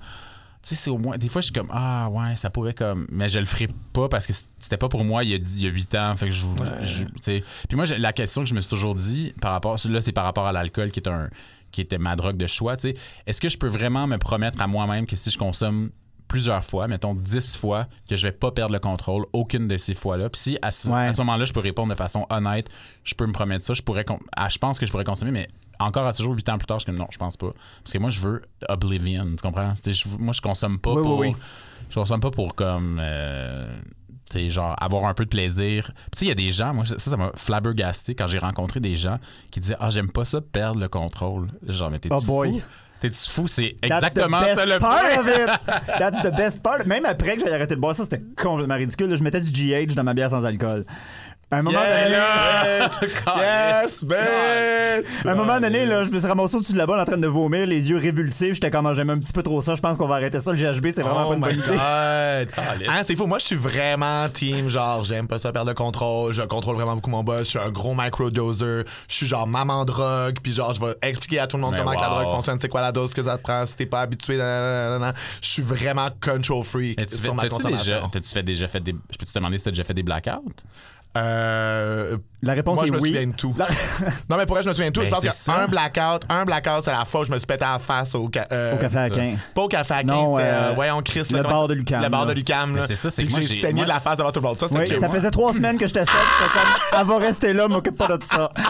Tu 0.66 0.70
sais, 0.70 0.74
c'est 0.76 0.90
au 0.90 0.96
moins. 0.98 1.18
Des 1.18 1.28
fois, 1.28 1.42
je 1.42 1.46
suis 1.46 1.52
comme, 1.52 1.68
ah, 1.70 2.08
ouais, 2.10 2.36
ça 2.36 2.48
pourrait 2.48 2.72
comme. 2.72 3.06
Mais 3.10 3.28
je 3.28 3.38
le 3.38 3.44
ferai 3.44 3.68
pas 3.92 4.08
parce 4.08 4.26
que 4.26 4.32
c'était 4.58 4.78
pas 4.78 4.88
pour 4.88 5.04
moi 5.04 5.22
il 5.22 5.30
y 5.30 5.34
a, 5.34 5.36
il 5.36 5.62
y 5.62 5.66
a 5.66 5.70
8 5.70 5.94
ans. 5.96 6.16
Fait 6.16 6.26
que 6.26 6.32
je. 6.32 6.46
je- 6.82 7.04
tu 7.04 7.10
sais. 7.20 7.44
Puis 7.68 7.76
moi, 7.76 7.84
la 7.86 8.12
question 8.14 8.42
que 8.42 8.48
je 8.48 8.54
me 8.54 8.60
suis 8.62 8.70
toujours 8.70 8.94
dit, 8.94 9.34
par 9.42 9.52
rapport. 9.52 9.76
Là, 9.88 10.00
c'est 10.00 10.12
par 10.12 10.24
rapport 10.24 10.46
à 10.46 10.52
l'alcool 10.52 10.90
qui 10.90 11.00
est 11.00 11.08
un 11.08 11.28
qui 11.70 11.80
était 11.80 11.98
ma 11.98 12.14
drogue 12.16 12.36
de 12.36 12.46
choix, 12.46 12.76
tu 12.76 12.82
sais. 12.90 12.94
Est-ce 13.26 13.40
que 13.40 13.48
je 13.48 13.58
peux 13.58 13.66
vraiment 13.68 14.06
me 14.06 14.16
promettre 14.16 14.62
à 14.62 14.66
moi-même 14.68 15.06
que 15.06 15.16
si 15.16 15.30
je 15.30 15.36
consomme 15.38 15.90
plusieurs 16.28 16.64
fois, 16.64 16.86
mettons 16.88 17.14
10 17.14 17.56
fois, 17.56 17.86
que 18.08 18.16
je 18.16 18.26
vais 18.26 18.32
pas 18.32 18.50
perdre 18.52 18.72
le 18.72 18.78
contrôle 18.78 19.26
aucune 19.32 19.66
de 19.68 19.76
ces 19.76 19.94
fois-là? 19.94 20.30
Puis 20.30 20.40
si 20.40 20.58
à 20.62 20.70
ce, 20.70 20.88
Ouais. 20.88 21.12
ce 21.12 21.18
moment-là, 21.18 21.44
je 21.44 21.52
peux 21.52 21.60
répondre 21.60 21.92
de 21.92 21.98
façon 21.98 22.26
honnête, 22.30 22.70
je 23.02 23.14
peux 23.14 23.26
me 23.26 23.32
promettre 23.32 23.64
ça, 23.64 23.74
je 23.74 23.82
pourrais 23.82 24.04
ah, 24.36 24.48
je 24.48 24.58
pense 24.58 24.78
que 24.78 24.86
je 24.86 24.90
pourrais 24.92 25.04
consommer, 25.04 25.32
mais 25.32 25.48
encore 25.80 26.06
à 26.06 26.12
ce 26.12 26.22
jour, 26.22 26.34
8 26.34 26.48
ans 26.50 26.58
plus 26.58 26.66
tard, 26.66 26.78
je 26.78 26.84
suis 26.84 26.92
comme 26.92 26.98
non, 26.98 27.08
je 27.10 27.18
pense 27.18 27.36
pas. 27.36 27.52
Parce 27.82 27.92
que 27.92 27.98
moi, 27.98 28.10
je 28.10 28.20
veux 28.20 28.42
Oblivion, 28.68 29.24
tu 29.30 29.36
comprends? 29.42 29.72
Je- 29.86 30.08
moi, 30.18 30.32
je 30.32 30.40
consomme 30.40 30.78
pas 30.78 30.92
Oui, 30.92 31.02
pour. 31.02 31.18
oui. 31.18 31.32
Je 31.90 31.94
consomme 31.94 32.20
pas 32.20 32.30
pour 32.30 32.54
comme. 32.54 32.98
euh, 33.00 33.66
sais, 34.30 34.48
genre, 34.50 34.74
avoir 34.82 35.04
un 35.06 35.14
peu 35.14 35.24
de 35.24 35.28
plaisir. 35.30 35.90
Tu 36.12 36.18
sais, 36.20 36.24
il 36.24 36.28
y 36.28 36.32
a 36.32 36.34
des 36.34 36.50
gens, 36.50 36.72
moi, 36.74 36.84
ça, 36.84 36.98
ça 36.98 37.16
m'a 37.16 37.30
flabbergasté 37.36 38.14
quand 38.14 38.26
j'ai 38.26 38.38
rencontré 38.38 38.80
des 38.80 38.96
gens 38.96 39.18
qui 39.50 39.60
disaient 39.60 39.76
Ah, 39.78 39.90
j'aime 39.90 40.10
pas 40.10 40.24
ça, 40.24 40.40
perdre 40.40 40.80
le 40.80 40.88
contrôle. 40.88 41.48
Genre, 41.68 41.90
mais 41.90 41.98
t'es 41.98 42.08
Oh 42.10 42.20
fou? 42.20 42.60
T'es-tu 43.00 43.30
fou? 43.30 43.46
C'est 43.46 43.76
That's 43.82 43.90
exactement 43.98 44.40
the 44.40 44.44
best 44.44 44.54
ça 44.56 44.66
le 44.66 44.78
part 44.78 45.18
of 45.18 45.28
it. 45.28 45.76
That's 45.98 46.22
the 46.22 46.34
best 46.34 46.62
part. 46.62 46.86
Même 46.86 47.04
après 47.04 47.36
que 47.36 47.44
j'ai 47.46 47.52
arrêté 47.52 47.74
de 47.74 47.80
boire 47.80 47.94
ça, 47.94 48.04
c'était 48.04 48.22
complètement 48.36 48.76
ridicule. 48.76 49.14
Je 49.14 49.22
mettais 49.22 49.42
du 49.42 49.50
GH 49.52 49.94
dans 49.94 50.04
ma 50.04 50.14
bière 50.14 50.30
sans 50.30 50.42
alcool. 50.44 50.86
À 51.54 51.58
un 51.58 51.62
moment 51.62 51.78
donné, 51.78 52.16
Yes, 53.36 54.04
bitch! 54.04 55.24
à 55.26 55.30
un 55.30 55.34
moment 55.34 55.60
donné, 55.60 55.86
là, 55.86 56.02
je 56.02 56.10
me 56.10 56.18
suis 56.18 56.28
ramassé 56.28 56.56
au-dessus 56.56 56.72
de 56.72 56.78
la 56.78 56.86
balle 56.86 56.98
en 56.98 57.04
train 57.04 57.16
de 57.16 57.26
vomir, 57.28 57.66
les 57.66 57.90
yeux 57.90 57.96
révulsifs. 57.96 58.54
J'étais 58.54 58.70
comme, 58.70 58.86
Ah, 58.86 58.94
j'aime 58.94 59.10
un 59.10 59.18
petit 59.18 59.32
peu 59.32 59.42
trop 59.42 59.62
ça. 59.62 59.74
Je 59.74 59.80
pense 59.80 59.96
qu'on 59.96 60.08
va 60.08 60.16
arrêter 60.16 60.40
ça. 60.40 60.52
Le 60.52 60.58
GHB, 60.58 60.88
c'est 60.90 61.02
vraiment 61.02 61.26
oh 61.26 61.28
pas 61.28 61.34
une 61.34 61.40
bonne 61.40 61.56
my 61.56 61.58
idée. 61.58 62.86
Hein, 62.88 63.02
c'est 63.04 63.16
fou. 63.16 63.26
Moi, 63.26 63.38
je 63.38 63.44
suis 63.44 63.56
vraiment 63.56 64.28
team, 64.28 64.68
genre, 64.68 65.04
j'aime 65.04 65.28
pas 65.28 65.38
ça 65.38 65.52
perdre 65.52 65.70
le 65.70 65.74
contrôle. 65.74 66.32
Je 66.32 66.42
contrôle 66.42 66.74
vraiment 66.76 66.96
beaucoup 66.96 67.10
mon 67.10 67.22
boss. 67.22 67.44
Je 67.44 67.50
suis 67.50 67.58
un 67.58 67.70
gros 67.70 67.94
microdoser. 67.94 68.82
Je 69.08 69.14
suis 69.14 69.26
genre 69.26 69.46
maman 69.46 69.84
drogue. 69.84 70.38
Puis 70.42 70.52
genre, 70.52 70.74
je 70.74 70.80
vais 70.80 70.94
expliquer 71.02 71.40
à 71.40 71.46
tout 71.46 71.56
le 71.56 71.62
monde 71.62 71.72
Mais 71.72 71.78
comment 71.78 71.94
que 71.94 72.00
la 72.02 72.08
drogue 72.08 72.30
fonctionne, 72.30 72.58
c'est 72.60 72.68
quoi 72.68 72.80
la 72.80 72.92
dose 72.92 73.14
que 73.14 73.22
ça 73.22 73.36
te 73.38 73.42
prend, 73.42 73.64
si 73.66 73.76
t'es 73.76 73.86
pas 73.86 74.00
habitué. 74.00 74.36
Je 74.36 75.12
suis 75.40 75.62
vraiment 75.62 76.08
control 76.20 76.64
freak 76.64 76.98
Mais 76.98 77.06
tu 77.06 77.16
fais- 77.16 77.22
sur 77.24 77.34
ma 77.34 77.48
consommation. 77.48 77.94
déjà, 77.94 78.08
t'as-tu 78.10 78.28
fait 78.28 78.42
déjà 78.42 78.68
fait 78.68 78.80
des. 78.80 78.94
Je 79.10 79.16
peux 79.16 79.26
te 79.26 79.32
demander 79.34 79.58
si 79.58 79.64
t'as 79.64 79.70
déjà 79.70 79.84
fait 79.84 79.94
des 79.94 80.02
blackouts? 80.02 80.54
Euh, 81.16 82.18
La 82.44 82.52
réponse 82.54 82.76
moi, 82.76 82.84
est 82.84 82.88
je 82.88 82.92
me 82.92 82.98
oui. 83.00 83.12
souviens 83.12 83.26
de 83.28 83.32
tout. 83.34 83.54
La- 83.58 83.68
non, 84.30 84.36
mais 84.36 84.46
pour 84.46 84.56
elle, 84.58 84.64
je 84.64 84.68
me 84.68 84.74
souviens 84.74 84.90
de 84.90 84.94
tout. 84.94 85.00
Ben, 85.00 85.06
je 85.06 85.10
pense 85.12 85.20
c'est 85.22 85.28
que 85.28 85.34
ça. 85.34 85.62
un 85.64 85.66
blackout, 85.68 86.22
un 86.28 86.44
blackout, 86.44 86.82
c'est 86.84 86.90
la 86.92 87.04
fois 87.04 87.22
où 87.22 87.24
je 87.24 87.32
me 87.32 87.38
suis 87.38 87.46
pété 87.46 87.64
en 87.64 87.78
face 87.78 88.14
au, 88.14 88.30
ca- 88.32 88.46
euh, 88.52 88.74
Au 88.74 88.78
café 88.78 88.98
à. 88.98 89.10
Quin. 89.10 89.34
Pas 89.54 89.62
au 89.62 89.68
café 89.68 89.94
à 89.94 90.00
Quin, 90.02 90.06
Non, 90.12 90.36
c'est, 90.38 90.42
euh, 90.44 90.46
euh, 90.46 90.72
voyons, 90.74 91.02
Chris. 91.02 91.22
le 91.30 91.42
bar 91.42 91.68
de 91.68 91.74
Lucam, 91.74 92.02
Le 92.02 92.08
bar 92.08 92.26
de 92.26 92.32
Lucam. 92.32 92.78
C'est 92.82 92.94
ça, 92.94 93.10
c'est 93.10 93.24
que 93.24 93.30
moi, 93.30 93.40
j'ai 93.40 93.60
saigné 93.60 93.74
moi- 93.74 93.84
de 93.84 93.88
la 93.88 94.00
face 94.00 94.16
devant 94.18 94.32
tout 94.32 94.40
le 94.40 94.46
monde. 94.46 94.58
Ça, 94.58 94.66
Oui, 94.70 94.88
ça 94.98 95.08
faisait 95.08 95.30
trois 95.30 95.52
semaines 95.54 95.78
que 95.78 95.86
j'étais 95.86 96.04
seul. 96.04 96.14
J'étais 96.38 96.52
comme, 96.52 97.00
elle 97.00 97.06
va 97.06 97.18
rester 97.18 97.52
là, 97.52 97.68
m'occupe 97.68 97.96
pas 97.96 98.16
de 98.16 98.22
ça. 98.24 98.50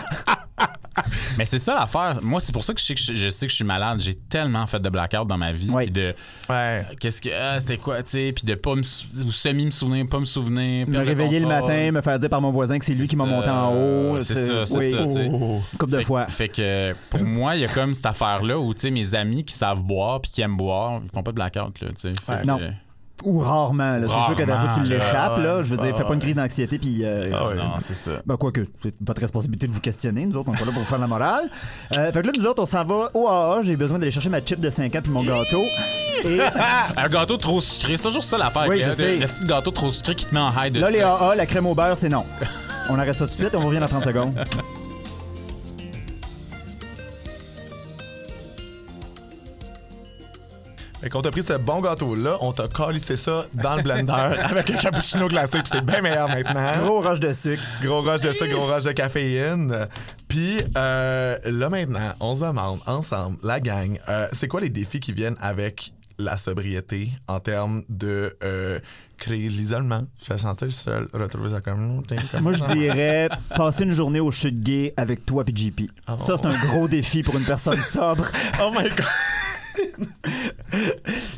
Mais 1.36 1.44
c'est 1.44 1.58
ça 1.58 1.74
l'affaire. 1.74 2.18
Moi, 2.22 2.40
c'est 2.40 2.52
pour 2.52 2.62
ça 2.62 2.72
que 2.72 2.78
je 2.80 2.84
sais 2.84 2.94
que 2.94 3.00
je, 3.00 3.14
je 3.16 3.28
sais 3.28 3.46
que 3.46 3.50
je 3.50 3.56
suis 3.56 3.64
malade. 3.64 4.00
J'ai 4.00 4.14
tellement 4.14 4.64
fait 4.68 4.78
de 4.78 4.88
blackout 4.88 5.26
dans 5.26 5.36
ma 5.36 5.50
vie. 5.50 5.68
Ouais. 5.68 5.84
puis 5.84 5.92
de 5.92 6.14
Ouais. 6.48 6.86
qu'est-ce 7.00 7.20
que 7.20 7.30
ah, 7.30 7.58
c'était 7.58 7.78
quoi, 7.78 8.00
tu 8.04 8.10
sais, 8.10 8.32
puis 8.34 8.44
de 8.44 8.54
pas 8.54 8.76
me 8.76 8.82
sou- 8.84 9.08
ou 9.26 9.32
semi 9.32 9.66
me 9.66 9.70
souvenir, 9.72 10.06
pas 10.08 10.20
me 10.20 10.24
souvenir, 10.24 10.86
Me 10.88 10.98
réveiller 10.98 11.40
le 11.40 11.48
matin, 11.48 11.90
me 11.90 12.00
faire 12.00 12.18
dire 12.20 12.28
par 12.30 12.40
mon 12.40 12.52
voisin 12.52 12.78
que 12.78 12.84
c'est 12.84 12.94
lui 12.94 13.08
qui 13.08 13.16
m'a 13.16 13.24
monté 13.24 13.50
en 13.50 13.63
haut. 13.68 14.20
C'est 14.20 14.46
ça, 14.46 14.66
c'est 14.66 14.76
oui. 14.76 14.90
ça. 14.92 14.98
Oh. 15.32 15.60
Une 15.72 15.78
couple 15.78 15.92
de 15.98 16.02
fois. 16.02 16.26
fait 16.28 16.48
que 16.48 16.94
pour 17.10 17.22
moi, 17.24 17.54
il 17.56 17.62
y 17.62 17.64
a 17.64 17.68
comme 17.68 17.94
cette 17.94 18.06
affaire-là 18.06 18.58
où 18.58 18.72
tu 18.74 18.80
sais 18.80 18.90
mes 18.90 19.14
amis 19.14 19.44
qui 19.44 19.54
savent 19.54 19.82
boire 19.84 20.20
puis 20.20 20.30
qui 20.30 20.40
aiment 20.42 20.56
boire, 20.56 21.00
ils 21.04 21.10
font 21.14 21.22
pas 21.22 21.30
de 21.30 21.36
blackout 21.36 21.80
là, 21.80 21.88
tu 21.88 21.94
sais. 21.98 22.12
Fait 22.26 22.42
que- 22.42 22.46
Non. 22.46 22.58
Ou 23.22 23.38
rarement. 23.38 23.96
là. 23.96 24.06
C'est 24.08 24.12
sûr 24.12 24.34
que 24.36 24.42
des 24.42 24.52
fois, 24.52 24.70
tu 24.74 24.82
l'échappes. 24.82 25.38
là. 25.38 25.62
Je 25.62 25.70
veux 25.70 25.76
dire, 25.76 25.96
fais 25.96 26.02
pas 26.02 26.08
une 26.08 26.14
ouais. 26.14 26.18
crise 26.18 26.34
d'anxiété. 26.34 26.78
Puis. 26.80 27.04
euh, 27.04 27.30
Ah 27.32 27.48
ouais. 27.48 27.54
Non, 27.54 27.70
c'est 27.78 27.94
ça. 27.94 28.10
Ben, 28.26 28.36
quoi 28.36 28.50
que, 28.50 28.66
c'est 28.82 28.92
votre 29.00 29.20
responsabilité 29.20 29.68
de 29.68 29.72
vous 29.72 29.80
questionner. 29.80 30.26
Nous 30.26 30.36
autres, 30.36 30.50
on 30.50 30.54
est 30.54 30.58
pas 30.58 30.64
là 30.66 30.72
pour 30.72 30.80
vous 30.82 30.88
faire 30.88 30.98
la 30.98 31.06
morale. 31.06 31.44
Euh, 31.96 32.12
fait 32.12 32.20
que 32.20 32.26
là, 32.26 32.32
nous 32.36 32.44
autres, 32.44 32.62
on 32.62 32.66
s'en 32.66 32.84
va 32.84 33.10
au 33.14 33.28
AA. 33.28 33.62
J'ai 33.62 33.76
besoin 33.76 33.98
d'aller 34.00 34.10
chercher 34.10 34.28
ma 34.30 34.44
chip 34.44 34.60
de 34.60 34.68
5 34.68 34.94
ans 34.96 35.00
puis 35.00 35.12
mon 35.12 35.22
gâteau. 35.22 35.62
Et 36.26 36.38
Un 36.96 37.08
gâteau 37.08 37.36
trop 37.36 37.60
sucré, 37.60 37.96
c'est 37.96 38.02
toujours 38.02 38.24
ça 38.24 38.36
l'affaire. 38.36 38.66
Oui, 38.68 38.80
je 38.82 38.88
le- 38.88 38.94
sais. 38.94 39.16
Le 39.16 39.26
petit 39.26 39.46
gâteau 39.46 39.70
trop 39.70 39.90
sucré 39.90 40.16
qui 40.16 40.26
te 40.26 40.34
met 40.34 40.40
en 40.40 40.50
high 40.50 40.72
de 40.72 40.80
là, 40.80 40.90
les. 40.90 41.00
AA, 41.00 41.36
la 41.36 41.46
crème 41.46 41.66
au 41.66 41.74
beurre, 41.74 41.96
c'est 41.96 42.08
non. 42.08 42.24
On 42.90 42.98
arrête 42.98 43.16
ça 43.16 43.26
tout 43.26 43.30
de 43.30 43.36
suite. 43.36 43.54
On 43.54 43.66
revient 43.66 43.80
dans 43.80 43.88
30 43.88 44.04
secondes. 44.04 44.44
Fait 51.04 51.10
qu'on 51.10 51.20
t'a 51.20 51.30
pris 51.30 51.42
ce 51.42 51.52
bon 51.52 51.82
gâteau-là, 51.82 52.38
on 52.40 52.52
t'a 52.52 52.66
calissé 52.66 53.18
ça 53.18 53.44
dans 53.52 53.76
le 53.76 53.82
blender 53.82 54.12
avec 54.42 54.70
un 54.70 54.76
cappuccino 54.78 55.28
glacé, 55.28 55.58
puis 55.58 55.70
c'est 55.70 55.84
bien 55.84 56.00
meilleur 56.00 56.30
maintenant. 56.30 56.72
Gros 56.78 57.02
roche 57.02 57.20
de 57.20 57.30
sucre. 57.34 57.62
Gros 57.82 58.00
rush 58.00 58.22
de 58.22 58.32
sucre, 58.32 58.54
gros 58.54 58.64
rush 58.64 58.84
de 58.84 58.92
caféine. 58.92 59.86
Puis 60.28 60.62
euh, 60.78 61.36
là 61.44 61.68
maintenant, 61.68 62.14
on 62.20 62.34
se 62.34 62.40
demande 62.40 62.80
ensemble, 62.86 63.36
la 63.42 63.60
gang, 63.60 63.98
euh, 64.08 64.28
c'est 64.32 64.48
quoi 64.48 64.62
les 64.62 64.70
défis 64.70 64.98
qui 64.98 65.12
viennent 65.12 65.36
avec 65.42 65.92
la 66.18 66.38
sobriété 66.38 67.10
en 67.28 67.38
termes 67.38 67.82
de 67.90 68.34
euh, 68.42 68.78
créer 69.18 69.48
l'isolement, 69.48 70.04
se 70.18 70.36
sentir 70.36 70.72
seul, 70.72 71.08
retrouver 71.12 71.50
sa 71.50 71.60
communauté. 71.60 72.16
Moi, 72.40 72.52
je 72.52 72.64
dirais 72.72 73.28
passer 73.56 73.84
une 73.84 73.94
journée 73.94 74.20
au 74.20 74.30
chute 74.30 74.60
gay 74.60 74.92
avec 74.96 75.24
toi 75.26 75.44
puis 75.44 75.54
JP. 75.56 75.90
Ça, 76.18 76.36
c'est 76.36 76.46
un 76.46 76.58
gros 76.66 76.88
défi 76.88 77.22
pour 77.22 77.36
une 77.36 77.44
personne 77.44 77.80
sobre. 77.82 78.24
Oh 78.60 78.70
my 78.70 78.88
god! 78.88 80.08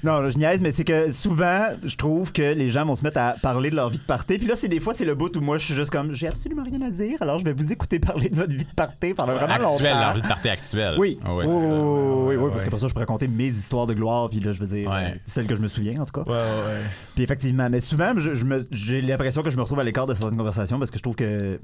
Non, 0.04 0.28
je 0.30 0.38
niaise, 0.38 0.60
mais 0.62 0.72
c'est 0.72 0.84
que 0.84 1.12
souvent, 1.12 1.66
je 1.84 1.96
trouve 1.96 2.32
que 2.32 2.54
les 2.54 2.70
gens 2.70 2.84
vont 2.86 2.96
se 2.96 3.02
mettre 3.02 3.18
à 3.20 3.34
parler 3.42 3.70
de 3.70 3.76
leur 3.76 3.90
vie 3.90 3.98
de 3.98 4.04
party. 4.04 4.38
Puis 4.38 4.46
là, 4.46 4.54
c'est 4.56 4.68
des 4.68 4.80
fois, 4.80 4.94
c'est 4.94 5.04
le 5.04 5.14
bout 5.14 5.34
où 5.36 5.40
moi, 5.40 5.58
je 5.58 5.64
suis 5.66 5.74
juste 5.74 5.90
comme, 5.90 6.12
j'ai 6.12 6.28
absolument 6.28 6.62
rien 6.64 6.80
à 6.82 6.90
dire, 6.90 7.16
alors 7.20 7.38
je 7.38 7.44
vais 7.44 7.52
vous 7.52 7.72
écouter 7.72 7.98
parler 7.98 8.28
de 8.28 8.36
votre 8.36 8.52
vie 8.52 8.64
de 8.64 8.74
party 8.74 9.14
pendant 9.14 9.34
vraiment 9.34 9.58
longtemps. 9.58 9.82
leur 9.82 10.14
vie 10.14 10.22
de 10.22 10.28
party 10.28 10.48
actuelle. 10.48 10.94
Oui, 10.98 11.18
Ah 11.24 11.34
oui, 11.34 11.44
oui, 11.48 11.60
ça. 11.60 11.68
oui, 11.68 11.72
oui, 11.74 12.26
oui, 12.26 12.36
Ouais, 12.36 12.50
parce 12.50 12.64
que 12.64 12.70
pour 12.70 12.80
ça, 12.80 12.86
je 12.88 12.94
peux 12.94 13.00
raconter 13.00 13.28
mes 13.28 13.48
histoires 13.48 13.86
de 13.86 13.94
gloire, 13.94 14.28
puis 14.30 14.40
là, 14.40 14.52
je 14.52 14.60
veux 14.60 14.66
dire, 14.66 14.88
Ouais. 14.90 15.12
euh, 15.14 15.18
celles 15.24 15.46
que 15.46 15.54
je 15.54 15.60
me 15.60 15.68
souviens, 15.68 16.00
en 16.00 16.04
tout 16.06 16.22
cas. 16.22 16.30
Ouais, 16.30 16.36
ouais. 16.36 16.80
Puis 17.14 17.24
effectivement, 17.24 17.68
mais 17.70 17.80
souvent, 17.80 18.12
je, 18.16 18.34
je 18.34 18.44
me- 18.44 18.66
j'ai 18.70 19.00
l'impression 19.02 19.42
que 19.42 19.50
je 19.50 19.56
me 19.56 19.62
retrouve 19.62 19.80
à 19.80 19.84
l'écart 19.84 20.06
de 20.06 20.14
certaines 20.14 20.36
conversations 20.38 20.78
parce 20.78 20.90
que 20.90 20.98
je 20.98 21.02
trouve 21.02 21.16
que. 21.16 21.58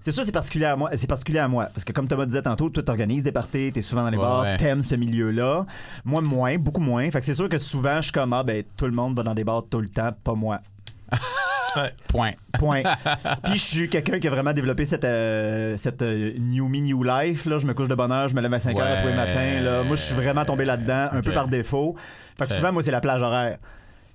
c'est 0.00 0.12
sûr, 0.12 0.24
c'est 0.24 0.32
particulier 0.32 0.66
à 0.66 0.76
moi. 0.76 0.90
C'est 0.96 1.06
particulier 1.08 1.38
à 1.40 1.48
moi. 1.48 1.68
Parce 1.74 1.84
que 1.84 1.92
comme 1.92 2.06
Thomas 2.08 2.26
disait 2.26 2.42
tantôt, 2.42 2.68
toi, 2.70 2.82
t'organises 2.82 3.24
des 3.24 3.32
parties, 3.32 3.72
t'es 3.72 3.82
souvent 3.82 4.02
dans 4.04 4.10
les 4.10 4.16
bars, 4.18 4.46
t'aimes 4.58 4.82
ce 4.82 4.94
milieu-là. 4.94 5.66
Moi, 6.04 6.20
moins, 6.22 6.51
beaucoup 6.58 6.80
moins. 6.80 7.10
Fait 7.10 7.20
que 7.20 7.24
c'est 7.24 7.34
sûr 7.34 7.48
que 7.48 7.58
souvent, 7.58 7.96
je 7.96 8.02
suis 8.02 8.12
comme, 8.12 8.32
ah, 8.32 8.42
ben, 8.42 8.62
tout 8.76 8.86
le 8.86 8.92
monde 8.92 9.16
va 9.16 9.22
dans 9.22 9.34
des 9.34 9.44
bars 9.44 9.64
tout 9.68 9.80
le 9.80 9.88
temps, 9.88 10.10
pas 10.24 10.34
moi. 10.34 10.60
Point. 12.08 12.32
Point. 12.58 12.82
Puis 13.44 13.54
je 13.54 13.64
suis 13.64 13.88
quelqu'un 13.88 14.18
qui 14.18 14.28
a 14.28 14.30
vraiment 14.30 14.52
développé 14.52 14.84
cette, 14.84 15.04
euh, 15.04 15.76
cette 15.78 16.02
euh, 16.02 16.32
new 16.38 16.68
me, 16.68 16.78
new 16.80 17.02
life. 17.02 17.46
Là. 17.46 17.58
Je 17.58 17.66
me 17.66 17.72
couche 17.72 17.88
de 17.88 17.94
bonne 17.94 18.12
heure, 18.12 18.28
je 18.28 18.34
me 18.34 18.42
lève 18.42 18.52
à 18.52 18.58
5 18.58 18.78
heures 18.78 18.86
à 18.86 18.96
tous 18.96 19.06
les 19.06 19.12
Ouais. 19.12 19.16
matins. 19.16 19.60
Là. 19.62 19.82
Moi, 19.82 19.96
je 19.96 20.02
suis 20.02 20.14
vraiment 20.14 20.44
tombé 20.44 20.64
là-dedans, 20.66 21.08
un 21.12 21.20
peu 21.22 21.32
par 21.32 21.48
défaut. 21.48 21.96
Fait 22.38 22.46
que 22.46 22.52
souvent, 22.52 22.72
moi, 22.72 22.82
c'est 22.82 22.90
la 22.90 23.00
plage 23.00 23.22
horaire. 23.22 23.58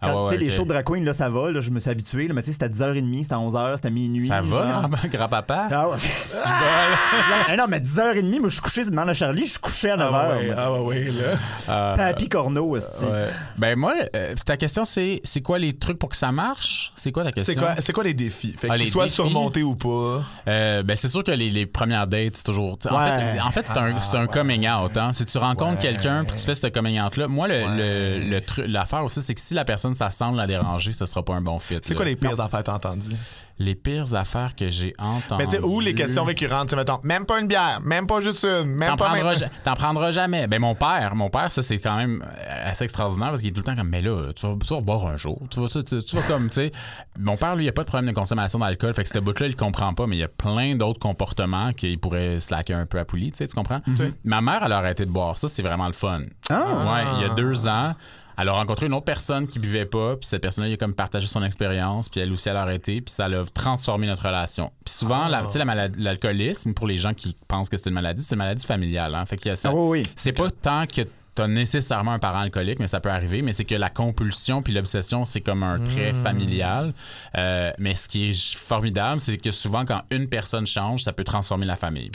Ah 0.01 0.15
ouais, 0.15 0.29
ouais, 0.31 0.37
les 0.37 0.47
ok. 0.47 0.53
shows 0.53 0.63
de 0.63 0.69
drag 0.69 0.85
queen, 0.85 1.03
là, 1.03 1.13
ça 1.13 1.27
va, 1.29 1.49
là, 1.51 1.59
je 1.59 1.71
me 1.71 1.79
suis 1.79 1.89
habitué, 1.89 2.27
là, 2.27 2.33
mais 2.35 2.41
tu 2.43 2.47
sais, 2.47 2.53
c'était 2.53 2.65
à 2.65 2.69
10h30, 2.69 3.23
c'était 3.23 3.33
à 3.33 3.37
11h, 3.37 3.75
c'était 3.77 3.87
à 3.87 3.91
minuit. 3.91 4.27
Ça 4.27 4.41
va, 4.41 4.87
grand-papa? 5.11 5.67
Ah, 5.71 5.89
ouais. 5.89 5.97
Ah 6.45 7.55
non, 7.57 7.65
mais 7.67 7.79
10h30, 7.79 8.39
moi, 8.39 8.49
je 8.49 8.53
suis 8.53 8.61
couché, 8.61 8.83
je 8.83 8.89
demande 8.89 9.09
à 9.09 9.13
Charlie, 9.13 9.45
je 9.45 9.51
suis 9.51 9.59
couché 9.59 9.89
à 9.91 9.97
9h. 9.97 10.09
Ah 10.13 10.29
ouais, 10.37 10.51
ah 10.57 10.73
ouais, 10.73 10.79
ouais, 10.79 11.03
là. 11.05 11.33
là? 11.67 11.93
Papy 11.95 12.29
Corneau, 12.29 12.75
esti. 12.77 13.05
Ouais. 13.05 13.27
Ben 13.57 13.77
moi, 13.77 13.93
euh, 14.15 14.33
ta 14.45 14.57
question 14.57 14.85
c'est 14.85 15.21
c'est 15.23 15.41
quoi 15.41 15.57
les 15.59 15.73
trucs 15.77 15.97
pour 15.99 16.09
que 16.09 16.15
ça 16.15 16.31
marche? 16.31 16.91
C'est 16.95 17.11
quoi 17.11 17.23
ta 17.23 17.31
question? 17.31 17.53
C'est 17.53 17.59
quoi, 17.59 17.75
c'est 17.79 17.93
quoi 17.93 18.03
les 18.03 18.13
défis? 18.13 18.53
Fait 18.57 18.67
Ah, 18.69 18.75
qu'ils 18.77 18.85
les 18.85 18.91
soient 18.91 19.07
surmontés 19.07 19.63
ou 19.63 19.75
pas. 19.75 20.21
Euh, 20.47 20.83
ben 20.83 20.95
c'est 20.95 21.07
sûr 21.07 21.23
que 21.23 21.31
les, 21.31 21.49
les 21.49 21.65
premières 21.65 22.07
dates 22.07 22.35
c'est 22.37 22.43
toujours. 22.43 22.77
En 22.89 22.97
Ouais. 22.97 23.05
fait, 23.33 23.39
en 23.39 23.51
fait 23.51 23.65
c'est 23.65 23.77
un, 23.77 23.99
c'est 24.01 24.17
un 24.17 24.27
coming 24.27 24.67
out. 24.69 24.95
Hein. 24.97 25.11
Si 25.13 25.25
tu 25.25 25.37
rencontres 25.37 25.67
Ouais. 25.77 25.77
quelqu'un 25.93 26.23
puis 26.23 26.35
tu 26.37 26.45
fais 26.45 26.55
ce 26.55 26.67
coming 26.67 26.99
out 27.01 27.17
là, 27.17 27.27
moi 27.27 27.47
le, 27.47 27.59
le, 27.75 28.29
le 28.29 28.41
truc, 28.41 28.65
l'affaire 28.67 29.03
aussi 29.03 29.21
c'est 29.21 29.33
que 29.35 29.41
si 29.41 29.53
la 29.53 29.65
personne 29.65 29.86
ça 29.95 30.09
semble 30.09 30.37
la 30.37 30.47
déranger, 30.47 30.91
ce 30.93 31.05
sera 31.05 31.23
pas 31.23 31.33
un 31.35 31.41
bon 31.41 31.59
fit. 31.59 31.79
C'est 31.81 31.95
quoi 31.95 32.05
les 32.05 32.15
pires 32.15 32.39
affaires 32.39 32.59
que 32.59 32.65
t'as 32.65 32.75
entendues? 32.75 33.15
les 33.59 33.73
pires 33.73 34.13
affaires 34.13 34.55
que 34.55 34.69
j'ai 34.69 34.93
entendues 34.99 35.43
Mais 35.43 35.45
tu 35.49 35.57
sais, 35.57 35.63
ou 35.63 35.79
les 35.79 35.95
questions 35.95 36.23
récurrentes, 36.23 36.71
mettons, 36.75 36.99
même 37.01 37.25
pas 37.25 37.39
une 37.39 37.47
bière, 37.47 37.79
même 37.83 38.05
pas 38.05 38.21
juste 38.21 38.43
une, 38.45 38.67
même 38.67 38.89
T'en 38.91 38.97
pas 38.97 39.09
prendras, 39.09 39.33
même- 39.33 39.49
t'en 39.65 39.73
prendras 39.73 40.11
jamais. 40.11 40.45
Ben 40.45 40.61
mon 40.61 40.75
père, 40.75 41.15
mon 41.15 41.31
père, 41.31 41.51
ça 41.51 41.63
c'est 41.63 41.79
quand 41.79 41.95
même 41.97 42.23
euh, 42.23 42.69
assez 42.69 42.83
extraordinaire 42.83 43.29
parce 43.29 43.41
qu'il 43.41 43.49
est 43.49 43.53
tout 43.53 43.61
le 43.61 43.63
temps 43.63 43.75
comme 43.75 43.89
mais 43.89 44.03
là, 44.03 44.31
tu 44.35 44.45
vas, 44.45 44.53
tu 44.63 44.71
vas 44.75 44.81
boire 44.81 45.07
un 45.07 45.17
jour, 45.17 45.41
tu 45.49 45.59
vas, 45.59 45.67
tu, 45.69 45.83
tu- 45.83 46.03
tu 46.03 46.15
vas 46.15 46.21
comme 46.27 46.49
tu 46.49 46.53
sais. 46.53 46.71
Mon 47.17 47.35
père 47.35 47.55
lui, 47.55 47.65
il 47.65 47.69
a 47.69 47.71
pas 47.71 47.81
de 47.81 47.87
problème 47.87 48.07
de 48.07 48.15
consommation 48.15 48.59
d'alcool, 48.59 48.93
fait 48.93 49.01
que 49.01 49.09
ce 49.09 49.17
bout-là, 49.17 49.47
il 49.47 49.53
le 49.53 49.55
comprend 49.57 49.91
pas, 49.95 50.05
mais 50.05 50.17
il 50.17 50.19
y 50.19 50.23
a 50.23 50.27
plein 50.27 50.75
d'autres 50.75 50.99
comportements 50.99 51.73
qu'il 51.73 51.97
pourrait 51.97 52.39
slacker 52.39 52.73
un 52.75 52.85
peu 52.85 52.99
à 52.99 53.05
poulie, 53.05 53.31
tu 53.31 53.37
sais, 53.39 53.47
tu 53.47 53.55
comprends? 53.55 53.81
Ma 54.23 54.39
mère, 54.39 54.61
elle 54.63 54.71
a 54.73 54.77
arrêté 54.77 55.03
de 55.03 55.09
boire, 55.09 55.39
ça 55.39 55.47
c'est 55.47 55.63
vraiment 55.63 55.87
le 55.87 55.93
fun. 55.93 56.21
Ah. 56.51 56.63
Ouais, 56.93 57.03
il 57.15 57.21
y 57.21 57.25
a 57.31 57.33
deux 57.33 57.67
ans. 57.67 57.95
Elle 58.37 58.49
a 58.49 58.53
rencontré 58.53 58.85
une 58.85 58.93
autre 58.93 59.05
personne 59.05 59.47
qui 59.47 59.57
buvait 59.59 59.85
pas, 59.85 60.15
puis 60.15 60.27
cette 60.27 60.41
personne-là, 60.41 60.69
il 60.69 60.73
a 60.73 60.77
comme 60.77 60.93
partagé 60.93 61.25
son 61.27 61.43
expérience, 61.43 62.07
puis 62.09 62.19
elle 62.19 62.31
aussi, 62.31 62.49
elle 62.49 62.57
a 62.57 62.61
arrêté, 62.61 63.01
puis 63.01 63.13
ça 63.13 63.27
l'a 63.27 63.43
transformé 63.45 64.05
notre 64.07 64.25
relation. 64.27 64.71
Puis 64.85 64.93
souvent, 64.93 65.27
la- 65.27 65.43
tu 65.43 65.51
sais, 65.51 65.59
la 65.59 65.65
malade- 65.65 65.95
l'alcoolisme, 65.97 66.73
pour 66.73 66.85
les 66.87 66.97
gens 66.97 67.13
qui 67.13 67.35
pensent 67.47 67.69
que 67.69 67.77
c'est 67.77 67.89
une 67.89 67.95
maladie, 67.95 68.23
c'est 68.23 68.35
une 68.35 68.39
maladie 68.39 68.65
familiale. 68.65 69.15
Hein? 69.15 69.25
Fait 69.25 69.37
qu'il 69.37 69.51
a 69.51 69.55
ça. 69.55 69.69
Ah 69.71 69.75
oui. 69.75 70.07
C'est 70.15 70.33
pas 70.33 70.49
tant 70.51 70.85
que 70.85 71.01
t'as 71.33 71.47
nécessairement 71.47 72.13
un 72.13 72.19
parent 72.19 72.39
alcoolique, 72.39 72.79
mais 72.79 72.87
ça 72.87 72.99
peut 72.99 73.11
arriver, 73.11 73.43
mais 73.43 73.53
c'est 73.53 73.63
que 73.65 73.75
la 73.75 73.91
compulsion 73.91 74.63
puis 74.63 74.73
l'obsession, 74.73 75.23
c'est 75.27 75.41
comme 75.41 75.61
un 75.61 75.77
trait 75.77 76.11
familial. 76.13 76.93
Euh, 77.37 77.71
mais 77.77 77.93
ce 77.93 78.09
qui 78.09 78.29
est 78.31 78.55
formidable, 78.55 79.19
c'est 79.21 79.37
que 79.37 79.51
souvent, 79.51 79.85
quand 79.85 80.01
une 80.09 80.27
personne 80.29 80.65
change, 80.65 81.03
ça 81.03 81.13
peut 81.13 81.23
transformer 81.23 81.65
la 81.67 81.75
famille. 81.75 82.09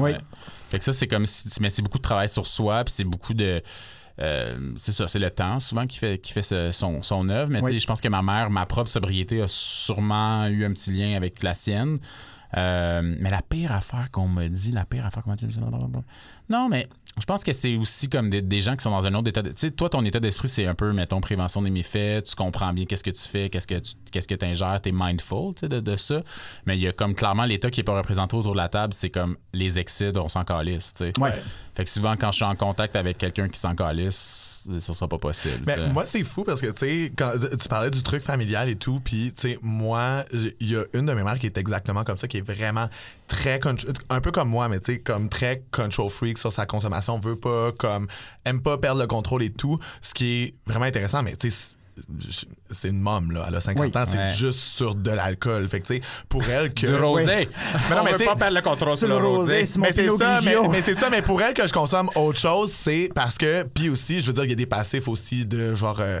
Oui. 0.00 0.12
Fait 0.70 0.78
que 0.78 0.84
ça, 0.84 0.92
c'est 0.92 1.06
comme 1.06 1.24
si. 1.24 1.48
Mais 1.62 1.70
c'est 1.70 1.80
beaucoup 1.80 1.96
de 1.96 2.02
travail 2.02 2.28
sur 2.28 2.46
soi, 2.46 2.84
puis 2.84 2.92
c'est 2.92 3.04
beaucoup 3.04 3.32
de. 3.32 3.62
Euh, 4.20 4.72
c'est 4.76 4.92
ça, 4.92 5.06
c'est 5.06 5.18
le 5.18 5.30
temps 5.30 5.60
souvent 5.60 5.86
qui 5.86 5.98
fait, 5.98 6.18
qui 6.18 6.32
fait 6.32 6.42
ce- 6.42 6.72
son, 6.72 7.02
son 7.02 7.28
œuvre. 7.28 7.50
Mais 7.52 7.60
Oui. 7.62 7.78
je 7.78 7.86
pense 7.86 8.00
que 8.00 8.08
ma 8.08 8.22
mère, 8.22 8.50
ma 8.50 8.66
propre 8.66 8.90
sobriété 8.90 9.40
a 9.42 9.46
sûrement 9.48 10.46
eu 10.46 10.64
un 10.64 10.72
petit 10.72 10.90
lien 10.92 11.16
avec 11.16 11.42
la 11.42 11.54
sienne. 11.54 11.98
Euh, 12.56 13.02
mais 13.20 13.28
la 13.28 13.42
pire 13.42 13.72
affaire 13.72 14.10
qu'on 14.10 14.26
m'a 14.26 14.48
dit, 14.48 14.72
la 14.72 14.86
pire 14.86 15.04
affaire 15.04 15.22
qu'on 15.22 15.30
m'a 15.30 15.36
dit. 15.36 15.46
Non, 16.48 16.68
mais 16.70 16.88
je 17.20 17.26
pense 17.26 17.44
que 17.44 17.52
c'est 17.52 17.76
aussi 17.76 18.08
comme 18.08 18.30
des, 18.30 18.42
des 18.42 18.60
gens 18.60 18.76
qui 18.76 18.82
sont 18.82 18.90
dans 18.90 19.06
un 19.06 19.14
autre 19.14 19.28
état. 19.28 19.42
Tu 19.42 19.52
sais, 19.56 19.70
toi, 19.70 19.88
ton 19.88 20.04
état 20.04 20.20
d'esprit, 20.20 20.48
c'est 20.48 20.66
un 20.66 20.74
peu, 20.74 20.92
mettons, 20.92 21.20
prévention 21.20 21.62
des 21.62 21.70
méfaits. 21.70 22.24
Tu 22.24 22.34
comprends 22.34 22.72
bien 22.72 22.84
qu'est-ce 22.84 23.04
que 23.04 23.10
tu 23.10 23.28
fais, 23.28 23.50
qu'est-ce 23.50 23.66
que 23.66 23.78
tu 23.78 23.94
qu'est-ce 24.10 24.28
que 24.28 24.44
ingères, 24.44 24.80
t'es 24.80 24.92
mindful 24.92 25.54
tu 25.54 25.60
sais, 25.60 25.68
de, 25.68 25.80
de 25.80 25.96
ça. 25.96 26.22
Mais 26.66 26.76
il 26.76 26.82
y 26.82 26.88
a 26.88 26.92
comme 26.92 27.14
clairement 27.14 27.44
l'état 27.44 27.70
qui 27.70 27.80
est 27.80 27.84
pas 27.84 27.96
représenté 27.96 28.36
autour 28.36 28.52
de 28.52 28.58
la 28.58 28.68
table, 28.68 28.94
c'est 28.94 29.10
comme 29.10 29.36
les 29.52 29.78
excès, 29.78 30.16
on 30.16 30.28
s'en 30.28 30.44
calisse. 30.44 30.94
Ouais. 31.18 31.34
Fait 31.74 31.84
que 31.84 31.90
souvent, 31.90 32.16
quand 32.16 32.32
je 32.32 32.36
suis 32.36 32.44
en 32.44 32.56
contact 32.56 32.96
avec 32.96 33.18
quelqu'un 33.18 33.48
qui 33.48 33.60
s'en 33.60 33.74
calisse, 33.74 34.68
ça 34.80 34.94
sera 34.94 35.06
pas 35.06 35.18
possible. 35.18 35.62
Mais 35.64 35.88
moi, 35.90 36.06
c'est 36.06 36.24
fou 36.24 36.42
parce 36.42 36.60
que, 36.60 36.66
tu 36.66 36.86
sais, 36.86 37.12
quand 37.16 37.30
tu 37.38 37.68
parlais 37.68 37.90
du 37.90 38.02
truc 38.02 38.20
familial 38.20 38.68
et 38.68 38.74
tout, 38.74 38.98
puis, 38.98 39.32
tu 39.36 39.42
sais, 39.42 39.58
moi, 39.62 40.24
il 40.32 40.68
y 40.68 40.76
a 40.76 40.82
une 40.92 41.06
de 41.06 41.14
mes 41.14 41.22
mères 41.22 41.38
qui 41.38 41.46
est 41.46 41.56
exactement 41.56 42.02
comme 42.02 42.18
ça, 42.18 42.26
qui 42.26 42.38
est 42.38 42.46
vraiment 42.46 42.88
très, 43.28 43.60
un 44.10 44.20
peu 44.20 44.32
comme 44.32 44.48
moi, 44.48 44.68
mais 44.68 44.80
tu 44.80 44.94
sais, 44.94 44.98
comme 44.98 45.28
très 45.28 45.62
control 45.70 46.10
freak 46.10 46.38
sur 46.38 46.52
sa 46.52 46.66
consommation, 46.66 47.07
veut 47.16 47.36
pas, 47.36 47.72
comme, 47.78 48.08
aime 48.44 48.60
pas 48.60 48.76
perdre 48.76 49.00
le 49.00 49.06
contrôle 49.06 49.42
et 49.44 49.50
tout, 49.50 49.78
ce 50.02 50.12
qui 50.12 50.42
est 50.42 50.54
vraiment 50.66 50.84
intéressant, 50.84 51.22
mais 51.22 51.36
tu 51.36 51.50
sais, 51.50 51.74
c'est- 52.70 52.88
une 52.90 53.00
môme, 53.00 53.32
là, 53.32 53.46
elle 53.48 53.54
a 53.56 53.60
50 53.60 53.86
Oui. 53.94 54.00
ans, 54.00 54.04
c'est 54.06 54.18
Ouais. 54.18 54.34
juste 54.36 54.58
sur 54.60 54.94
de 54.94 55.10
l'alcool. 55.10 55.68
Fait 55.68 55.80
que, 55.80 55.86
tu 55.88 55.94
sais, 55.94 56.02
pour 56.28 56.44
elle 56.44 56.72
que... 56.72 56.86
Du 56.86 56.94
rosé. 56.94 57.24
Mais 57.26 57.94
non, 57.96 58.02
On 58.02 58.04
mais 58.04 58.10
veut 58.12 58.16
t'sais- 58.18 58.24
pas 58.26 58.36
perdre 58.36 58.54
le 58.56 58.62
contrôle 58.62 58.96
sur 58.96 59.08
le 59.08 59.18
le 59.18 59.26
rosé. 59.26 59.64
Mais 59.78 59.92
c'est 59.92 60.06
ça, 60.16 60.40
mais, 60.44 60.54
mais 60.70 60.82
c'est 60.82 60.94
ça, 60.94 61.10
mais 61.10 61.22
pour 61.22 61.42
elle 61.42 61.54
que 61.54 61.66
je 61.66 61.72
consomme 61.72 62.08
autre 62.14 62.38
chose, 62.38 62.72
c'est 62.72 63.10
parce 63.14 63.36
que, 63.36 63.64
puis 63.64 63.88
aussi, 63.88 64.20
je 64.20 64.26
veux 64.26 64.32
dire, 64.32 64.44
il 64.44 64.50
y 64.50 64.52
a 64.52 64.56
des 64.56 64.66
passifs 64.66 65.08
aussi 65.08 65.44
de 65.44 65.74
genre. 65.74 65.98
euh, 66.00 66.20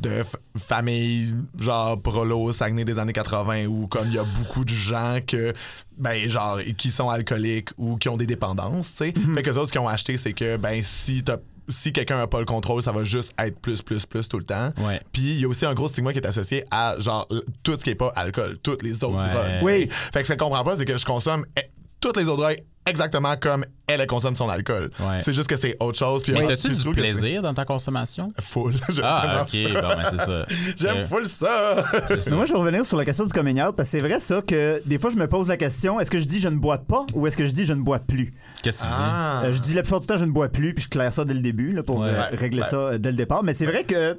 de 0.00 0.22
f- 0.22 0.34
familles 0.56 1.34
genre 1.58 2.00
prolo 2.00 2.52
Saguenay 2.52 2.84
des 2.84 2.98
années 2.98 3.12
80 3.12 3.66
où 3.66 3.86
comme 3.88 4.06
il 4.08 4.14
y 4.14 4.18
a 4.18 4.24
beaucoup 4.24 4.64
de 4.64 4.72
gens 4.72 5.18
que 5.26 5.52
ben 5.98 6.28
genre 6.30 6.60
qui 6.78 6.90
sont 6.90 7.08
alcooliques 7.10 7.70
ou 7.76 7.96
qui 7.96 8.08
ont 8.08 8.16
des 8.16 8.26
dépendances 8.26 8.90
tu 8.92 8.96
sais 9.06 9.12
fait 9.34 9.42
que 9.42 9.50
les 9.50 9.56
autres 9.58 9.72
qui 9.72 9.78
ont 9.78 9.88
acheté 9.88 10.16
c'est 10.16 10.32
que 10.32 10.56
ben 10.56 10.80
si 10.82 11.22
t'as 11.24 11.38
si 11.68 11.92
quelqu'un 11.92 12.16
n'a 12.16 12.26
pas 12.26 12.40
le 12.40 12.46
contrôle, 12.46 12.82
ça 12.82 12.90
va 12.90 13.04
juste 13.04 13.32
être 13.38 13.56
plus, 13.60 13.80
plus, 13.80 14.04
plus 14.04 14.26
tout 14.26 14.38
le 14.38 14.44
temps. 14.44 14.72
Ouais. 14.78 15.00
Puis 15.12 15.22
il 15.34 15.40
y 15.40 15.44
a 15.44 15.48
aussi 15.48 15.64
un 15.66 15.72
gros 15.72 15.86
stigma 15.86 16.12
qui 16.12 16.18
est 16.18 16.26
associé 16.26 16.64
à 16.72 16.96
genre 16.98 17.28
tout 17.62 17.76
ce 17.78 17.84
qui 17.84 17.90
est 17.90 17.94
pas 17.94 18.08
alcool, 18.16 18.58
toutes 18.60 18.82
les 18.82 19.04
autres 19.04 19.14
Ouais. 19.22 19.30
drogues. 19.30 19.62
Oui. 19.62 19.88
Fait 20.12 20.22
que 20.22 20.26
ce 20.26 20.32
que 20.32 20.38
je 20.40 20.44
comprends 20.44 20.64
pas, 20.64 20.76
c'est 20.76 20.84
que 20.84 20.98
je 20.98 21.06
consomme 21.06 21.46
eh, 21.56 21.60
toutes 22.00 22.16
les 22.16 22.24
autres 22.24 22.38
drogues 22.42 22.60
exactement 22.90 23.34
comme 23.36 23.64
elle, 23.86 24.00
elle 24.00 24.06
consomme 24.06 24.36
son 24.36 24.48
alcool. 24.48 24.86
Ouais. 25.00 25.20
C'est 25.20 25.32
juste 25.32 25.48
que 25.48 25.56
c'est 25.56 25.76
autre 25.80 25.98
chose. 25.98 26.22
Puis 26.22 26.32
Mais 26.32 26.46
t'as-tu 26.46 26.68
du 26.68 26.90
plaisir 26.90 27.42
dans 27.42 27.54
ta 27.54 27.64
consommation? 27.64 28.32
Full. 28.40 28.74
J'aime 28.88 29.04
Ah, 29.06 29.42
ok, 29.42 29.48
ça. 29.48 29.80
bon, 29.80 29.88
ben 29.88 30.04
c'est 30.10 30.18
ça. 30.18 30.46
J'aime 30.76 30.96
Euh, 30.98 31.06
full 31.06 31.24
ça. 31.26 31.84
c'est 32.08 32.20
ça. 32.22 32.30
Mais 32.30 32.36
moi, 32.36 32.46
je 32.46 32.52
vais 32.52 32.58
revenir 32.58 32.84
sur 32.84 32.96
la 32.98 33.04
question 33.04 33.24
du 33.26 33.32
coming 33.32 33.60
out 33.60 33.74
parce 33.76 33.88
que 33.88 33.98
c'est 33.98 34.06
vrai 34.06 34.20
ça 34.20 34.42
que 34.42 34.82
des 34.86 34.98
fois, 34.98 35.10
je 35.10 35.16
me 35.16 35.26
pose 35.26 35.48
la 35.48 35.56
question 35.56 35.98
est-ce 36.00 36.10
que 36.10 36.20
je 36.20 36.26
dis 36.26 36.40
je 36.40 36.48
ne 36.48 36.56
bois 36.58 36.78
pas 36.78 37.04
ou 37.14 37.26
est-ce 37.26 37.36
que 37.36 37.44
je 37.44 37.50
dis 37.52 37.64
je 37.64 37.72
ne 37.72 37.82
bois 37.82 37.98
plus? 37.98 38.32
Qu'est-ce 38.62 38.78
que 38.78 38.82
tu 38.84 38.88
dis? 38.92 38.98
Ah. 39.00 39.42
Euh, 39.44 39.52
Je 39.54 39.60
dis 39.60 39.74
la 39.74 39.82
plupart 39.82 40.00
du 40.00 40.06
temps 40.06 40.18
je 40.18 40.24
ne 40.24 40.30
bois 40.32 40.48
plus 40.48 40.74
puis 40.74 40.84
je 40.84 40.88
claire 40.88 41.12
ça 41.12 41.24
dès 41.24 41.34
le 41.34 41.40
début 41.40 41.72
là, 41.72 41.82
pour 41.82 41.98
Ouais. 42.00 42.10
euh, 42.10 42.22
régler 42.32 42.62
Ouais. 42.62 42.68
ça 42.68 42.98
dès 42.98 43.10
le 43.10 43.16
départ. 43.16 43.42
Mais 43.42 43.52
c'est 43.54 43.66
vrai 43.66 43.84
que 43.84 44.16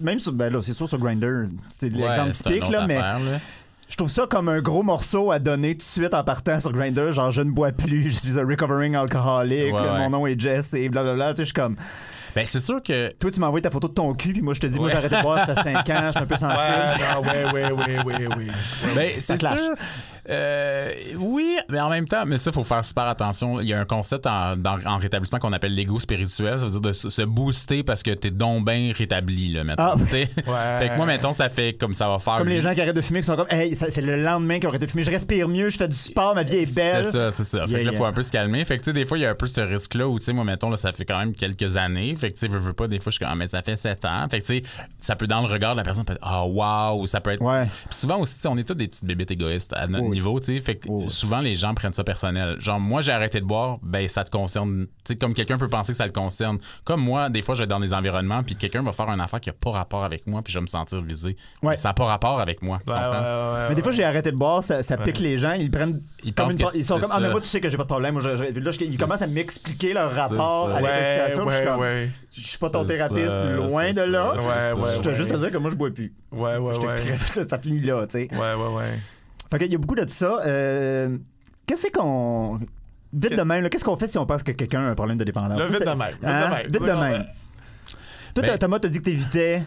même 0.00 0.18
sur, 0.18 0.32
ben 0.32 0.52
là, 0.52 0.60
c'est 0.60 0.74
sûr 0.74 0.86
sur 0.86 0.98
Grinder, 0.98 1.44
c'est 1.70 1.90
Ouais, 1.90 2.00
l'exemple 2.06 2.32
typique 2.32 2.62
autre 2.64 2.72
là, 2.72 2.86
mais 2.86 2.96
affaire, 2.96 3.18
là. 3.20 3.38
Je 3.88 3.96
trouve 3.96 4.08
ça 4.08 4.26
comme 4.28 4.48
un 4.48 4.60
gros 4.60 4.82
morceau 4.82 5.30
à 5.30 5.38
donner 5.38 5.72
tout 5.74 5.78
de 5.78 5.82
suite 5.82 6.14
en 6.14 6.24
partant 6.24 6.58
sur 6.60 6.72
Grinder, 6.72 7.12
genre 7.12 7.30
je 7.30 7.42
ne 7.42 7.50
bois 7.50 7.72
plus, 7.72 8.10
je 8.10 8.18
suis 8.18 8.38
un 8.38 8.46
recovering 8.46 8.96
Ouais, 9.72 9.72
ouais. 9.72 9.98
mon 10.00 10.10
nom 10.10 10.26
est 10.26 10.38
Jess 10.38 10.74
et 10.74 10.88
blablabla. 10.88 11.30
Tu 11.30 11.36
sais, 11.36 11.42
je 11.42 11.44
suis 11.46 11.54
comme, 11.54 11.76
Ben, 12.34 12.44
c'est 12.44 12.60
sûr 12.60 12.82
que. 12.82 13.10
toi 13.14 13.30
tu 13.30 13.40
m'as 13.40 13.46
envoyé 13.46 13.62
ta 13.62 13.70
photo 13.70 13.88
de 13.88 13.94
ton 13.94 14.12
cul 14.14 14.32
puis 14.32 14.42
moi 14.42 14.54
je 14.54 14.60
te 14.60 14.66
dis 14.66 14.78
moi 14.78 14.88
j'ai 14.90 14.96
arrêté 14.96 15.16
de 15.16 15.22
boire 15.22 15.46
ça 15.46 15.54
fait 15.54 15.72
5 15.72 15.88
ans, 15.90 16.02
je 16.06 16.10
suis 16.12 16.20
un 16.20 16.26
peu 16.26 16.36
sensible. 16.36 16.58
Ouais, 16.58 17.06
ah, 17.08 17.20
ouais, 17.20 17.44
ouais, 17.52 17.72
ouais, 17.72 18.04
ouais, 18.04 18.26
ouais. 18.26 18.46
Ben, 18.94 19.12
c'est 19.20 19.38
clash. 19.38 19.58
sûr. 19.60 19.74
Euh, 20.28 20.92
oui, 21.18 21.56
mais 21.68 21.80
en 21.80 21.88
même 21.88 22.06
temps, 22.06 22.24
mais 22.26 22.38
ça, 22.38 22.50
il 22.50 22.54
faut 22.54 22.64
faire 22.64 22.84
super 22.84 23.04
attention. 23.04 23.60
Il 23.60 23.68
y 23.68 23.72
a 23.72 23.80
un 23.80 23.84
concept 23.84 24.26
en, 24.26 24.56
dans- 24.56 24.78
en 24.84 24.98
rétablissement 24.98 25.38
qu'on 25.38 25.52
appelle 25.52 25.74
l'ego 25.74 26.00
spirituel. 26.00 26.58
Ça 26.58 26.64
veut 26.66 26.70
dire 26.72 26.80
de 26.80 26.92
se 26.92 27.22
booster 27.22 27.82
parce 27.82 28.02
que 28.02 28.10
t'es 28.10 28.30
donc 28.30 28.64
bien 28.64 28.92
rétabli, 28.96 29.52
là, 29.52 29.64
maintenant. 29.64 29.92
Ah. 29.94 29.96
tu 29.98 30.08
sais. 30.08 30.28
Ouais. 30.46 30.78
Fait 30.78 30.88
que 30.88 30.96
moi, 30.96 31.06
mettons, 31.06 31.32
ça 31.32 31.48
fait 31.48 31.74
comme 31.74 31.94
ça 31.94 32.08
va 32.08 32.18
faire. 32.18 32.38
Comme 32.38 32.48
les 32.48 32.60
gens 32.60 32.74
qui 32.74 32.80
arrêtent 32.80 32.96
de 32.96 33.00
fumer 33.00 33.20
qui 33.20 33.26
sont 33.26 33.36
comme 33.36 33.46
hey, 33.50 33.74
c'est 33.74 34.00
le 34.00 34.16
lendemain 34.22 34.56
qu'ils 34.58 34.66
ont 34.66 34.70
arrêté 34.70 34.86
de 34.86 34.90
fumer, 34.90 35.02
je 35.04 35.10
respire 35.10 35.48
mieux, 35.48 35.68
je 35.68 35.76
fais 35.78 35.88
du 35.88 35.96
sport, 35.96 36.34
ma 36.34 36.42
vie 36.42 36.56
est 36.58 36.74
belle. 36.74 37.04
C'est 37.04 37.10
ça, 37.12 37.30
c'est 37.30 37.44
ça. 37.44 37.66
Fait 37.66 37.72
Yeah, 37.72 37.80
que 37.80 37.84
là, 37.86 37.92
il 37.92 37.96
faut 37.96 38.02
yeah. 38.04 38.10
un 38.10 38.12
peu 38.14 38.22
se 38.22 38.32
calmer. 38.32 38.64
Fait 38.64 38.76
que, 38.78 38.82
tu 38.82 38.86
sais, 38.86 38.92
des 38.92 39.04
fois, 39.04 39.18
il 39.18 39.22
y 39.22 39.26
a 39.26 39.30
un 39.30 39.34
peu 39.34 39.46
ce 39.46 39.60
risque-là 39.60 40.08
où, 40.08 40.18
tu 40.18 40.24
sais, 40.24 40.32
moi, 40.32 40.44
mettons, 40.44 40.70
là, 40.70 40.76
ça 40.76 40.92
fait 40.92 41.04
quand 41.04 41.18
même 41.18 41.34
quelques 41.34 41.76
années. 41.76 42.14
Fait 42.16 42.28
que, 42.28 42.34
tu 42.34 42.40
sais, 42.40 42.48
veux, 42.48 42.58
veux 42.58 42.72
pas, 42.72 42.86
des 42.86 42.98
fois, 43.00 43.10
je 43.10 43.16
suis 43.16 43.24
comme, 43.24 43.32
ah, 43.32 43.36
mais 43.36 43.46
ça 43.46 43.62
fait 43.62 43.76
sept 43.76 44.04
ans. 44.04 44.26
Fait 44.30 44.40
que, 44.40 44.46
tu 44.46 44.54
sais, 44.58 44.62
ça 45.00 45.14
peut, 45.16 45.26
dans 45.26 45.40
le 45.42 45.46
regard 45.46 45.72
de 45.74 45.78
la 45.78 45.84
personne, 45.84 46.04
peut 46.04 46.14
être, 46.14 46.20
ah, 46.22 46.44
wow, 46.46 47.00
ou 47.02 47.06
ça 47.06 47.20
peut 47.20 47.30
être. 47.32 47.42
Ouais. 47.42 47.66
Puis 47.66 47.98
souvent 47.98 48.18
aussi, 48.18 48.36
tu 48.36 48.42
sais, 48.42 48.48
on 48.48 48.56
est 48.56 48.64
tous 48.64 48.74
des 48.74 48.88
petites 48.88 49.04
bébites 49.04 49.30
égoïstes 49.30 49.72
à 49.74 49.86
notre 49.86 50.04
Oui. 50.04 50.15
Niveau, 50.16 50.40
tu 50.40 50.46
sais. 50.46 50.60
Fait 50.60 50.76
que 50.76 50.88
souvent, 51.08 51.40
les 51.40 51.54
gens 51.54 51.74
prennent 51.74 51.92
ça 51.92 52.04
personnel. 52.04 52.56
Genre, 52.58 52.80
moi, 52.80 53.00
j'ai 53.00 53.12
arrêté 53.12 53.40
de 53.40 53.44
boire, 53.44 53.78
ben, 53.82 54.08
ça 54.08 54.24
te 54.24 54.30
concerne. 54.30 54.86
Tu 55.04 55.12
sais, 55.12 55.16
comme 55.16 55.34
quelqu'un 55.34 55.58
peut 55.58 55.68
penser 55.68 55.92
que 55.92 55.96
ça 55.98 56.06
le 56.06 56.12
concerne. 56.12 56.58
Comme 56.84 57.00
moi, 57.02 57.28
des 57.30 57.42
fois, 57.42 57.54
je 57.54 57.62
vais 57.62 57.66
dans 57.66 57.80
des 57.80 57.92
environnements, 57.94 58.42
puis 58.42 58.56
quelqu'un 58.56 58.82
va 58.82 58.92
faire 58.92 59.08
une 59.08 59.20
affaire 59.20 59.40
qui 59.40 59.50
a 59.50 59.52
pas 59.52 59.70
rapport 59.70 60.04
avec 60.04 60.26
moi, 60.26 60.42
puis 60.42 60.52
je 60.52 60.58
vais 60.58 60.62
me 60.62 60.66
sentir 60.66 61.00
visé. 61.02 61.36
Ouais. 61.62 61.70
Mais 61.70 61.76
ça 61.76 61.90
n'a 61.90 61.94
pas 61.94 62.04
rapport 62.04 62.40
avec 62.40 62.62
moi. 62.62 62.80
tu 62.86 62.92
Ouais, 62.92 62.98
ouais, 62.98 63.04
comprends? 63.04 63.20
ouais, 63.54 63.68
Mais 63.68 63.74
des 63.74 63.82
fois, 63.82 63.92
j'ai 63.92 64.04
arrêté 64.04 64.32
de 64.32 64.36
boire, 64.36 64.64
ça, 64.64 64.82
ça 64.82 64.96
pique 64.96 65.20
les 65.20 65.38
gens. 65.38 65.52
Ils 65.52 65.70
prennent. 65.70 66.00
Ils 66.24 66.34
comme 66.34 66.50
une 66.50 66.58
ils 66.74 66.84
sont 66.84 66.98
comme 66.98 67.10
Ah, 67.12 67.20
mais 67.20 67.30
moi, 67.30 67.40
tu 67.40 67.46
sais 67.48 67.60
que 67.60 67.68
j'ai 67.68 67.76
pas 67.76 67.84
de 67.84 67.88
problème. 67.88 68.14
Moi, 68.14 68.22
je- 68.22 68.36
je- 68.36 68.58
là, 68.60 68.70
je- 68.70 68.80
ils 68.84 68.98
commencent 68.98 69.22
à 69.22 69.26
m'expliquer 69.28 69.92
leur 69.92 70.10
rapport 70.12 70.70
à 70.70 70.78
puis 70.78 70.86
je 70.86 71.32
suis 71.32 71.40
ouais, 71.40 71.64
comme, 71.64 71.80
ouais. 71.80 72.10
Je 72.32 72.46
suis 72.46 72.58
pas 72.58 72.70
ton 72.70 72.84
thérapeute, 72.84 73.56
loin 73.56 73.92
de 73.92 74.00
là. 74.02 74.34
je 74.36 75.00
te 75.00 75.08
ouais. 75.08 75.14
juste 75.14 75.30
te 75.30 75.36
dire 75.36 75.50
que 75.50 75.56
moi, 75.58 75.70
je 75.70 75.76
bois 75.76 75.90
plus. 75.90 76.12
Ouais, 76.32 76.56
ouais, 76.56 76.74
Je 76.74 76.80
ouais. 76.80 76.88
t'expliquerai 76.88 77.16
ça, 77.26 77.42
ça 77.44 77.58
finit 77.58 77.80
là, 77.80 78.06
tu 78.06 78.12
sais. 78.18 78.28
Ouais, 78.32 78.38
ouais, 78.38 78.74
ouais. 78.76 79.00
Fait 79.50 79.58
qu'il 79.58 79.72
y 79.72 79.74
a 79.74 79.78
beaucoup 79.78 79.94
de 79.94 80.08
ça. 80.08 80.40
Euh, 80.46 81.16
Qu'est-ce 81.66 81.90
qu'on. 81.90 82.60
Vite 83.12 83.36
de 83.36 83.42
même, 83.42 83.68
qu'est-ce 83.68 83.84
qu'on 83.84 83.96
fait 83.96 84.06
si 84.06 84.18
on 84.18 84.26
pense 84.26 84.42
que 84.42 84.52
quelqu'un 84.52 84.80
a 84.80 84.90
un 84.90 84.94
problème 84.94 85.16
de 85.18 85.24
dépendance? 85.24 85.58
Là, 85.58 85.66
vite 85.66 85.74
de 85.80 85.84
C'est- 85.84 85.96
même, 85.96 86.08
vite 86.12 86.22
de 86.22 86.26
Hein? 86.26 86.48
même. 86.50 86.62
Vite 86.70 86.82
de 86.82 86.86
même. 87.14 87.24
Toi, 88.34 88.44
Ben- 88.44 88.58
Thomas, 88.58 88.78
t'as 88.78 88.88
dit 88.88 88.98
que 88.98 89.04
t'évitais 89.04 89.62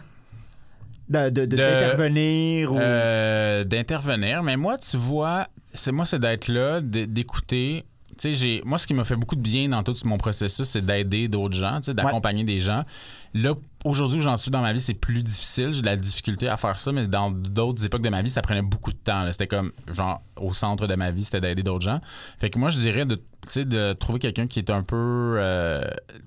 de- 1.08 1.28
de- 1.30 1.40
de- 1.40 1.46
De- 1.46 1.56
d'intervenir 1.56 2.72
ou. 2.72 2.78
Euh, 2.78 3.64
d'intervenir. 3.64 4.42
Mais 4.42 4.56
moi, 4.56 4.78
tu 4.78 4.96
vois, 4.96 5.48
c'est 5.74 5.90
moi, 5.92 6.06
c'est 6.06 6.18
d'être 6.20 6.48
là, 6.48 6.80
d'écouter. 6.80 7.84
Tu 8.16 8.28
sais, 8.28 8.34
j'ai, 8.34 8.62
moi, 8.64 8.78
ce 8.78 8.86
qui 8.86 8.94
m'a 8.94 9.04
fait 9.04 9.16
beaucoup 9.16 9.34
de 9.36 9.40
bien 9.40 9.68
dans 9.70 9.82
tout 9.82 9.94
mon 10.04 10.18
processus, 10.18 10.68
c'est 10.68 10.84
d'aider 10.84 11.26
d'autres 11.26 11.56
gens, 11.56 11.78
tu 11.80 11.86
sais, 11.86 11.94
d'accompagner 11.94 12.44
des 12.44 12.60
gens. 12.60 12.84
Là, 13.32 13.54
aujourd'hui 13.84 14.18
où 14.18 14.22
j'en 14.22 14.36
suis 14.36 14.50
dans 14.50 14.60
ma 14.60 14.72
vie, 14.72 14.80
c'est 14.80 14.94
plus 14.94 15.22
difficile. 15.22 15.70
J'ai 15.72 15.82
de 15.82 15.86
la 15.86 15.96
difficulté 15.96 16.48
à 16.48 16.56
faire 16.56 16.80
ça, 16.80 16.90
mais 16.90 17.06
dans 17.06 17.30
d'autres 17.30 17.84
époques 17.84 18.02
de 18.02 18.08
ma 18.08 18.22
vie, 18.22 18.30
ça 18.30 18.42
prenait 18.42 18.62
beaucoup 18.62 18.92
de 18.92 18.98
temps. 18.98 19.30
C'était 19.30 19.46
comme, 19.46 19.70
genre, 19.86 20.20
au 20.36 20.52
centre 20.52 20.86
de 20.88 20.94
ma 20.96 21.10
vie, 21.12 21.24
c'était 21.24 21.40
d'aider 21.40 21.62
d'autres 21.62 21.84
gens. 21.84 22.00
Fait 22.38 22.50
que 22.50 22.58
moi, 22.58 22.70
je 22.70 22.80
dirais 22.80 23.04
de, 23.06 23.20
de 23.56 23.92
trouver 23.92 24.18
quelqu'un 24.18 24.46
qui 24.48 24.58
est 24.58 24.70
un 24.70 24.82
peu. 24.82 25.36
euh, 25.38 25.80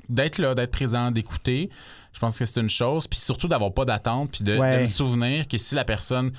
d'être 0.08 0.38
là, 0.38 0.56
d'être 0.56 0.72
présent, 0.72 1.12
d'écouter. 1.12 1.70
Je 2.14 2.20
pense 2.20 2.40
que 2.40 2.46
c'est 2.46 2.62
une 2.62 2.70
chose. 2.70 3.08
Puis 3.08 3.20
surtout 3.20 3.48
d'avoir 3.50 3.74
pas 3.74 3.84
d'attente, 3.86 4.32
puis 4.32 4.44
de, 4.44 4.58
Ouais. 4.58 4.76
de 4.78 4.82
me 4.82 4.86
souvenir 4.86 5.48
que 5.48 5.58
si 5.58 5.76
la 5.76 5.84
personne. 5.86 6.32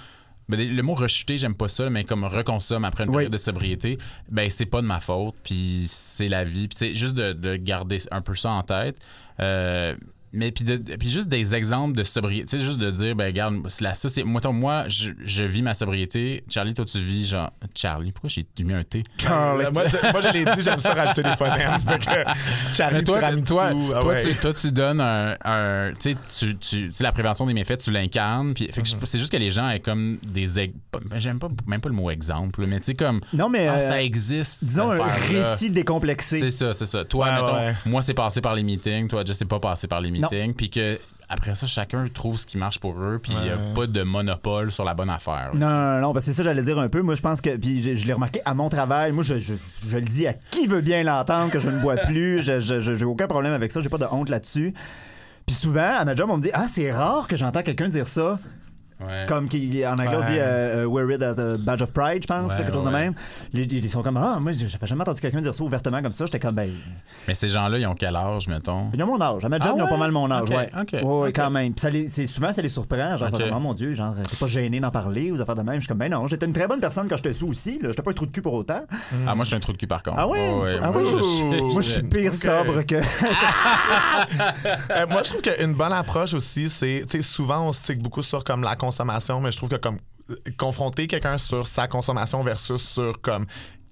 ben, 0.48 0.60
le 0.60 0.82
mot 0.82 0.94
rechuter, 0.94 1.36
j'aime 1.38 1.54
pas 1.54 1.68
ça, 1.68 1.88
mais 1.90 2.04
comme 2.04 2.24
reconsomme 2.24 2.84
après 2.84 3.04
une 3.04 3.10
Oui. 3.10 3.16
période 3.16 3.32
de 3.32 3.38
sobriété, 3.38 3.96
ben 4.30 4.48
c'est 4.50 4.66
pas 4.66 4.80
de 4.82 4.86
ma 4.86 5.00
faute, 5.00 5.34
puis 5.42 5.84
c'est 5.88 6.28
la 6.28 6.42
vie. 6.42 6.68
Puis 6.68 6.94
juste 6.94 7.14
de, 7.14 7.32
de 7.32 7.56
garder 7.56 7.98
un 8.10 8.20
peu 8.20 8.34
ça 8.34 8.50
en 8.50 8.62
tête. 8.62 8.96
Euh, 9.40 9.94
mais 10.34 10.50
puis, 10.52 10.64
de, 10.64 10.76
puis 10.96 11.08
juste 11.10 11.28
des 11.28 11.54
exemples 11.54 11.96
de 11.96 12.04
sobriété, 12.04 12.46
tu 12.46 12.58
sais, 12.58 12.64
juste 12.64 12.78
de 12.80 12.90
dire, 12.90 13.14
ben 13.16 13.26
regarde, 13.26 13.56
la, 13.80 13.94
ça, 13.94 14.08
c'est, 14.08 14.22
moi, 14.24 14.40
moi 14.52 14.84
je, 14.88 15.10
je 15.24 15.44
vis 15.44 15.62
ma 15.62 15.74
sobriété. 15.74 16.44
Charlie, 16.48 16.74
toi, 16.74 16.84
tu 16.84 16.98
vis 16.98 17.26
genre. 17.28 17.50
Charlie, 17.74 18.12
pourquoi 18.12 18.28
j'ai 18.30 18.44
mis 18.64 18.74
un 18.74 18.82
T? 18.82 19.04
Charlie. 19.18 19.64
Moi, 19.72 19.84
je- 19.88 20.12
moi, 20.12 20.20
je 20.20 20.28
l'ai 20.32 20.44
dit, 20.44 20.62
j'aime 20.62 20.78
ça 20.80 20.94
rajouter 20.94 21.22
des 21.22 21.36
phonèmes. 21.36 21.80
Charlie, 22.74 23.04
toi, 23.04 23.20
toi, 23.46 23.70
ah 23.70 24.00
toi, 24.00 24.04
ouais. 24.06 24.22
tu, 24.22 24.34
toi, 24.34 24.52
tu 24.52 24.70
donnes 24.72 25.00
un. 25.00 25.36
un- 25.44 25.92
tu 25.98 26.16
sais, 26.28 26.54
tu, 26.60 26.90
la 27.00 27.12
prévention 27.12 27.46
des 27.46 27.54
méfaits, 27.54 27.78
tu 27.78 27.90
l'incarnes. 27.90 28.54
Puis, 28.54 28.68
fait 28.72 28.82
que 28.82 28.88
je- 28.88 28.94
Mm-hmm. 28.94 29.06
c'est 29.06 29.18
juste 29.18 29.32
que 29.32 29.36
les 29.36 29.50
gens 29.50 29.68
aient 29.70 29.80
comme 29.80 30.18
des. 30.26 30.60
ex- 30.60 30.74
pas- 30.90 31.00
J'aime 31.16 31.38
pas, 31.38 31.48
même 31.66 31.80
pas 31.80 31.88
le 31.88 31.94
mot 31.94 32.10
exemple, 32.10 32.64
mais 32.66 32.78
tu 32.78 32.86
sais, 32.86 32.94
comme. 32.94 33.20
Non, 33.32 33.48
mais. 33.48 33.66
Ah, 33.66 33.74
euh, 33.76 33.80
ça 33.80 34.02
existe. 34.02 34.64
disons 34.64 34.90
un 34.92 35.08
récit 35.08 35.70
décomplexé. 35.70 36.38
C'est 36.38 36.50
ça, 36.50 36.72
c'est 36.74 36.86
ça. 36.86 37.04
Toi, 37.04 37.26
Ouais, 37.26 37.32
mettons, 37.34 37.54
ouais. 37.56 37.74
moi, 37.86 38.02
c'est 38.02 38.14
passé 38.14 38.40
par 38.40 38.54
les 38.54 38.62
meetings. 38.62 39.08
Toi, 39.08 39.22
je 39.26 39.32
sais 39.32 39.44
pas 39.44 39.58
passé 39.60 39.86
par 39.88 40.00
les 40.00 40.10
Non. 40.10 40.23
Meetings. 40.32 40.54
Puis 40.54 40.70
que. 40.70 40.98
Après 41.26 41.54
ça, 41.54 41.66
chacun 41.66 42.06
trouve 42.12 42.38
ce 42.38 42.44
qui 42.46 42.58
marche 42.58 42.78
pour 42.78 43.00
eux, 43.00 43.18
puis 43.20 43.32
il 43.34 43.42
n'y 43.44 43.48
a 43.50 43.56
pas 43.74 43.86
de 43.86 44.02
monopole 44.02 44.70
sur 44.70 44.84
la 44.84 44.92
bonne 44.92 45.08
affaire. 45.08 45.52
Non, 45.54 45.68
non, 45.70 45.74
non, 45.74 46.00
non, 46.02 46.12
parce 46.12 46.26
que 46.26 46.32
c'est 46.32 46.36
ça, 46.36 46.42
j'allais 46.44 46.62
dire 46.62 46.78
un 46.78 46.90
peu. 46.90 47.00
Moi, 47.00 47.14
je 47.16 47.22
pense 47.22 47.40
que, 47.40 47.56
puis 47.56 47.82
je, 47.82 47.94
je 47.94 48.06
l'ai 48.06 48.12
remarqué 48.12 48.40
à 48.44 48.52
mon 48.52 48.68
travail. 48.68 49.10
Moi, 49.10 49.24
je, 49.24 49.38
je, 49.40 49.54
je 49.88 49.96
le 49.96 50.02
dis 50.02 50.26
à 50.26 50.34
qui 50.34 50.66
veut 50.66 50.82
bien 50.82 51.02
l'entendre 51.02 51.50
que 51.50 51.58
je 51.58 51.70
ne 51.70 51.80
bois 51.80 51.96
plus. 51.96 52.42
Je, 52.44 52.58
je, 52.60 52.78
je- 52.78 52.94
j'ai 52.94 53.06
aucun 53.06 53.26
problème 53.26 53.54
avec 53.54 53.72
ça. 53.72 53.80
J'ai 53.80 53.88
pas 53.88 53.96
de 53.98 54.04
honte 54.10 54.28
là-dessus. 54.28 54.74
Puis 55.46 55.56
souvent, 55.56 55.94
à 55.98 56.04
ma 56.04 56.14
job, 56.14 56.28
on 56.30 56.36
me 56.36 56.42
dit 56.42 56.50
Ah, 56.52 56.66
c'est 56.68 56.92
rare 56.92 57.26
que 57.26 57.36
j'entends 57.36 57.62
quelqu'un 57.62 57.88
dire 57.88 58.06
ça. 58.06 58.38
Ouais. 59.06 59.26
Comme 59.28 59.48
qui, 59.48 59.84
en 59.86 59.92
anglais, 59.92 60.16
on 60.16 60.24
dit 60.24 60.38
euh, 60.38 60.84
euh, 60.84 60.86
Wear 60.86 61.10
it 61.10 61.22
as 61.22 61.38
a 61.38 61.56
badge 61.58 61.82
of 61.82 61.92
pride, 61.92 62.22
je 62.22 62.26
pense, 62.26 62.50
Ouais, 62.50 62.56
quelque 62.58 62.72
chose 62.72 62.84
de 62.84 62.90
même. 62.90 63.14
Les- 63.52 63.64
Ils, 63.64 63.88
sont 63.90 64.02
comme 64.02 64.16
Ah, 64.16 64.38
moi, 64.40 64.52
j'avais 64.52 64.86
jamais 64.86 65.02
entendu 65.02 65.20
quelqu'un 65.20 65.40
dire 65.40 65.54
ça 65.54 65.62
ouvertement 65.64 66.00
comme 66.02 66.12
ça. 66.12 66.24
J'étais 66.26 66.38
comme 66.40 66.54
Ben. 66.54 66.70
Mais 67.28 67.34
ces 67.34 67.48
gens-là, 67.48 67.78
ils 67.78 67.86
ont 67.86 67.94
quel 67.94 68.14
âge, 68.16 68.48
mettons? 68.48 68.90
Ils 68.94 69.02
ont 69.02 69.06
mon 69.06 69.20
âge. 69.20 69.44
À 69.44 69.48
ma 69.48 69.58
job, 69.58 69.72
Ah 69.72 69.74
ils 69.78 69.82
ont 69.82 69.86
pas 69.86 69.92
ouais? 69.92 69.98
mal 69.98 70.10
mon 70.12 70.30
âge. 70.30 70.48
Ok, 70.50 70.56
ouais. 70.56 70.70
ok, 70.80 70.92
Ouais, 70.92 71.02
ouais, 71.02 71.28
ok. 71.28 71.32
quand 71.36 71.50
même. 71.50 71.72
Puis 71.74 71.80
ça 71.80 71.90
les, 71.90 72.08
c'est- 72.08 72.26
souvent, 72.26 72.52
ça 72.52 72.62
les 72.62 72.68
surprend. 72.68 73.16
Genre, 73.16 73.28
ils 73.28 73.30
sont 73.30 73.36
Ok. 73.36 73.42
comme, 73.48 73.56
Oh, 73.56 73.60
mon 73.60 73.74
Dieu, 73.74 73.94
genre, 73.94 74.14
t'es 74.28 74.36
pas 74.36 74.46
gêné 74.46 74.80
d'en 74.80 74.90
parler 74.90 75.30
ou 75.30 75.36
des 75.36 75.40
affaires 75.42 75.54
de 75.56 75.62
même. 75.62 75.76
Je 75.76 75.80
suis 75.80 75.88
comme, 75.88 75.98
ben 75.98 76.10
non, 76.10 76.26
j'étais 76.26 76.46
une 76.46 76.52
très 76.52 76.66
bonne 76.66 76.80
personne 76.80 77.08
quand 77.08 77.16
j'étais 77.16 77.32
sous 77.32 77.48
aussi. 77.48 77.78
là. 77.82 77.88
J'étais 77.90 78.02
pas 78.02 78.10
un 78.10 78.14
trou 78.14 78.26
de 78.26 78.32
cul 78.32 78.42
pour 78.42 78.54
autant. 78.54 78.82
Ah, 79.26 79.34
moi, 79.34 79.44
je 79.44 79.48
suis 79.48 79.56
un 79.56 79.60
trou 79.60 79.72
de 79.72 79.78
cul, 79.78 79.86
par 79.86 80.02
contre. 80.02 80.16
Ah 80.18 80.26
ouais? 80.28 80.38
Ouais, 80.54 80.76
Ah 80.82 80.90
moi, 80.90 81.02
oui? 81.04 81.10
je- 81.22 81.60
Moi, 81.72 81.80
je 81.82 81.88
suis 81.88 82.02
pire 82.02 82.32
Ok. 82.32 82.38
sobre 82.38 82.82
que. 82.82 82.96
Euh, 84.90 85.06
moi, 85.08 85.22
je 85.22 85.30
trouve 85.30 85.42
qu'une 85.42 85.74
bonne 85.74 85.92
approche 85.92 86.34
aussi, 86.34 86.68
c'est, 86.68 87.04
tu 87.08 87.18
sais, 87.18 87.22
souvent, 87.22 87.68
on 87.68 87.72
se 87.72 87.80
tique 87.80 88.02
beaucoup 88.02 88.22
sur 88.22 88.44
comme 88.44 88.62
la 88.62 88.76
consommation, 88.94 89.40
mais 89.40 89.50
je 89.52 89.56
trouve 89.56 89.68
que 89.68 89.76
comme 89.76 89.98
euh, 90.30 90.36
confronter 90.56 91.06
quelqu'un 91.06 91.36
sur 91.38 91.66
sa 91.66 91.86
consommation 91.88 92.42
versus 92.42 92.82
sur 92.82 93.20
comme 93.20 93.46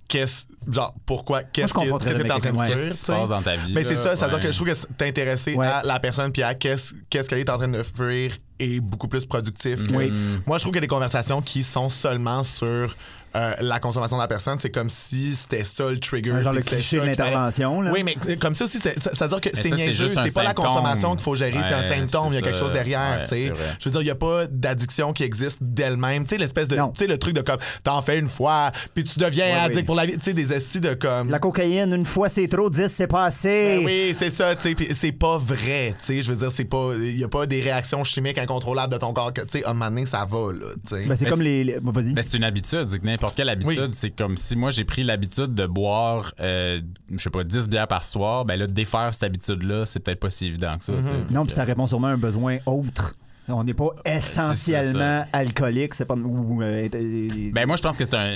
qu'est-ce, 0.09 0.45
genre, 0.71 0.95
pourquoi, 1.07 1.43
qu'est-ce 1.43 1.73
qui- 1.73 1.81
que 1.81 1.85
t'es 1.87 1.93
en 1.93 1.99
train 1.99 2.09
de 2.53 2.77
se 2.77 3.07
passe 3.07 3.29
dans 3.31 3.43
ta 3.43 3.57
vie? 3.57 3.73
Mais 3.75 3.83
c'est 3.85 3.97
ça, 3.97 4.15
ça 4.17 4.27
veut 4.27 4.33
dire 4.35 4.41
que 4.41 4.53
je 4.53 4.57
trouve 4.57 4.69
que 4.69 4.93
t'intéresser 4.97 5.55
Ouais. 5.55 5.67
à 5.67 5.83
la 5.83 5.99
personne 6.01 6.33
puis 6.33 6.43
à 6.43 6.55
qu'est-ce 6.55 6.95
qu'est-ce 7.11 7.29
qu'elle 7.29 7.39
est 7.41 7.51
en 7.51 7.57
train 7.59 7.69
de 7.69 7.83
fuir 7.83 8.37
est 8.59 8.81
beaucoup 8.81 9.09
plus 9.09 9.25
productif. 9.27 9.83
que- 9.87 9.95
Oui. 9.95 10.13
Moi, 10.47 10.59
je 10.59 10.63
trouve 10.63 10.73
qu'il 10.73 10.77
y 10.77 10.79
a 10.79 10.81
des 10.83 10.87
conversations 10.87 11.41
qui 11.43 11.65
sont 11.65 11.89
seulement 11.89 12.45
sur 12.45 12.95
euh, 13.35 13.55
la 13.61 13.79
consommation 13.81 14.17
de 14.17 14.23
la 14.23 14.29
personne, 14.29 14.59
c'est 14.61 14.71
comme 14.71 14.91
si 14.91 15.35
c'était 15.35 15.65
ça 15.65 15.91
le 15.91 15.99
trigger. 15.99 16.43
Genre 16.43 16.53
puis 16.53 16.63
le 16.63 16.63
cliché 16.77 17.01
de 17.01 17.05
l'intervention, 17.07 17.81
là. 17.81 17.91
Oui, 17.93 18.03
mais 18.03 18.17
euh, 18.29 18.37
comme 18.37 18.55
ça 18.55 18.65
aussi, 18.65 18.79
c'est- 18.79 18.99
ça, 19.01 19.15
ça 19.15 19.27
veut 19.27 19.39
dire 19.39 19.41
que 19.53 19.57
c'est 19.61 19.71
niaiseux, 19.71 20.09
c'est 20.09 20.35
pas 20.35 20.43
la 20.45 20.55
consommation 20.55 21.13
qu'il 21.15 21.23
faut 21.25 21.35
gérer, 21.35 21.59
c'est 21.69 21.75
un 21.75 21.83
symptôme, 21.89 22.29
il 22.31 22.35
y 22.35 22.39
a 22.39 22.43
quelque 22.43 22.59
chose 22.59 22.73
derrière, 22.73 23.27
Ouais. 23.31 23.53
Je 23.81 23.85
veux 23.89 23.91
dire, 23.93 24.01
il 24.03 24.07
y 24.07 24.11
a 24.11 24.15
pas 24.15 24.47
d'addiction 24.51 25.13
qui 25.13 25.23
existe 25.25 25.59
d'elle-même, 25.61 26.25
tu 26.25 26.31
sais, 26.31 26.39
l'espèce 26.39 26.69
de, 26.69 26.77
tu 26.77 26.83
sais, 26.97 27.07
le 27.07 27.19
truc 27.19 27.35
de 27.35 27.41
comme, 27.41 27.59
t'en 27.85 28.01
fais 28.03 28.19
une 28.19 28.29
fois, 28.29 28.71
puis 28.95 29.05
tu 29.05 29.19
deviens 29.19 29.47
Ouais, 29.47 29.59
addict 29.61 29.77
oui. 29.81 29.83
pour 29.85 29.95
la 29.95 30.07
vie, 30.07 30.15
tu 30.17 30.25
sais, 30.25 30.33
des 30.35 30.53
estis 30.53 30.81
de 30.81 30.95
comme. 30.95 31.31
La 31.31 31.39
cocaïne, 31.39 31.93
une 31.93 32.05
fois 32.05 32.29
c'est 32.29 32.49
trop, 32.49 32.69
dix 32.71 32.89
c'est 32.89 33.07
pas 33.07 33.25
assez. 33.25 33.79
Ben 33.79 33.85
oui, 33.85 34.17
c'est 34.19 34.35
ça, 34.35 34.55
tu 34.57 34.63
sais, 34.63 34.75
puis 34.75 34.89
c'est 34.95 35.13
pas 35.13 35.39
vrai, 35.39 35.95
tu 35.99 36.05
sais, 36.05 36.23
je 36.23 36.33
veux 36.33 36.39
dire, 36.39 36.51
c'est 36.53 36.65
pas, 36.65 36.91
il 36.99 37.19
y 37.19 37.25
a 37.25 37.29
pas 37.29 37.47
des 37.47 37.61
réactions 37.61 38.05
chimiques 38.05 38.39
incontrôlables 38.39 38.93
de 38.93 38.99
ton 38.99 39.13
corps 39.13 39.33
que, 39.33 39.41
tu 39.43 39.59
sais, 39.59 39.65
à 39.65 39.71
un 39.71 39.75
moment 39.75 39.87
donné, 39.91 40.07
ça 40.07 40.25
va, 40.29 40.53
là, 40.53 40.67
tu 40.89 40.97
sais. 40.97 41.07
Ben, 41.07 41.17
c'est 41.17 41.27
comme 41.27 41.43
les. 41.43 41.65
les- 41.65 41.81
bon, 41.81 41.93
Vas-y. 41.93 42.13
Ben, 42.15 42.23
c'est 42.23 42.37
une 42.37 42.45
habitude. 42.45 42.87
N'importe 43.23 43.37
quelle 43.37 43.49
habitude, 43.51 43.79
Oui. 43.81 43.91
c'est 43.93 44.11
comme 44.11 44.37
si 44.37 44.57
moi 44.57 44.71
j'ai 44.71 44.85
pris 44.85 45.05
l'habitude 45.05 45.55
de 45.55 45.65
boire, 45.67 46.35
euh, 46.41 46.81
je 47.13 47.23
sais 47.23 47.31
pas, 47.31 47.45
10 47.45 47.69
bières 47.69 47.87
par 47.87 48.05
soir. 48.05 48.45
Ben 48.45 48.57
là, 48.57 48.67
défaire 48.67 49.15
cette 49.15 49.23
habitude-là, 49.23 49.87
c'est 49.87 50.01
peut-être 50.01 50.19
pas 50.19 50.31
si 50.31 50.47
évident 50.47 50.77
que 50.77 50.83
ça. 50.85 50.93
Fait 50.93 51.33
non, 51.33 51.47
puis 51.47 51.55
ça 51.55 51.63
répond 51.63 51.87
sûrement 51.87 52.09
à 52.09 52.13
un 52.13 52.17
besoin 52.19 52.59
autre. 52.67 53.15
On 53.49 53.65
n'est 53.65 53.75
pas 53.75 53.89
essentiellement 54.05 55.27
alcoolique, 55.33 55.95
c'est 55.95 56.05
pas. 56.05 56.15
euh, 56.15 56.89
euh, 56.95 57.51
Ben 57.53 57.67
moi 57.67 57.77
je 57.77 57.83
pense 57.83 57.97
que 57.99 58.05
c'est 58.05 58.15
un 58.15 58.33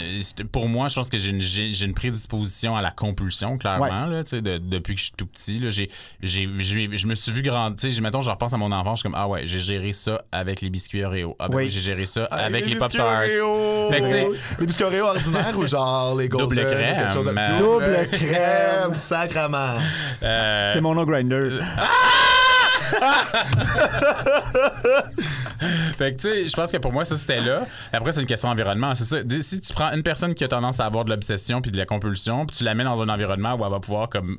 pour 0.50 0.68
moi 0.68 0.88
je 0.88 0.96
pense 0.96 1.08
que 1.08 1.16
j'ai 1.16 1.30
une, 1.30 1.40
j'ai 1.40 1.84
une 1.84 1.94
prédisposition 1.94 2.76
à 2.76 2.82
la 2.82 2.90
compulsion 2.90 3.56
clairement 3.56 4.06
là, 4.06 4.24
tu 4.24 4.30
sais, 4.30 4.42
de- 4.42 4.58
depuis 4.58 4.94
que 4.94 5.00
je 5.00 5.04
suis 5.06 5.14
tout 5.16 5.26
petit 5.26 5.58
là, 5.58 5.70
j'ai 5.70 5.88
j'ai 6.22 6.48
j'ai- 6.58 6.96
je 6.96 7.06
me 7.06 7.14
suis 7.14 7.30
vu 7.30 7.42
grandir, 7.42 7.76
tu 7.78 7.92
sais, 7.94 8.00
mettons 8.00 8.20
je 8.20 8.30
repense 8.30 8.52
à 8.52 8.56
mon 8.56 8.72
enfance, 8.72 8.98
je 8.98 9.00
suis 9.02 9.08
comme 9.08 9.18
ah 9.18 9.28
ouais, 9.28 9.42
j'ai 9.46 9.60
géré 9.60 9.92
ça 9.92 10.22
avec 10.32 10.60
les 10.60 10.70
biscuits 10.70 11.04
Oreo. 11.04 11.36
Ah 11.38 11.46
ben 11.48 11.54
Oui. 11.56 11.62
oui, 11.64 11.70
j'ai 11.70 11.80
géré 11.80 12.04
ça 12.04 12.24
avec 12.24 12.66
les, 12.66 12.76
pop 12.76 12.90
tarts. 12.92 13.22
Les 13.22 14.66
biscuits 14.66 14.84
Oreo 14.84 15.04
ordinaires 15.06 15.54
ou 15.56 15.66
genre 15.66 16.16
les 16.16 16.28
golden 16.28 16.48
Double 16.48 16.60
ou 16.60 16.70
crème, 16.74 16.96
quelque 16.96 17.12
chose 17.12 17.26
de- 17.26 17.38
euh, 17.38 17.58
Double 17.58 18.08
crème. 18.10 18.94
sacrement. 18.96 19.76
euh, 20.22 20.70
c'est 20.72 20.80
mon 20.80 20.94
nom 20.94 21.04
grinder. 21.04 21.60
Fait 25.96 26.14
que, 26.14 26.20
tu 26.20 26.28
sais, 26.28 26.46
je 26.46 26.52
pense 26.54 26.70
que 26.70 26.76
pour 26.78 26.92
moi, 26.92 27.04
ça, 27.04 27.16
c'était 27.16 27.40
là. 27.40 27.66
Après, 27.92 28.12
c'est 28.12 28.20
une 28.20 28.26
question 28.26 28.48
d'environnement. 28.48 28.94
C'est 28.94 29.04
ça. 29.04 29.18
Si 29.40 29.60
tu 29.60 29.72
prends 29.72 29.92
une 29.92 30.02
personne 30.02 30.34
qui 30.34 30.44
a 30.44 30.48
tendance 30.48 30.80
à 30.80 30.86
avoir 30.86 31.04
de 31.04 31.10
l'obsession 31.10 31.62
puis 31.62 31.70
de 31.70 31.78
la 31.78 31.86
compulsion, 31.86 32.46
puis 32.46 32.56
tu 32.56 32.64
la 32.64 32.74
mets 32.74 32.84
dans 32.84 33.00
un 33.00 33.08
environnement 33.08 33.54
où 33.54 33.64
elle 33.64 33.70
va 33.70 33.80
pouvoir, 33.80 34.08
comme, 34.08 34.38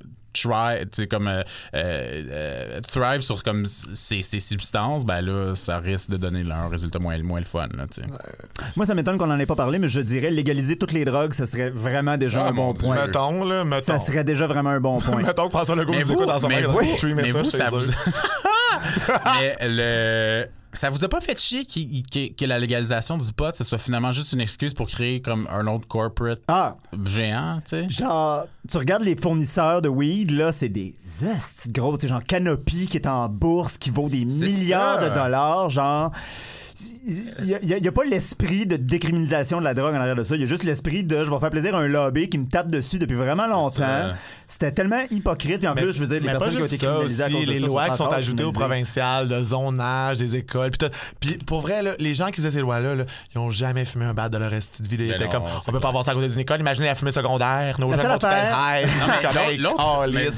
sais, 0.92 1.08
comme, 1.08 1.28
euh, 1.28 1.44
euh, 1.74 2.24
euh, 2.30 2.82
thrive 2.82 3.22
sur, 3.22 3.44
comme, 3.44 3.66
ces, 3.66 4.22
ces 4.22 4.40
substances, 4.40 5.06
ben 5.06 5.22
là, 5.22 5.56
ça 5.56 5.80
risque 5.80 6.10
de 6.10 6.18
donner 6.18 6.44
là, 6.44 6.58
un 6.58 6.70
résultat 6.70 7.00
moins, 7.00 7.18
moins 7.24 7.40
le 7.40 7.46
fun, 7.46 7.68
là. 7.76 7.86
Moi, 8.76 8.86
ça 8.86 8.96
m'étonne 8.96 9.18
qu'on 9.18 9.32
en 9.32 9.40
ait 9.40 9.46
pas 9.46 9.56
parlé, 9.56 9.80
mais 9.80 9.90
je 9.90 10.02
dirais 10.02 10.30
légaliser 10.32 10.78
toutes 10.78 10.92
les 10.92 11.06
drogues, 11.06 11.34
ce 11.34 11.46
serait 11.46 11.70
vraiment 11.70 12.18
déjà 12.18 12.46
Ah, 12.46 12.50
un 12.50 12.54
bon 12.54 12.74
Dieu. 12.74 12.86
point. 12.88 12.96
Mettons, 12.96 13.44
là, 13.44 13.64
mettons. 13.64 13.82
Ça 13.82 14.00
serait 14.00 14.24
déjà 14.24 14.48
vraiment 14.48 14.70
un 14.72 14.80
bon 14.80 15.00
point. 15.00 15.22
Mettons 15.28 15.46
que 15.46 15.52
François 15.52 15.76
Legault 15.76 15.92
Mais 15.94 16.00
nous 16.02 16.06
vous, 16.08 16.14
écoute 16.14 16.28
dans 16.28 16.40
son 16.40 16.48
mais 16.48 16.62
magasin, 16.62 16.74
vous, 16.74 17.08
mais 17.16 17.32
ça 17.32 17.42
vous, 17.42 17.46
ça 17.46 17.70
vous... 17.70 17.80
mais 19.40 19.58
le... 19.62 20.48
Ça 20.74 20.90
vous 20.90 21.04
a 21.04 21.10
pas 21.10 21.22
fait 21.22 21.40
chier 21.40 21.66
qu'il- 21.66 22.04
que, 22.08 22.34
que 22.34 22.46
la 22.46 22.60
légalisation 22.60 23.18
du 23.18 23.32
pot, 23.34 23.56
ce 23.56 23.64
soit 23.64 23.78
finalement 23.80 24.12
juste 24.12 24.34
une 24.34 24.42
excuse 24.42 24.74
pour 24.74 24.88
créer 24.88 25.22
comme 25.22 25.48
un 25.52 25.66
autre 25.68 25.88
corporate 25.88 26.42
Ah, 26.48 26.76
géant, 27.06 27.62
tu 27.64 27.70
sais? 27.70 27.90
genre, 27.90 28.46
tu 28.70 28.78
regardes 28.78 29.04
les 29.04 29.16
fournisseurs 29.16 29.82
de 29.82 29.90
weed, 29.90 30.32
là, 30.32 30.52
c'est 30.52 30.70
des 30.70 30.94
estes 31.26 31.72
gros, 31.72 31.98
c'est 32.00 32.08
genre 32.08 32.24
Canopy 32.24 32.86
qui 32.88 32.98
est 32.98 33.08
en 33.08 33.28
bourse, 33.30 33.78
qui 33.78 33.90
vaut 33.90 34.10
des 34.10 34.26
milliards 34.26 35.02
ça. 35.02 35.10
de 35.10 35.16
dollars, 35.16 35.70
genre. 35.70 36.12
Il 37.08 37.82
n'y 37.82 37.88
a, 37.88 37.92
pas 37.92 38.04
l'esprit 38.04 38.66
de 38.66 38.76
décriminalisation 38.76 39.60
de 39.60 39.64
la 39.64 39.74
drogue 39.74 39.94
en 39.96 40.00
arrière 40.00 40.16
de 40.16 40.24
ça. 40.24 40.36
Il 40.36 40.42
y 40.42 40.44
a 40.44 40.48
juste 40.48 40.64
l'esprit 40.64 41.04
de 41.04 41.24
je 41.24 41.30
vais 41.32 41.40
faire 41.40 41.50
plaisir 41.50 41.76
à 41.76 41.80
un 41.80 41.88
lobby 41.88 42.30
qui 42.30 42.38
me 42.38 42.48
tape 42.48 42.70
dessus 42.70 43.00
depuis 43.00 43.16
vraiment 43.16 43.48
longtemps. 43.48 44.12
C'était 44.48 44.72
tellement 44.72 45.00
hypocrite. 45.12 45.60
Puis 45.60 45.68
en 45.68 45.74
Mais- 45.76 45.82
plus, 45.82 45.94
je 45.94 46.02
veux 46.02 46.08
dire, 46.08 46.20
les 46.22 46.28
personnes 46.30 46.52
qui 46.56 46.62
ont 46.62 46.66
été 46.66 46.78
criminalisées 46.78 47.24
à 47.24 47.26
aussi, 47.28 47.36
cause 47.36 47.46
de 47.46 47.52
les 47.52 47.60
ça 47.60 47.66
lois 47.68 47.90
qui 47.90 47.96
sont 47.96 48.08
ajoutées 48.08 48.44
au 48.44 48.52
criminalisées. 48.52 48.92
provincial, 49.02 49.28
de 49.28 49.42
zonage, 49.42 50.18
des 50.18 50.36
écoles, 50.36 50.72
puis 50.72 50.88
tout. 50.88 50.94
Puis 51.20 51.38
pour 51.38 51.62
vrai, 51.62 51.84
là, 51.84 51.92
les 52.00 52.14
gens 52.14 52.28
qui 52.28 52.36
faisaient 52.38 52.52
ces 52.52 52.62
lois-là, 52.62 52.96
là, 52.96 53.06
ils 53.34 53.38
ont 53.38 53.50
jamais 53.50 53.86
fumé 53.86 54.06
un 54.06 54.14
bat 54.14 54.30
de 54.30 54.38
leur 54.38 54.50
reste 54.52 54.82
de 54.82 54.88
vie. 54.88 54.96
Ils 55.00 55.10
Ben 55.10 55.16
étaient 55.16 55.30
comme, 55.30 55.44
on 55.44 55.60
peut 55.66 55.72
vrai. 55.72 55.80
pas 55.82 55.88
avoir 55.90 56.04
ça 56.06 56.12
à 56.12 56.14
côté 56.14 56.28
d'une 56.28 56.40
école. 56.40 56.60
Imaginez 56.60 56.88
la 56.88 56.96
fumée 56.96 57.12
secondaire. 57.12 57.80
Nos 57.80 57.92
jeunes 57.94 58.18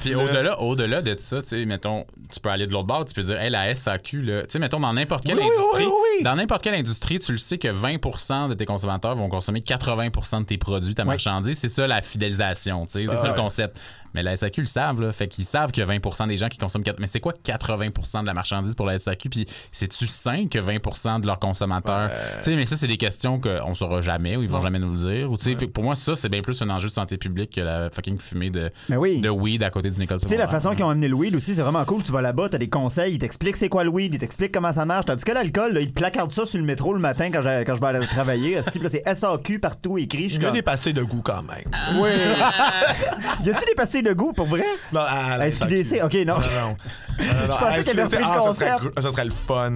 puis 0.02 0.12
là. 0.12 0.18
au-delà, 0.24 0.60
au-delà 0.62 1.02
de 1.02 1.16
ça, 1.18 1.42
tu 1.42 1.48
sais, 1.50 1.66
mettons, 1.66 2.06
tu 2.32 2.40
peux 2.40 2.50
aller 2.50 2.68
de 2.68 2.72
l'autre 2.74 2.88
bord, 2.88 3.06
tu 3.06 3.14
peux 3.14 3.24
dire, 3.24 3.40
hey, 3.40 3.50
la 3.50 3.74
SAQ, 3.74 4.22
là, 4.22 4.42
tu 4.42 4.48
sais, 4.50 4.60
mettons, 4.60 4.80
dans 4.80 4.94
n'importe 4.94 5.26
quelle 5.26 5.38
Oui, 5.38 5.44
oui, 5.46 5.52
industrie, 5.56 5.86
oui, 5.86 5.92
oui, 5.92 6.10
oui. 6.20 6.24
dans 6.24 6.36
n'importe 6.36 6.59
quelle 6.62 6.76
industrie, 6.76 7.20
tu 7.20 7.32
le 7.32 7.38
sais 7.38 7.58
que 7.58 7.68
20 7.68 8.50
de 8.50 8.54
tes 8.54 8.66
consommateurs 8.66 9.16
vont 9.16 9.30
consommer 9.30 9.62
80 9.62 10.10
de 10.42 10.46
tes 10.46 10.58
produits, 10.58 10.96
ta 10.96 11.06
marchandise. 11.06 11.58
C'est 11.58 11.70
ça 11.70 11.88
la 11.88 12.02
fidélisation, 12.02 12.86
c'est 12.88 13.08
ça 13.08 13.30
le 13.30 13.34
concept. 13.34 13.80
Mais 14.14 14.24
la 14.24 14.36
SAQ 14.36 14.62
le 14.62 14.68
savent, 14.68 15.02
là, 15.02 15.12
fait 15.12 15.28
qu'ils 15.28 15.46
savent 15.46 15.72
qu'il 15.72 15.82
y 15.82 15.84
a 15.84 15.86
20 15.86 16.28
des 16.28 16.38
gens 16.38 16.48
qui 16.50 16.58
consomment. 16.58 16.84
quatre- 16.84 17.00
Mais 17.00 17.08
c'est 17.08 17.20
quoi 17.20 17.34
80% 17.44 18.22
de 18.22 18.28
la 18.28 18.34
marchandise 18.34 18.76
pour 18.76 18.86
la 18.86 18.98
SAQ? 18.98 19.30
Puis 19.30 19.46
c'est-tu 19.72 20.08
sain 20.08 20.48
que 20.48 20.60
20 20.60 21.20
de 21.20 21.28
leurs 21.28 21.40
consommateurs? 21.40 22.10
Tu 22.40 22.44
sais, 22.46 22.56
mais 22.56 22.66
ça, 22.66 22.76
c'est 22.76 22.88
des 22.88 22.98
questions 22.98 23.40
qu'on 23.40 23.74
saura 23.76 24.02
jamais 24.02 24.36
ou 24.38 24.44
ils 24.44 24.50
vont 24.50 24.62
jamais 24.62 24.80
nous 24.80 24.92
le 24.92 24.98
dire. 24.98 25.32
Ou, 25.32 25.38
tu 25.38 25.44
sais, 25.44 25.56
fait 25.56 25.68
que 25.68 25.72
pour 25.72 25.84
moi, 25.84 25.96
ça, 25.96 26.16
c'est 26.16 26.30
bien 26.30 26.42
plus 26.42 26.62
un 26.62 26.70
enjeu 26.70 26.90
de 26.90 26.94
santé 26.94 27.18
publique 27.18 27.54
que 27.56 27.62
la 27.62 27.90
fucking 27.90 28.20
fumée 28.20 28.50
de, 28.50 28.70
Mais 28.90 28.96
oui. 28.98 29.22
de 29.22 29.30
weed 29.30 29.64
à 29.64 29.70
côté 29.70 29.90
d'une 29.90 30.02
école 30.02 30.20
Tu 30.20 30.28
sais, 30.28 30.38
la 30.38 30.48
façon 30.48 30.74
qu'ils 30.76 30.84
ont 30.86 30.90
amené 30.90 31.08
le 31.08 31.16
weed 31.16 31.36
aussi, 31.36 31.54
c'est 31.54 31.62
vraiment 31.62 31.86
cool. 31.86 32.04
Tu 32.04 32.12
vas 32.12 32.22
là-bas, 32.22 32.50
t'as 32.50 32.58
des 32.58 32.70
conseils, 32.70 33.14
ils 33.16 33.20
t'expliquent 33.20 33.58
c'est 33.58 33.70
quoi 33.70 33.84
le 33.84 33.90
weed, 33.90 34.14
ils 34.16 34.20
t'expliquent 34.20 34.54
comment 34.54 34.72
ça 34.72 34.86
marche. 34.86 35.06
Tandis 35.06 35.24
que 35.24 35.32
l'alcool, 35.32 35.74
là, 35.74 35.82
ils 35.82 35.92
placardent 35.94 36.32
ça 36.32 36.46
sur 36.46 36.60
le 36.60 36.66
métro 36.66 36.94
le 36.94 37.00
matin 37.00 37.30
quand, 37.32 37.42
quand 37.44 37.76
je 37.76 37.82
vais 37.82 37.88
aller 37.88 38.08
travailler. 38.08 38.62
Ce 38.64 38.70
type-là, 38.70 38.90
c'est 38.90 39.04
SAQ 39.16 39.60
partout 39.60 39.98
écrit. 39.98 40.26
Il 40.26 40.42
y 40.42 40.46
a 40.46 40.52
des 40.52 40.62
passés 40.62 40.94
de 40.94 41.04
goût 41.04 41.22
quand 41.22 41.44
même. 41.44 41.70
Oui. 42.02 42.10
y 43.46 43.50
a-tu 43.50 43.66
des 43.66 43.76
pastilles 43.76 43.99
de 44.02 44.14
goût 44.14 44.34
pour 44.34 44.46
vrai? 44.48 44.64
Non, 44.94 45.02
à 45.02 45.38
la 45.38 45.46
À 45.46 45.52
SQDC, 45.52 45.84
SAQ. 45.84 46.04
ok, 46.04 46.14
non. 46.26 46.26
Non, 46.26 46.40
non, 46.40 46.68
non. 46.70 46.76
Je 47.20 47.58
pensais 47.58 47.84
qu'il 47.84 48.00
avait 48.00 48.04
repris 48.04 48.18
le 48.18 48.24
SQDC, 48.24 48.24
ah, 48.24 48.34
ça 48.34 48.40
concept. 48.40 48.80
serait 48.80 49.02
Ça 49.02 49.12
serait 49.12 49.26
le 49.26 49.32
fun. 49.32 49.72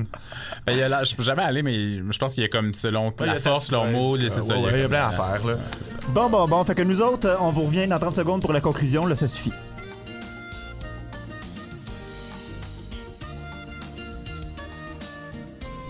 Ben, 0.65 0.73
il 0.73 0.77
y 0.77 0.81
a 0.83 0.89
là, 0.89 1.03
je 1.03 1.15
peux 1.15 1.23
jamais 1.23 1.43
aller, 1.43 1.61
mais 1.63 1.97
je 2.11 2.17
pense 2.17 2.33
qu'il 2.33 2.43
y 2.43 2.45
a 2.45 2.49
comme 2.49 2.73
selon 2.73 3.13
la 3.19 3.35
force, 3.35 3.71
leur 3.71 3.85
mot, 3.85 4.17
c'est 4.17 4.29
ça. 4.41 4.53
Il 4.55 4.79
y 4.79 4.83
a 4.83 4.89
plein 4.89 5.07
à 5.07 5.11
faire, 5.11 5.45
là. 5.45 5.53
Bon, 6.09 6.29
bon, 6.29 6.47
bon. 6.47 6.63
Fait 6.63 6.75
que 6.75 6.83
nous 6.83 7.01
autres, 7.01 7.37
on 7.41 7.49
vous 7.49 7.63
revient 7.63 7.87
dans 7.87 7.99
30 7.99 8.15
secondes 8.15 8.41
pour 8.41 8.53
la 8.53 8.61
conclusion. 8.61 9.05
Là, 9.05 9.15
ça 9.15 9.27
suffit. 9.27 9.51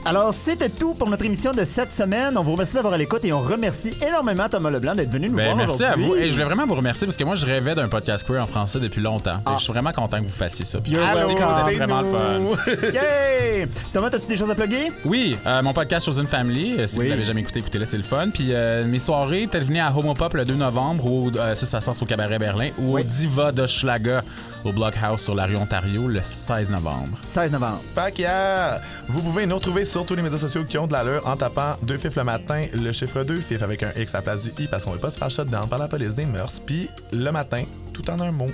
Alors, 0.06 0.34
c'était 0.34 0.68
tout 0.68 0.96
pour 0.96 1.10
notre 1.10 1.24
émission 1.24 1.54
de 1.54 1.64
cette 1.64 1.94
semaine. 1.94 2.38
On 2.38 2.42
vous 2.44 2.52
remercie 2.52 2.74
d'avoir 2.74 2.94
à 2.94 2.98
l'écoute 2.98 3.24
et 3.24 3.32
on 3.32 3.40
remercie 3.40 3.94
énormément 4.06 4.50
Thomas 4.50 4.70
Leblanc 4.70 4.96
d'être 4.96 5.10
venu 5.10 5.30
nous 5.30 5.38
Ben, 5.38 5.46
voir 5.46 5.56
merci 5.56 5.82
à 5.86 5.96
vous. 5.96 6.14
Et 6.16 6.28
je 6.28 6.34
voulais 6.34 6.44
vraiment 6.44 6.66
vous 6.66 6.76
remercier 6.76 7.08
parce 7.08 7.16
que 7.16 7.24
moi, 7.24 7.36
je 7.36 7.46
rêvais 7.46 7.74
d'un 7.74 7.88
podcast 7.88 8.28
queer 8.28 8.44
en 8.44 8.46
français 8.46 8.82
depuis 8.82 9.00
longtemps. 9.02 9.38
Et 9.50 9.58
Je 9.58 9.64
suis 9.64 9.72
vraiment 9.72 9.94
content 9.94 10.20
que 10.20 10.26
vous 10.26 10.30
fassiez 10.30 10.66
ça. 10.66 10.80
Puis, 10.82 10.96
êtes 10.96 11.78
vraiment 11.78 12.02
le 12.02 12.08
fun. 12.18 12.84
Yay! 12.94 13.66
Thomas, 13.94 14.10
as-tu 14.10 14.28
des 14.28 14.36
choses 14.36 14.52
à 14.52 14.56
plugger? 14.56 14.92
Oui, 15.06 15.38
euh, 15.46 15.62
mon 15.62 15.72
podcast 15.74 16.06
Chosen 16.06 16.28
Family, 16.28 16.76
euh, 16.80 16.88
si 16.88 17.00
Oui. 17.00 17.06
vous 17.06 17.12
l'avez 17.12 17.24
jamais 17.24 17.40
écouté, 17.40 17.60
écoutez-le, 17.60 17.86
c'est 17.86 17.98
le 17.98 18.04
fun. 18.04 18.28
Puis 18.34 18.48
euh, 18.52 18.86
mes 18.86 19.00
soirées, 19.00 19.48
peut-être 19.48 19.70
à 19.80 19.98
Homo 19.98 20.14
Pop 20.16 20.34
le 20.34 20.44
2 20.44 20.56
novembre, 20.56 21.06
ou 21.06 21.32
euh, 21.38 21.56
ça, 21.56 21.66
ça 21.66 21.80
passe 21.80 22.02
au 22.02 22.06
Cabaret 22.06 22.40
Berlin, 22.40 22.70
ou 22.78 22.98
au 23.00 23.02
Diva 23.02 23.54
de 23.54 23.66
Schlager 23.68 24.20
au 24.66 24.72
Blockhouse 24.72 25.22
sur 25.22 25.36
la 25.36 25.46
rue 25.46 25.56
Ontario 25.56 26.08
le 26.08 26.22
16 26.22 26.72
novembre. 26.72 27.18
16 27.24 27.52
novembre. 27.52 27.82
Fait 27.96 28.18
yeah, 28.20 28.82
vous 29.08 29.22
pouvez 29.22 29.46
nous 29.46 29.56
retrouver 29.56 29.86
sur 29.86 30.06
tous 30.06 30.16
les 30.16 30.22
médias 30.22 30.38
sociaux 30.38 30.64
qui 30.64 30.78
ont 30.78 30.88
de 30.88 30.94
l'allure 30.94 31.28
en 31.28 31.36
tapant 31.36 31.76
deux 31.84 31.98
fifs 31.98 32.16
le 32.16 32.24
matin, 32.24 32.66
le 32.74 32.92
chiffre 32.92 33.24
2 33.24 33.38
fif 33.38 33.62
avec 33.62 33.84
un 33.84 33.92
X 33.96 34.14
à 34.14 34.20
la 34.20 34.22
place 34.22 34.42
du 34.44 34.52
I 34.62 34.68
parce 34.68 34.86
qu'on 34.86 34.92
veut 34.92 35.00
pas 35.00 35.10
se 35.10 35.18
faire 35.18 35.30
shutdown 35.30 35.68
par 35.68 35.80
la 35.80 35.88
police 35.88 36.16
des 36.16 36.26
mœurs, 36.26 36.62
puis 36.66 36.90
le 37.12 37.32
matin, 37.32 37.64
tout 37.94 38.10
en 38.10 38.20
un 38.20 38.32
mot. 38.32 38.50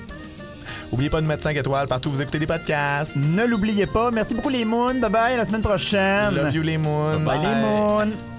Oubliez 0.92 1.10
pas 1.10 1.22
de 1.22 1.28
mettre 1.28 1.44
5 1.44 1.56
étoiles 1.56 1.88
partout 1.88 2.10
où 2.10 2.14
vous 2.14 2.22
écoutez 2.22 2.40
des 2.40 2.48
podcasts. 2.48 3.16
Ne 3.16 3.46
l'oubliez 3.46 3.86
pas. 3.86 4.10
Merci 4.12 4.34
beaucoup 4.34 4.50
les 4.50 4.66
moons. 4.66 4.96
Bye 4.96 5.12
bye, 5.12 5.34
à 5.34 5.38
la 5.38 5.46
semaine 5.46 5.62
prochaine. 5.62 6.34
Love 6.34 6.56
you 6.56 6.64
les 6.64 6.78
moons. 6.78 7.20
Bye 7.20 7.40
les 7.40 7.56
moons. 7.56 8.39